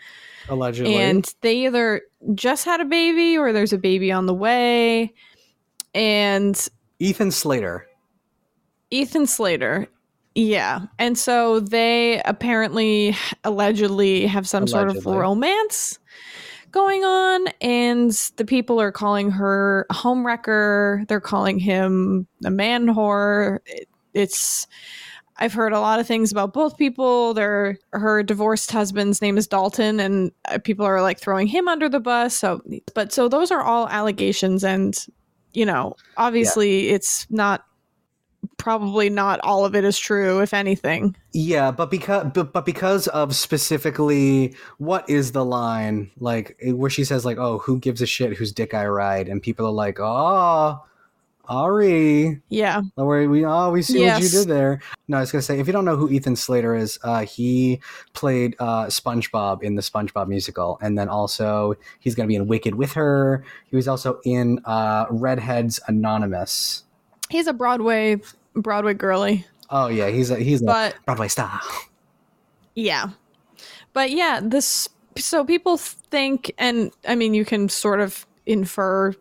allegedly. 0.49 0.95
and 0.95 1.33
they 1.41 1.65
either 1.65 2.01
just 2.35 2.65
had 2.65 2.81
a 2.81 2.85
baby 2.85 3.37
or 3.37 3.53
there's 3.53 3.73
a 3.73 3.77
baby 3.77 4.11
on 4.11 4.25
the 4.25 4.33
way 4.33 5.13
and 5.93 6.69
Ethan 6.99 7.31
Slater. 7.31 7.87
Ethan 8.91 9.27
Slater. 9.27 9.87
Yeah. 10.35 10.81
And 10.99 11.17
so 11.17 11.59
they 11.59 12.21
apparently 12.23 13.15
allegedly 13.43 14.27
have 14.27 14.47
some 14.47 14.67
sort 14.67 14.89
of 14.89 15.05
romance 15.05 15.97
going 16.71 17.03
on 17.03 17.47
and 17.61 18.11
the 18.37 18.45
people 18.45 18.79
are 18.81 18.91
calling 18.91 19.31
her 19.31 19.85
a 19.89 19.93
homewrecker. 19.93 21.07
They're 21.07 21.19
calling 21.21 21.59
him 21.59 22.27
a 22.45 22.49
man 22.51 22.87
whore. 22.87 23.59
It- 23.65 23.89
It's 24.13 24.65
I've 25.39 25.53
heard 25.53 25.71
a 25.73 25.79
lot 25.79 25.99
of 25.99 26.07
things 26.07 26.31
about 26.31 26.51
both 26.51 26.75
people. 26.77 27.35
Their 27.35 27.77
her 27.93 28.23
divorced 28.23 28.71
husband's 28.71 29.21
name 29.21 29.37
is 29.37 29.45
Dalton 29.45 29.99
and 29.99 30.31
uh, 30.49 30.57
people 30.57 30.83
are 30.85 31.01
like 31.03 31.19
throwing 31.19 31.45
him 31.45 31.67
under 31.67 31.87
the 31.87 31.99
bus. 31.99 32.35
So 32.35 32.61
but 32.95 33.13
so 33.13 33.27
those 33.29 33.51
are 33.51 33.61
all 33.61 33.87
allegations 33.89 34.63
and 34.63 34.97
you 35.53 35.65
know, 35.65 35.95
obviously 36.17 36.89
it's 36.89 37.27
not 37.29 37.65
probably 38.57 39.09
not 39.09 39.39
all 39.43 39.65
of 39.65 39.75
it 39.75 39.83
is 39.83 39.97
true 39.97 40.41
if 40.41 40.53
anything 40.53 41.15
Yeah, 41.33 41.71
but 41.71 41.91
because 41.91 42.31
but, 42.33 42.53
but 42.53 42.65
because 42.65 43.07
of 43.09 43.35
specifically 43.35 44.55
what 44.77 45.09
is 45.09 45.31
the 45.31 45.45
line 45.45 46.11
like 46.19 46.57
eh, 46.61 46.71
where 46.71 46.89
she 46.89 47.03
says 47.03 47.25
like, 47.25 47.37
"Oh, 47.37 47.59
who 47.59 47.79
gives 47.79 48.01
a 48.01 48.05
shit 48.07 48.35
whose 48.35 48.51
dick 48.51 48.73
I 48.73 48.87
ride?" 48.87 49.27
and 49.27 49.41
people 49.41 49.65
are 49.65 49.71
like, 49.71 49.99
"Oh, 49.99 50.81
Ari. 51.49 52.41
Yeah. 52.49 52.81
Where 52.95 53.29
we 53.29 53.45
oh 53.45 53.71
we 53.71 53.81
see 53.81 54.05
what 54.05 54.21
you 54.21 54.29
did 54.29 54.47
there. 54.47 54.81
No, 55.07 55.17
I 55.17 55.19
was 55.21 55.31
gonna 55.31 55.41
say 55.41 55.59
if 55.59 55.67
you 55.67 55.73
don't 55.73 55.85
know 55.85 55.95
who 55.95 56.09
Ethan 56.09 56.35
Slater 56.35 56.75
is, 56.75 56.99
uh, 57.03 57.25
he 57.25 57.79
played 58.13 58.55
uh, 58.59 58.85
SpongeBob 58.85 59.63
in 59.63 59.75
the 59.75 59.81
SpongeBob 59.81 60.27
musical, 60.27 60.77
and 60.81 60.97
then 60.97 61.07
also 61.07 61.75
he's 61.99 62.15
gonna 62.15 62.27
be 62.27 62.35
in 62.35 62.47
Wicked 62.47 62.75
with 62.75 62.93
her. 62.93 63.43
He 63.69 63.75
was 63.75 63.87
also 63.87 64.19
in 64.25 64.59
uh, 64.65 65.05
Redheads 65.09 65.79
Anonymous. 65.87 66.83
He's 67.29 67.47
a 67.47 67.53
Broadway 67.53 68.17
Broadway 68.57 68.93
girly. 68.93 69.45
Oh 69.69 69.87
yeah, 69.87 70.09
he's 70.09 70.31
a 70.31 70.37
he's 70.37 70.61
a 70.61 70.65
But 70.65 70.95
Broadway 71.05 71.27
star. 71.27 71.59
Yeah. 72.75 73.09
But 73.93 74.11
yeah, 74.11 74.39
this 74.43 74.89
so 75.17 75.43
people 75.43 75.77
think 75.77 76.51
and 76.57 76.91
I 77.07 77.15
mean 77.15 77.33
you 77.33 77.45
can 77.45 77.69
sort 77.69 77.99
of 77.99 78.25
infer 78.45 79.13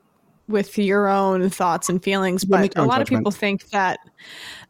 with 0.48 0.78
your 0.78 1.08
own 1.08 1.50
thoughts 1.50 1.88
and 1.88 2.00
feelings, 2.00 2.44
but 2.44 2.76
a 2.76 2.84
lot 2.84 3.00
of 3.00 3.08
people 3.08 3.32
think 3.32 3.68
that 3.70 3.98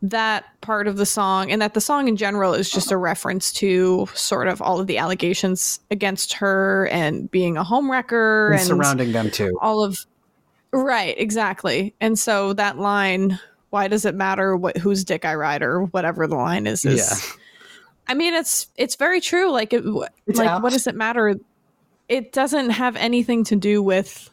that 0.01 0.47
part 0.63 0.87
of 0.89 0.97
the 0.97 1.05
song 1.05 1.51
and 1.51 1.61
that 1.61 1.75
the 1.75 1.83
song 1.83 2.09
in 2.09 2.17
general 2.17 2.55
is 2.55 2.71
just 2.71 2.91
a 2.91 2.97
reference 2.97 3.53
to 3.53 4.09
sort 4.15 4.49
of 4.49 4.63
all 4.63 4.81
of 4.81 4.87
the 4.87 4.97
allegations 4.97 5.81
against 5.91 6.33
her 6.33 6.89
and 6.91 7.31
being 7.31 7.59
a 7.59 7.65
homewrecker 7.65 8.53
And 8.53 8.61
and 8.61 8.67
surrounding 8.67 9.13
them 9.13 9.31
too. 9.31 9.59
all 9.61 9.85
of 9.85 10.07
right 10.73 11.15
exactly 11.19 11.95
and 12.01 12.19
so 12.19 12.55
that 12.55 12.79
line 12.79 13.39
why 13.77 13.89
does 13.89 14.07
it 14.07 14.15
matter 14.15 14.57
what 14.57 14.75
whose 14.79 15.05
dick 15.05 15.27
i 15.27 15.35
ride 15.35 15.63
or 15.63 15.83
whatever 15.83 16.27
the 16.27 16.35
line 16.35 16.67
is 16.67 16.83
is 16.87 16.97
Yeah. 16.97 17.33
i 18.09 18.15
mean 18.15 18.33
it's 18.33 18.69
it's 18.77 18.95
very 18.97 19.21
true 19.21 19.51
like 19.51 19.75
it 19.75 19.85
It's 20.27 20.39
like 20.39 20.49
apt. 20.49 20.63
what 20.63 20.73
does 20.73 20.87
it 20.87 20.95
matter 20.95 21.35
it 22.09 22.33
doesn't 22.33 22.71
have 22.71 22.97
anything 22.97 23.45
to 23.45 23.55
do 23.57 23.83
with 23.83 24.31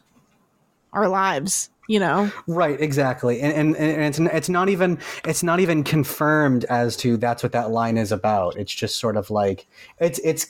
our 0.94 1.08
lives 1.08 1.68
you 1.88 1.98
know 1.98 2.32
Right, 2.46 2.80
exactly, 2.80 3.42
and, 3.42 3.52
and 3.52 3.76
and 3.76 4.00
it's 4.00 4.18
it's 4.18 4.48
not 4.48 4.70
even 4.70 4.96
it's 5.26 5.42
not 5.42 5.60
even 5.60 5.84
confirmed 5.84 6.64
as 6.70 6.96
to 7.02 7.18
that's 7.18 7.42
what 7.42 7.52
that 7.52 7.70
line 7.70 7.98
is 7.98 8.10
about. 8.12 8.56
It's 8.56 8.72
just 8.72 8.96
sort 8.96 9.18
of 9.18 9.28
like 9.28 9.66
it's 10.00 10.18
it's. 10.24 10.46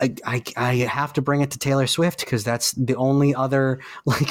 I, 0.00 0.14
I, 0.26 0.42
I 0.56 0.74
have 0.84 1.12
to 1.14 1.22
bring 1.22 1.40
it 1.40 1.50
to 1.52 1.58
Taylor 1.58 1.86
Swift 1.86 2.20
because 2.20 2.44
that's 2.44 2.72
the 2.72 2.94
only 2.96 3.34
other 3.34 3.80
like 4.04 4.28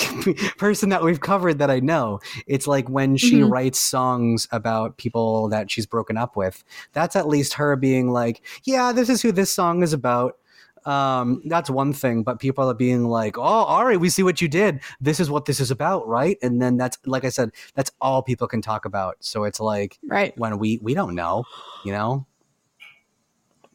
person 0.57 0.89
that 0.89 1.03
we've 1.03 1.21
covered 1.21 1.57
that 1.59 1.71
I 1.71 1.79
know. 1.79 2.19
It's 2.45 2.67
like 2.67 2.87
when 2.89 3.17
she 3.17 3.39
Mhm. 3.41 3.49
writes 3.49 3.79
songs 3.79 4.47
about 4.51 4.97
people 4.97 5.49
that 5.49 5.71
she's 5.71 5.85
broken 5.87 6.17
up 6.17 6.35
with. 6.35 6.63
That's 6.93 7.15
at 7.15 7.27
least 7.27 7.53
her 7.55 7.75
being 7.75 8.11
like, 8.11 8.41
yeah, 8.63 8.91
this 8.91 9.09
is 9.09 9.21
who 9.21 9.31
this 9.31 9.51
song 9.51 9.81
is 9.81 9.91
about. 9.93 10.37
Um, 10.85 11.41
that's 11.47 11.67
one 11.67 11.93
thing, 11.93 12.21
but 12.21 12.37
people 12.39 12.69
are 12.69 12.75
being 12.75 13.05
like, 13.05 13.39
"Oh, 13.39 13.41
all 13.41 13.83
right, 13.85 13.99
we 13.99 14.07
see 14.09 14.21
what 14.21 14.39
you 14.39 14.47
did. 14.47 14.81
This 15.01 15.19
is 15.19 15.31
what 15.31 15.45
this 15.45 15.59
is 15.59 15.71
about, 15.71 16.07
right?" 16.07 16.37
And 16.43 16.61
then 16.61 16.77
that's 16.77 16.99
like 17.07 17.25
I 17.25 17.29
said, 17.29 17.49
that's 17.73 17.89
all 18.01 18.21
people 18.21 18.47
can 18.47 18.61
talk 18.61 18.85
about. 18.85 19.15
So 19.19 19.45
it's 19.45 19.59
like 19.59 19.97
right 20.05 20.37
when 20.37 20.59
we 20.59 20.77
we 20.83 20.93
don't 20.93 21.15
know, 21.15 21.45
you 21.83 21.91
know. 21.91 22.27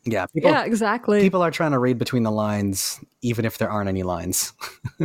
Yeah, 0.04 0.26
people 0.32 0.50
yeah 0.50 0.64
exactly. 0.64 1.20
people 1.20 1.42
are 1.42 1.50
trying 1.50 1.72
to 1.72 1.78
read 1.78 1.98
between 1.98 2.22
the 2.22 2.30
lines, 2.30 2.98
even 3.22 3.44
if 3.44 3.58
there 3.58 3.70
aren't 3.70 3.88
any 3.88 4.02
lines. 4.02 4.52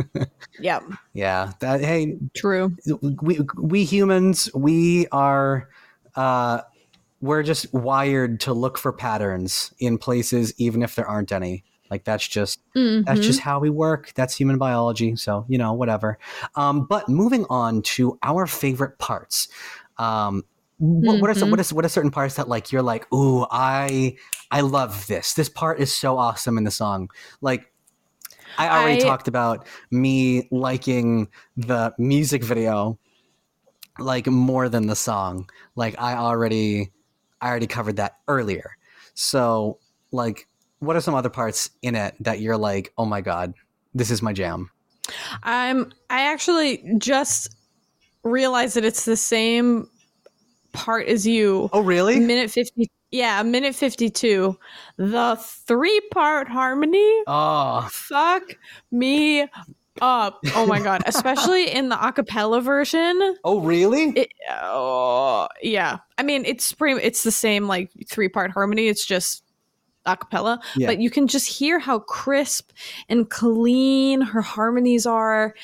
yeah. 0.60 0.80
Yeah, 1.12 1.52
that 1.60 1.80
hey, 1.82 2.16
true. 2.34 2.74
we 3.20 3.40
we 3.56 3.84
humans 3.84 4.48
we 4.54 5.06
are 5.12 5.68
uh 6.14 6.62
we're 7.20 7.42
just 7.42 7.72
wired 7.74 8.40
to 8.40 8.52
look 8.54 8.78
for 8.78 8.92
patterns 8.92 9.72
in 9.78 9.98
places 9.98 10.54
even 10.58 10.82
if 10.82 10.94
there 10.94 11.06
aren't 11.06 11.32
any. 11.32 11.64
Like 11.90 12.04
that's 12.04 12.26
just 12.26 12.58
that's 12.74 13.20
Mhm. 13.20 13.22
just 13.22 13.40
how 13.40 13.58
we 13.60 13.70
work. 13.70 14.12
That's 14.14 14.34
human 14.34 14.58
biology 14.58 15.14
so 15.16 15.44
you 15.48 15.58
know 15.58 15.72
whatever. 15.74 16.18
Um 16.54 16.86
but 16.86 17.08
moving 17.08 17.44
on 17.50 17.82
to 17.82 18.18
our 18.22 18.46
favorite 18.46 18.98
parts 18.98 19.48
um 19.98 20.44
what, 20.78 21.20
what 21.20 21.30
are 21.30 21.34
some, 21.34 21.50
what 21.50 21.56
mm-hmm. 21.56 21.60
is 21.62 21.72
what 21.72 21.84
are 21.84 21.88
certain 21.88 22.10
parts 22.10 22.34
that 22.34 22.48
like 22.48 22.70
you're 22.70 22.82
like 22.82 23.10
ooh 23.12 23.46
i 23.50 24.16
i 24.50 24.60
love 24.60 25.06
this. 25.06 25.34
This 25.34 25.48
part 25.48 25.80
is 25.80 25.92
so 25.94 26.18
awesome 26.18 26.58
in 26.58 26.64
the 26.64 26.70
song. 26.70 27.10
Like 27.40 27.72
i 28.58 28.68
already 28.68 29.02
I- 29.02 29.04
talked 29.04 29.28
about 29.28 29.66
me 29.90 30.48
liking 30.50 31.28
the 31.56 31.94
music 31.98 32.44
video 32.44 32.98
like 33.98 34.26
more 34.26 34.68
than 34.68 34.86
the 34.86 34.96
song. 34.96 35.48
Like 35.76 35.98
i 35.98 36.14
already 36.14 36.92
i 37.40 37.48
already 37.48 37.66
covered 37.66 37.96
that 37.96 38.18
earlier. 38.28 38.76
So 39.14 39.78
like 40.12 40.46
what 40.80 40.94
are 40.94 41.00
some 41.00 41.14
other 41.14 41.30
parts 41.30 41.70
in 41.80 41.94
it 41.94 42.14
that 42.20 42.40
you're 42.40 42.58
like 42.58 42.92
oh 42.98 43.06
my 43.06 43.22
god 43.22 43.54
this 43.94 44.10
is 44.10 44.20
my 44.20 44.34
jam. 44.34 44.70
I'm 45.42 45.92
I 46.10 46.20
actually 46.30 46.84
just 46.98 47.56
realized 48.22 48.76
that 48.76 48.84
it's 48.84 49.06
the 49.06 49.16
same 49.16 49.88
part 50.76 51.06
is 51.06 51.26
you. 51.26 51.68
oh 51.72 51.80
really 51.80 52.20
Minute 52.20 52.50
50 52.50 52.90
Yeah, 53.10 53.42
minute 53.42 53.74
52. 53.74 54.56
The 54.96 55.36
three-part 55.40 56.48
harmony 56.48 57.22
oh 57.26 57.88
fuck 57.90 58.42
me 58.90 59.46
up. 60.02 60.40
Oh 60.54 60.66
my 60.66 60.78
god, 60.80 61.02
especially 61.06 61.70
in 61.70 61.88
the 61.88 61.96
acapella 61.96 62.62
version. 62.62 63.36
oh 63.44 63.60
really 63.60 64.10
It, 64.10 64.28
oh, 64.50 65.48
yeah. 65.62 65.98
I 66.18 66.22
mean, 66.22 66.44
it's 66.44 66.72
pretty 66.72 67.00
it's 67.02 67.22
the 67.22 67.30
same 67.32 67.66
like 67.66 67.90
three-part 68.08 68.50
harmony. 68.50 68.88
It's 68.88 69.06
just 69.06 69.42
acapella, 70.06 70.62
Yeah. 70.76 70.86
but 70.88 71.00
you 71.00 71.10
can 71.10 71.26
just 71.26 71.48
hear 71.48 71.78
how 71.78 71.98
crisp 72.00 72.70
and 73.08 73.28
clean 73.28 74.20
her 74.20 74.40
harmonies 74.42 75.04
are. 75.06 75.54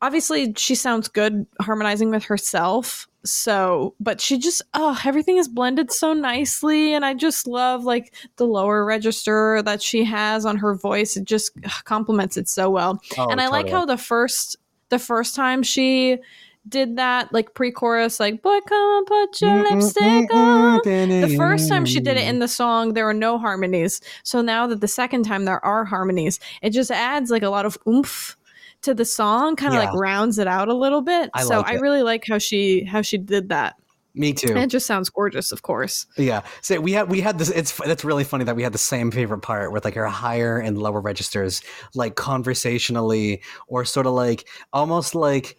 Obviously, 0.00 0.54
she 0.56 0.74
sounds 0.74 1.08
good 1.08 1.46
harmonizing 1.60 2.10
with 2.10 2.24
herself. 2.24 3.08
So, 3.24 3.94
but 4.00 4.20
she 4.20 4.38
just 4.38 4.62
oh, 4.74 4.98
everything 5.04 5.38
is 5.38 5.48
blended 5.48 5.90
so 5.90 6.12
nicely 6.12 6.94
and 6.94 7.04
I 7.04 7.14
just 7.14 7.46
love 7.46 7.84
like 7.84 8.14
the 8.36 8.46
lower 8.46 8.84
register 8.84 9.62
that 9.62 9.82
she 9.82 10.04
has 10.04 10.44
on 10.44 10.58
her 10.58 10.74
voice. 10.74 11.16
It 11.16 11.24
just 11.24 11.52
complements 11.84 12.36
it 12.36 12.48
so 12.48 12.70
well. 12.70 13.00
Oh, 13.16 13.28
and 13.30 13.40
I 13.40 13.48
like 13.48 13.68
how 13.68 13.86
the 13.86 13.96
first 13.96 14.56
the 14.90 14.98
first 14.98 15.34
time 15.34 15.62
she 15.62 16.18
did 16.66 16.96
that 16.96 17.30
like 17.32 17.52
pre-chorus 17.52 18.18
like 18.18 18.40
boy 18.40 18.58
come 18.66 18.98
and 18.98 19.06
put 19.06 19.40
your 19.40 19.50
mm, 19.50 19.66
mm, 19.66 19.70
lipstick 19.70 20.30
mm, 20.30 20.34
on. 20.34 21.20
the 21.20 21.34
first 21.36 21.68
time 21.68 21.84
she 21.84 22.00
did 22.00 22.16
it 22.16 22.26
in 22.26 22.38
the 22.38 22.48
song 22.48 22.94
there 22.94 23.04
were 23.04 23.14
no 23.14 23.38
harmonies. 23.38 24.00
So 24.22 24.40
now 24.40 24.66
that 24.66 24.80
the 24.80 24.88
second 24.88 25.24
time 25.24 25.44
there 25.44 25.64
are 25.64 25.84
harmonies 25.84 26.40
it 26.62 26.70
just 26.70 26.90
adds 26.90 27.30
like 27.30 27.42
a 27.42 27.50
lot 27.50 27.66
of 27.66 27.78
oomph 27.86 28.36
to 28.84 28.94
the 28.94 29.04
song 29.04 29.56
kind 29.56 29.74
of 29.74 29.82
Yeah. 29.82 29.90
like 29.90 29.98
rounds 29.98 30.38
it 30.38 30.46
out 30.46 30.68
a 30.68 30.74
little 30.74 31.02
bit 31.02 31.30
I 31.34 31.42
so 31.42 31.58
like 31.58 31.66
i 31.66 31.74
really 31.74 32.02
like 32.02 32.24
how 32.26 32.38
she 32.38 32.84
how 32.84 33.02
she 33.02 33.18
did 33.18 33.48
that 33.48 33.76
me 34.14 34.32
too 34.32 34.48
and 34.50 34.58
it 34.58 34.68
just 34.70 34.86
sounds 34.86 35.10
gorgeous 35.10 35.50
of 35.50 35.62
course 35.62 36.06
Yeah. 36.16 36.42
So 36.62 36.80
we 36.80 36.92
had 36.92 37.10
we 37.10 37.20
had 37.20 37.36
this. 37.38 37.50
It's 37.50 37.76
that's 37.84 38.04
really 38.04 38.22
funny 38.22 38.44
that 38.44 38.54
we 38.54 38.62
had 38.62 38.72
the 38.72 38.78
same 38.78 39.10
favorite 39.10 39.40
part 39.40 39.72
with 39.72 39.84
like 39.84 39.94
her 39.94 40.06
higher 40.06 40.58
and 40.58 40.78
lower 40.78 41.00
registers, 41.00 41.62
like 41.96 42.14
conversationally, 42.14 43.42
or 43.66 43.84
sort 43.84 44.06
of 44.06 44.12
like 44.12 44.46
almost 44.72 45.16
like 45.16 45.58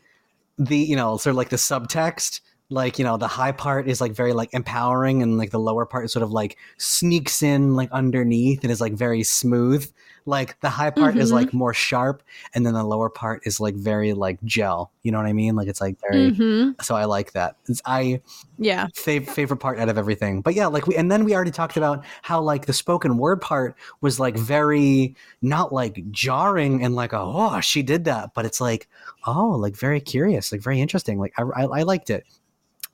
the 0.57 0.77
you 0.77 0.95
know 0.95 1.17
sort 1.17 1.31
of 1.31 1.37
like 1.37 1.49
the 1.49 1.57
subtext. 1.57 2.39
Like 2.69 2.97
you 2.97 3.03
know, 3.05 3.17
the 3.17 3.27
high 3.27 3.51
part 3.51 3.87
is 3.89 3.99
like 4.01 4.13
very 4.13 4.31
like 4.33 4.53
empowering, 4.53 5.21
and 5.21 5.37
like 5.37 5.51
the 5.51 5.59
lower 5.59 5.85
part 5.85 6.05
is 6.05 6.13
sort 6.13 6.23
of 6.23 6.31
like 6.31 6.57
sneaks 6.77 7.43
in 7.43 7.75
like 7.75 7.91
underneath 7.91 8.63
and 8.63 8.71
is 8.71 8.81
like 8.81 8.93
very 8.93 9.21
smooth. 9.23 9.85
Like 10.27 10.59
the 10.61 10.69
high 10.69 10.89
part 10.89 11.17
is 11.17 11.29
Mhm. 11.29 11.33
like 11.35 11.53
more 11.53 11.73
sharp, 11.73 12.23
and 12.53 12.65
then 12.65 12.73
the 12.73 12.83
lower 12.83 13.09
part 13.09 13.41
is 13.45 13.59
like 13.59 13.75
very 13.75 14.13
like 14.13 14.41
gel. 14.43 14.91
You 15.03 15.11
know 15.11 15.19
what 15.19 15.27
I 15.27 15.33
mean? 15.33 15.55
Like 15.55 15.67
it's 15.67 15.79
like 15.81 15.97
very. 16.01 16.31
hmm 16.31 16.71
So 16.81 16.95
I 16.95 17.05
like 17.05 17.33
that. 17.33 17.57
It's, 17.67 17.81
I 17.85 18.21
yeah 18.57 18.87
fav- 18.95 19.27
favorite 19.27 19.57
part 19.57 19.77
out 19.79 19.87
of 19.89 19.97
everything. 19.97 20.41
But 20.41 20.55
yeah, 20.55 20.65
like 20.67 20.87
we 20.87 20.95
and 20.95 21.11
then 21.11 21.25
we 21.25 21.35
already 21.35 21.51
talked 21.51 21.77
about 21.77 22.03
how 22.23 22.41
like 22.41 22.65
the 22.65 22.73
spoken 22.73 23.17
word 23.17 23.39
part 23.39 23.75
was 24.01 24.19
like 24.19 24.35
very 24.37 25.15
not 25.43 25.71
like 25.71 26.09
jarring 26.11 26.83
and 26.83 26.95
like 26.95 27.13
a, 27.13 27.19
oh 27.19 27.59
she 27.61 27.83
did 27.83 28.05
that, 28.05 28.33
but 28.33 28.45
it's 28.45 28.59
like 28.59 28.87
oh 29.27 29.49
like 29.49 29.75
very 29.75 30.01
curious, 30.01 30.51
like 30.51 30.61
very 30.61 30.81
interesting. 30.81 31.19
Like 31.19 31.33
I 31.37 31.43
I, 31.43 31.63
I 31.65 31.83
liked 31.83 32.09
it. 32.09 32.25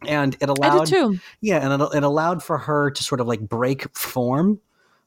And 0.08 0.36
it 0.42 0.50
allowed 0.50 0.88
did 0.88 0.96
too 0.96 1.20
yeah, 1.42 1.60
and 1.60 1.82
it, 1.82 1.90
it 1.94 2.04
allowed 2.04 2.44
for 2.44 2.58
her 2.58 2.90
to 2.92 3.04
sort 3.04 3.22
of 3.22 3.28
like 3.28 3.40
break 3.48 3.96
form, 3.96 4.60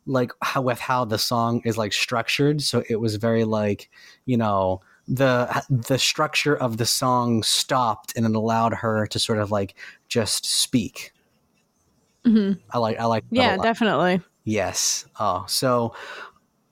like 0.07 0.33
how 0.43 0.63
with 0.63 0.81
how 0.81 1.05
the 1.05 1.19
song 1.19 1.63
is 1.65 1.79
like 1.79 1.93
structured. 1.93 2.63
So 2.63 2.83
it 2.89 2.97
was 2.97 3.17
very 3.17 3.45
like 3.45 3.91
you 4.27 4.37
know 4.37 4.81
the 5.09 5.63
the 5.69 5.99
structure 5.99 6.57
of 6.57 6.77
the 6.77 6.87
song 6.87 7.43
stopped, 7.43 8.13
and 8.17 8.27
it 8.27 8.35
allowed 8.35 8.75
her 8.75 9.07
to 9.09 9.19
sort 9.19 9.39
of 9.39 9.51
like 9.51 9.75
just 10.09 10.47
speak. 10.47 11.13
hmm 12.25 12.53
I 12.71 12.79
like 12.79 12.99
I 12.99 13.05
like 13.05 13.25
yeah 13.31 13.57
definitely 13.57 14.21
yes. 14.45 15.05
Oh, 15.21 15.45
so 15.47 15.95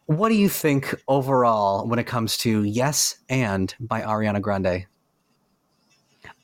what 0.07 0.29
do 0.29 0.35
you 0.35 0.49
think 0.49 0.95
overall 1.09 1.87
when 1.87 1.99
it 1.99 2.05
comes 2.07 2.37
to 2.39 2.65
"Yes 2.65 3.19
and" 3.29 3.75
by 3.81 4.03
Ariana 4.03 4.41
Grande? 4.41 4.87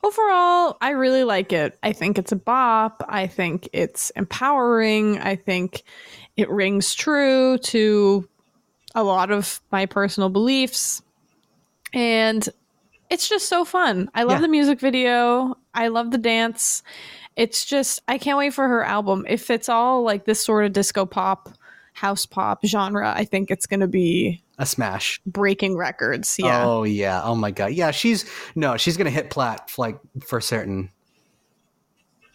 Overall, 0.03 0.77
I 0.81 0.91
really 0.91 1.23
like 1.25 1.51
it. 1.51 1.77
I 1.83 1.91
think 1.91 2.17
it's 2.17 2.31
a 2.31 2.37
bop. 2.37 3.03
I 3.09 3.27
think 3.27 3.67
it's 3.73 4.11
empowering. 4.11 5.19
I 5.19 5.35
think 5.35 5.83
it 6.39 6.49
rings 6.49 6.95
true 6.95 7.57
to 7.57 8.27
a 8.95 9.03
lot 9.03 9.29
of 9.31 9.61
my 9.71 9.85
personal 9.85 10.29
beliefs. 10.29 11.01
And 11.93 12.47
it's 13.09 13.27
just 13.27 13.47
so 13.49 13.65
fun. 13.65 14.09
I 14.13 14.23
love 14.23 14.37
Yeah. 14.37 14.41
the 14.41 14.47
music 14.47 14.79
video. 14.79 15.57
I 15.73 15.87
love 15.89 16.11
the 16.11 16.17
dance. 16.17 16.83
It's 17.35 17.65
just 17.65 18.01
I 18.07 18.17
can't 18.17 18.37
wait 18.37 18.53
for 18.53 18.67
her 18.67 18.83
album. 18.83 19.25
If 19.27 19.49
it's 19.49 19.69
all 19.69 20.03
like 20.03 20.25
this 20.25 20.43
sort 20.43 20.65
of 20.65 20.73
disco 20.73 21.05
pop, 21.05 21.49
house 21.93 22.25
pop 22.25 22.65
genre, 22.65 23.11
I 23.15 23.25
think 23.25 23.51
it's 23.51 23.65
going 23.65 23.79
to 23.81 23.87
be 23.87 24.41
A 24.57 24.65
smash. 24.65 25.19
breaking 25.25 25.75
records. 25.75 26.35
Yeah. 26.39 26.65
Oh 26.65 26.83
yeah. 26.83 27.21
Oh 27.23 27.35
my 27.35 27.51
god. 27.51 27.73
Yeah, 27.73 27.91
she's 27.91 28.29
no, 28.55 28.77
she's 28.77 28.95
gonna 28.97 29.09
hit 29.09 29.29
plat 29.29 29.71
like 29.77 29.97
for 30.25 30.39
certain. 30.41 30.89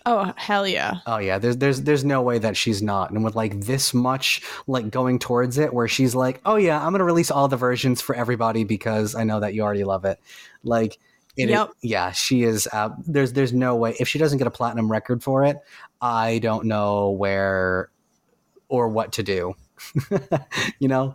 Oh, 0.07 0.33
hell 0.37 0.67
yeah. 0.69 0.99
Oh 1.07 1.17
yeah. 1.19 1.39
There's 1.39 1.57
there's 1.57 1.81
there's 1.83 2.05
no 2.05 2.21
way 2.23 2.39
that 2.39 2.57
she's 2.57 2.83
not. 2.83 3.11
And 3.11 3.25
with 3.25 3.35
like 3.35 3.61
this 3.63 3.95
much 3.95 4.43
like 4.67 4.91
going 4.91 5.19
towards 5.19 5.57
it, 5.59 5.73
where 5.73 5.89
she's 5.89 6.15
like, 6.15 6.41
oh 6.45 6.57
yeah, 6.57 6.85
I'm 6.85 6.93
gonna 6.93 7.05
release 7.05 7.31
all 7.31 7.49
the 7.49 7.57
versions 7.57 8.01
for 8.03 8.15
everybody 8.15 8.65
because 8.65 9.15
I 9.15 9.25
know 9.25 9.41
that 9.41 9.55
you 9.55 9.63
already 9.63 9.85
love 9.85 10.05
it. 10.05 10.21
Like. 10.63 10.99
It 11.37 11.47
is- 11.47 11.51
Yep. 11.51 11.71
yeah, 11.83 12.13
she 12.13 12.45
is. 12.45 12.69
Uh, 12.73 12.91
there's 13.09 13.33
there's 13.33 13.53
no 13.53 13.75
way 13.75 13.97
if 13.99 14.07
she 14.07 14.21
doesn't 14.21 14.39
get 14.39 14.47
a 14.47 14.53
platinum 14.53 14.89
record 14.89 15.21
for 15.21 15.45
it, 15.45 15.57
I 16.01 16.39
don't 16.39 16.67
know 16.67 17.11
where 17.11 17.91
or 18.69 18.89
what 18.89 19.11
to 19.15 19.25
do. 19.25 19.55
you 20.79 20.87
know, 20.87 21.15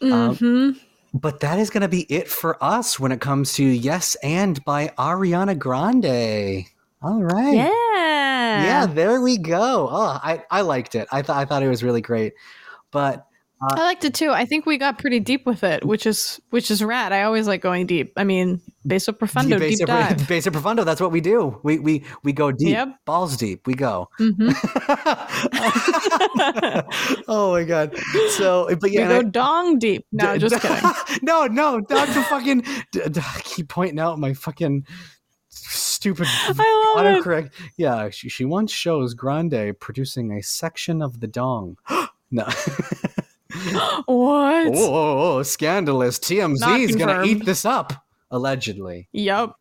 Um, 0.00 0.36
hmm 0.36 0.70
But 1.12 1.40
that 1.40 1.58
is 1.58 1.68
going 1.68 1.80
to 1.80 1.88
be 1.88 2.02
it 2.02 2.28
for 2.28 2.62
us 2.62 3.00
when 3.00 3.10
it 3.10 3.20
comes 3.20 3.54
to 3.54 3.64
Yes 3.64 4.14
and 4.22 4.64
by 4.64 4.92
Ariana 4.96 5.58
Grande. 5.58 6.66
All 7.02 7.22
right. 7.22 7.54
yeah. 7.54 8.64
Yeah, 8.64 8.86
there 8.86 9.20
we 9.20 9.38
go. 9.38 9.88
Oh, 9.90 10.18
I, 10.22 10.42
I 10.50 10.62
liked 10.62 10.94
it. 10.94 11.06
I 11.12 11.22
thought 11.22 11.36
I 11.36 11.44
thought 11.44 11.62
it 11.62 11.68
was 11.68 11.82
really 11.84 12.00
great. 12.00 12.32
But 12.90 13.24
I 13.60 13.80
liked 13.82 14.04
it 14.04 14.14
too. 14.14 14.30
I 14.30 14.44
think 14.44 14.66
we 14.66 14.78
got 14.78 14.98
pretty 14.98 15.18
deep 15.20 15.44
with 15.44 15.62
it, 15.64 15.84
which 15.84 16.06
is 16.06 16.40
which 16.50 16.70
is 16.70 16.82
rad. 16.82 17.12
I 17.12 17.22
always 17.24 17.46
like 17.48 17.60
going 17.60 17.86
deep. 17.86 18.12
I 18.16 18.22
mean, 18.24 18.60
Beso 18.86 19.16
Profundo, 19.16 19.58
deep 19.58 19.78
Basic- 19.78 19.86
dive. 19.86 20.16
Profundo, 20.52 20.84
that's 20.84 21.00
what 21.00 21.10
we 21.12 21.20
do. 21.20 21.58
We 21.64 21.78
we 21.80 22.04
we 22.22 22.32
go 22.32 22.50
deep. 22.52 22.68
Yep. 22.70 22.88
Balls 23.04 23.36
deep. 23.36 23.66
We 23.66 23.74
go. 23.74 24.08
hmm 24.18 24.50
oh 27.28 27.52
my 27.52 27.64
god. 27.64 27.96
So, 28.30 28.74
but 28.80 28.90
yeah, 28.90 29.08
we 29.08 29.14
go 29.14 29.20
I- 29.20 29.30
dong 29.30 29.78
deep. 29.78 30.06
No, 30.12 30.34
D- 30.34 30.40
just 30.40 30.60
kidding. 30.62 30.90
no, 31.22 31.46
no, 31.46 31.80
not 31.90 32.06
to 32.08 32.22
fucking. 32.24 32.60
D- 32.92 33.08
d- 33.10 33.20
I 33.20 33.40
keep 33.44 33.68
pointing 33.68 33.98
out 33.98 34.18
my 34.18 34.34
fucking 34.34 34.86
stupid 35.98 36.28
I 36.30 36.94
love 36.96 37.26
it. 37.26 37.50
Yeah, 37.76 38.08
she, 38.10 38.28
she 38.28 38.44
once 38.44 38.70
shows 38.70 39.14
Grande 39.14 39.74
producing 39.80 40.30
a 40.32 40.42
section 40.42 41.02
of 41.02 41.18
the 41.18 41.26
dong. 41.26 41.76
no. 42.30 42.46
What? 44.04 44.66
oh, 44.68 44.72
oh, 44.74 45.38
oh, 45.38 45.42
scandalous. 45.42 46.18
TMZ 46.18 46.80
is 46.80 46.96
going 46.96 47.08
to 47.08 47.24
eat 47.24 47.46
this 47.46 47.64
up, 47.64 47.94
allegedly. 48.30 49.08
Yep. 49.12 49.52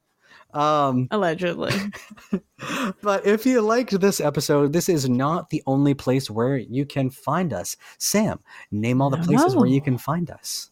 Um, 0.53 1.07
Allegedly. 1.09 1.73
but 3.01 3.25
if 3.25 3.45
you 3.45 3.61
liked 3.61 3.99
this 3.99 4.19
episode, 4.19 4.73
this 4.73 4.89
is 4.89 5.07
not 5.07 5.49
the 5.49 5.63
only 5.65 5.93
place 5.93 6.29
where 6.29 6.57
you 6.57 6.85
can 6.85 7.09
find 7.09 7.53
us. 7.53 7.77
Sam, 7.97 8.39
name 8.71 9.01
all 9.01 9.09
the 9.09 9.17
places 9.17 9.55
where 9.55 9.67
you 9.67 9.81
can 9.81 9.97
find 9.97 10.29
us. 10.29 10.69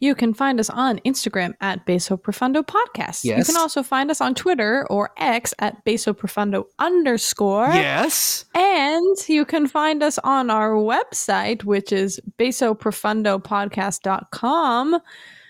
You 0.00 0.14
can 0.14 0.34
find 0.34 0.60
us 0.60 0.68
on 0.70 0.98
Instagram 1.00 1.54
at 1.60 1.84
Beso 1.86 2.16
Profundo 2.20 2.62
Podcast. 2.62 3.24
Yes. 3.24 3.38
You 3.38 3.44
can 3.44 3.56
also 3.56 3.82
find 3.82 4.10
us 4.10 4.20
on 4.20 4.34
Twitter 4.34 4.86
or 4.90 5.10
X 5.16 5.54
at 5.58 5.82
Beso 5.84 6.16
Profundo 6.16 6.66
underscore. 6.78 7.68
Yes. 7.68 8.44
And 8.54 9.16
you 9.28 9.44
can 9.44 9.66
find 9.66 10.02
us 10.02 10.18
on 10.18 10.48
our 10.50 10.72
website, 10.72 11.64
which 11.64 11.92
is 11.92 12.20
besoprofundopodcast.com. 12.38 14.98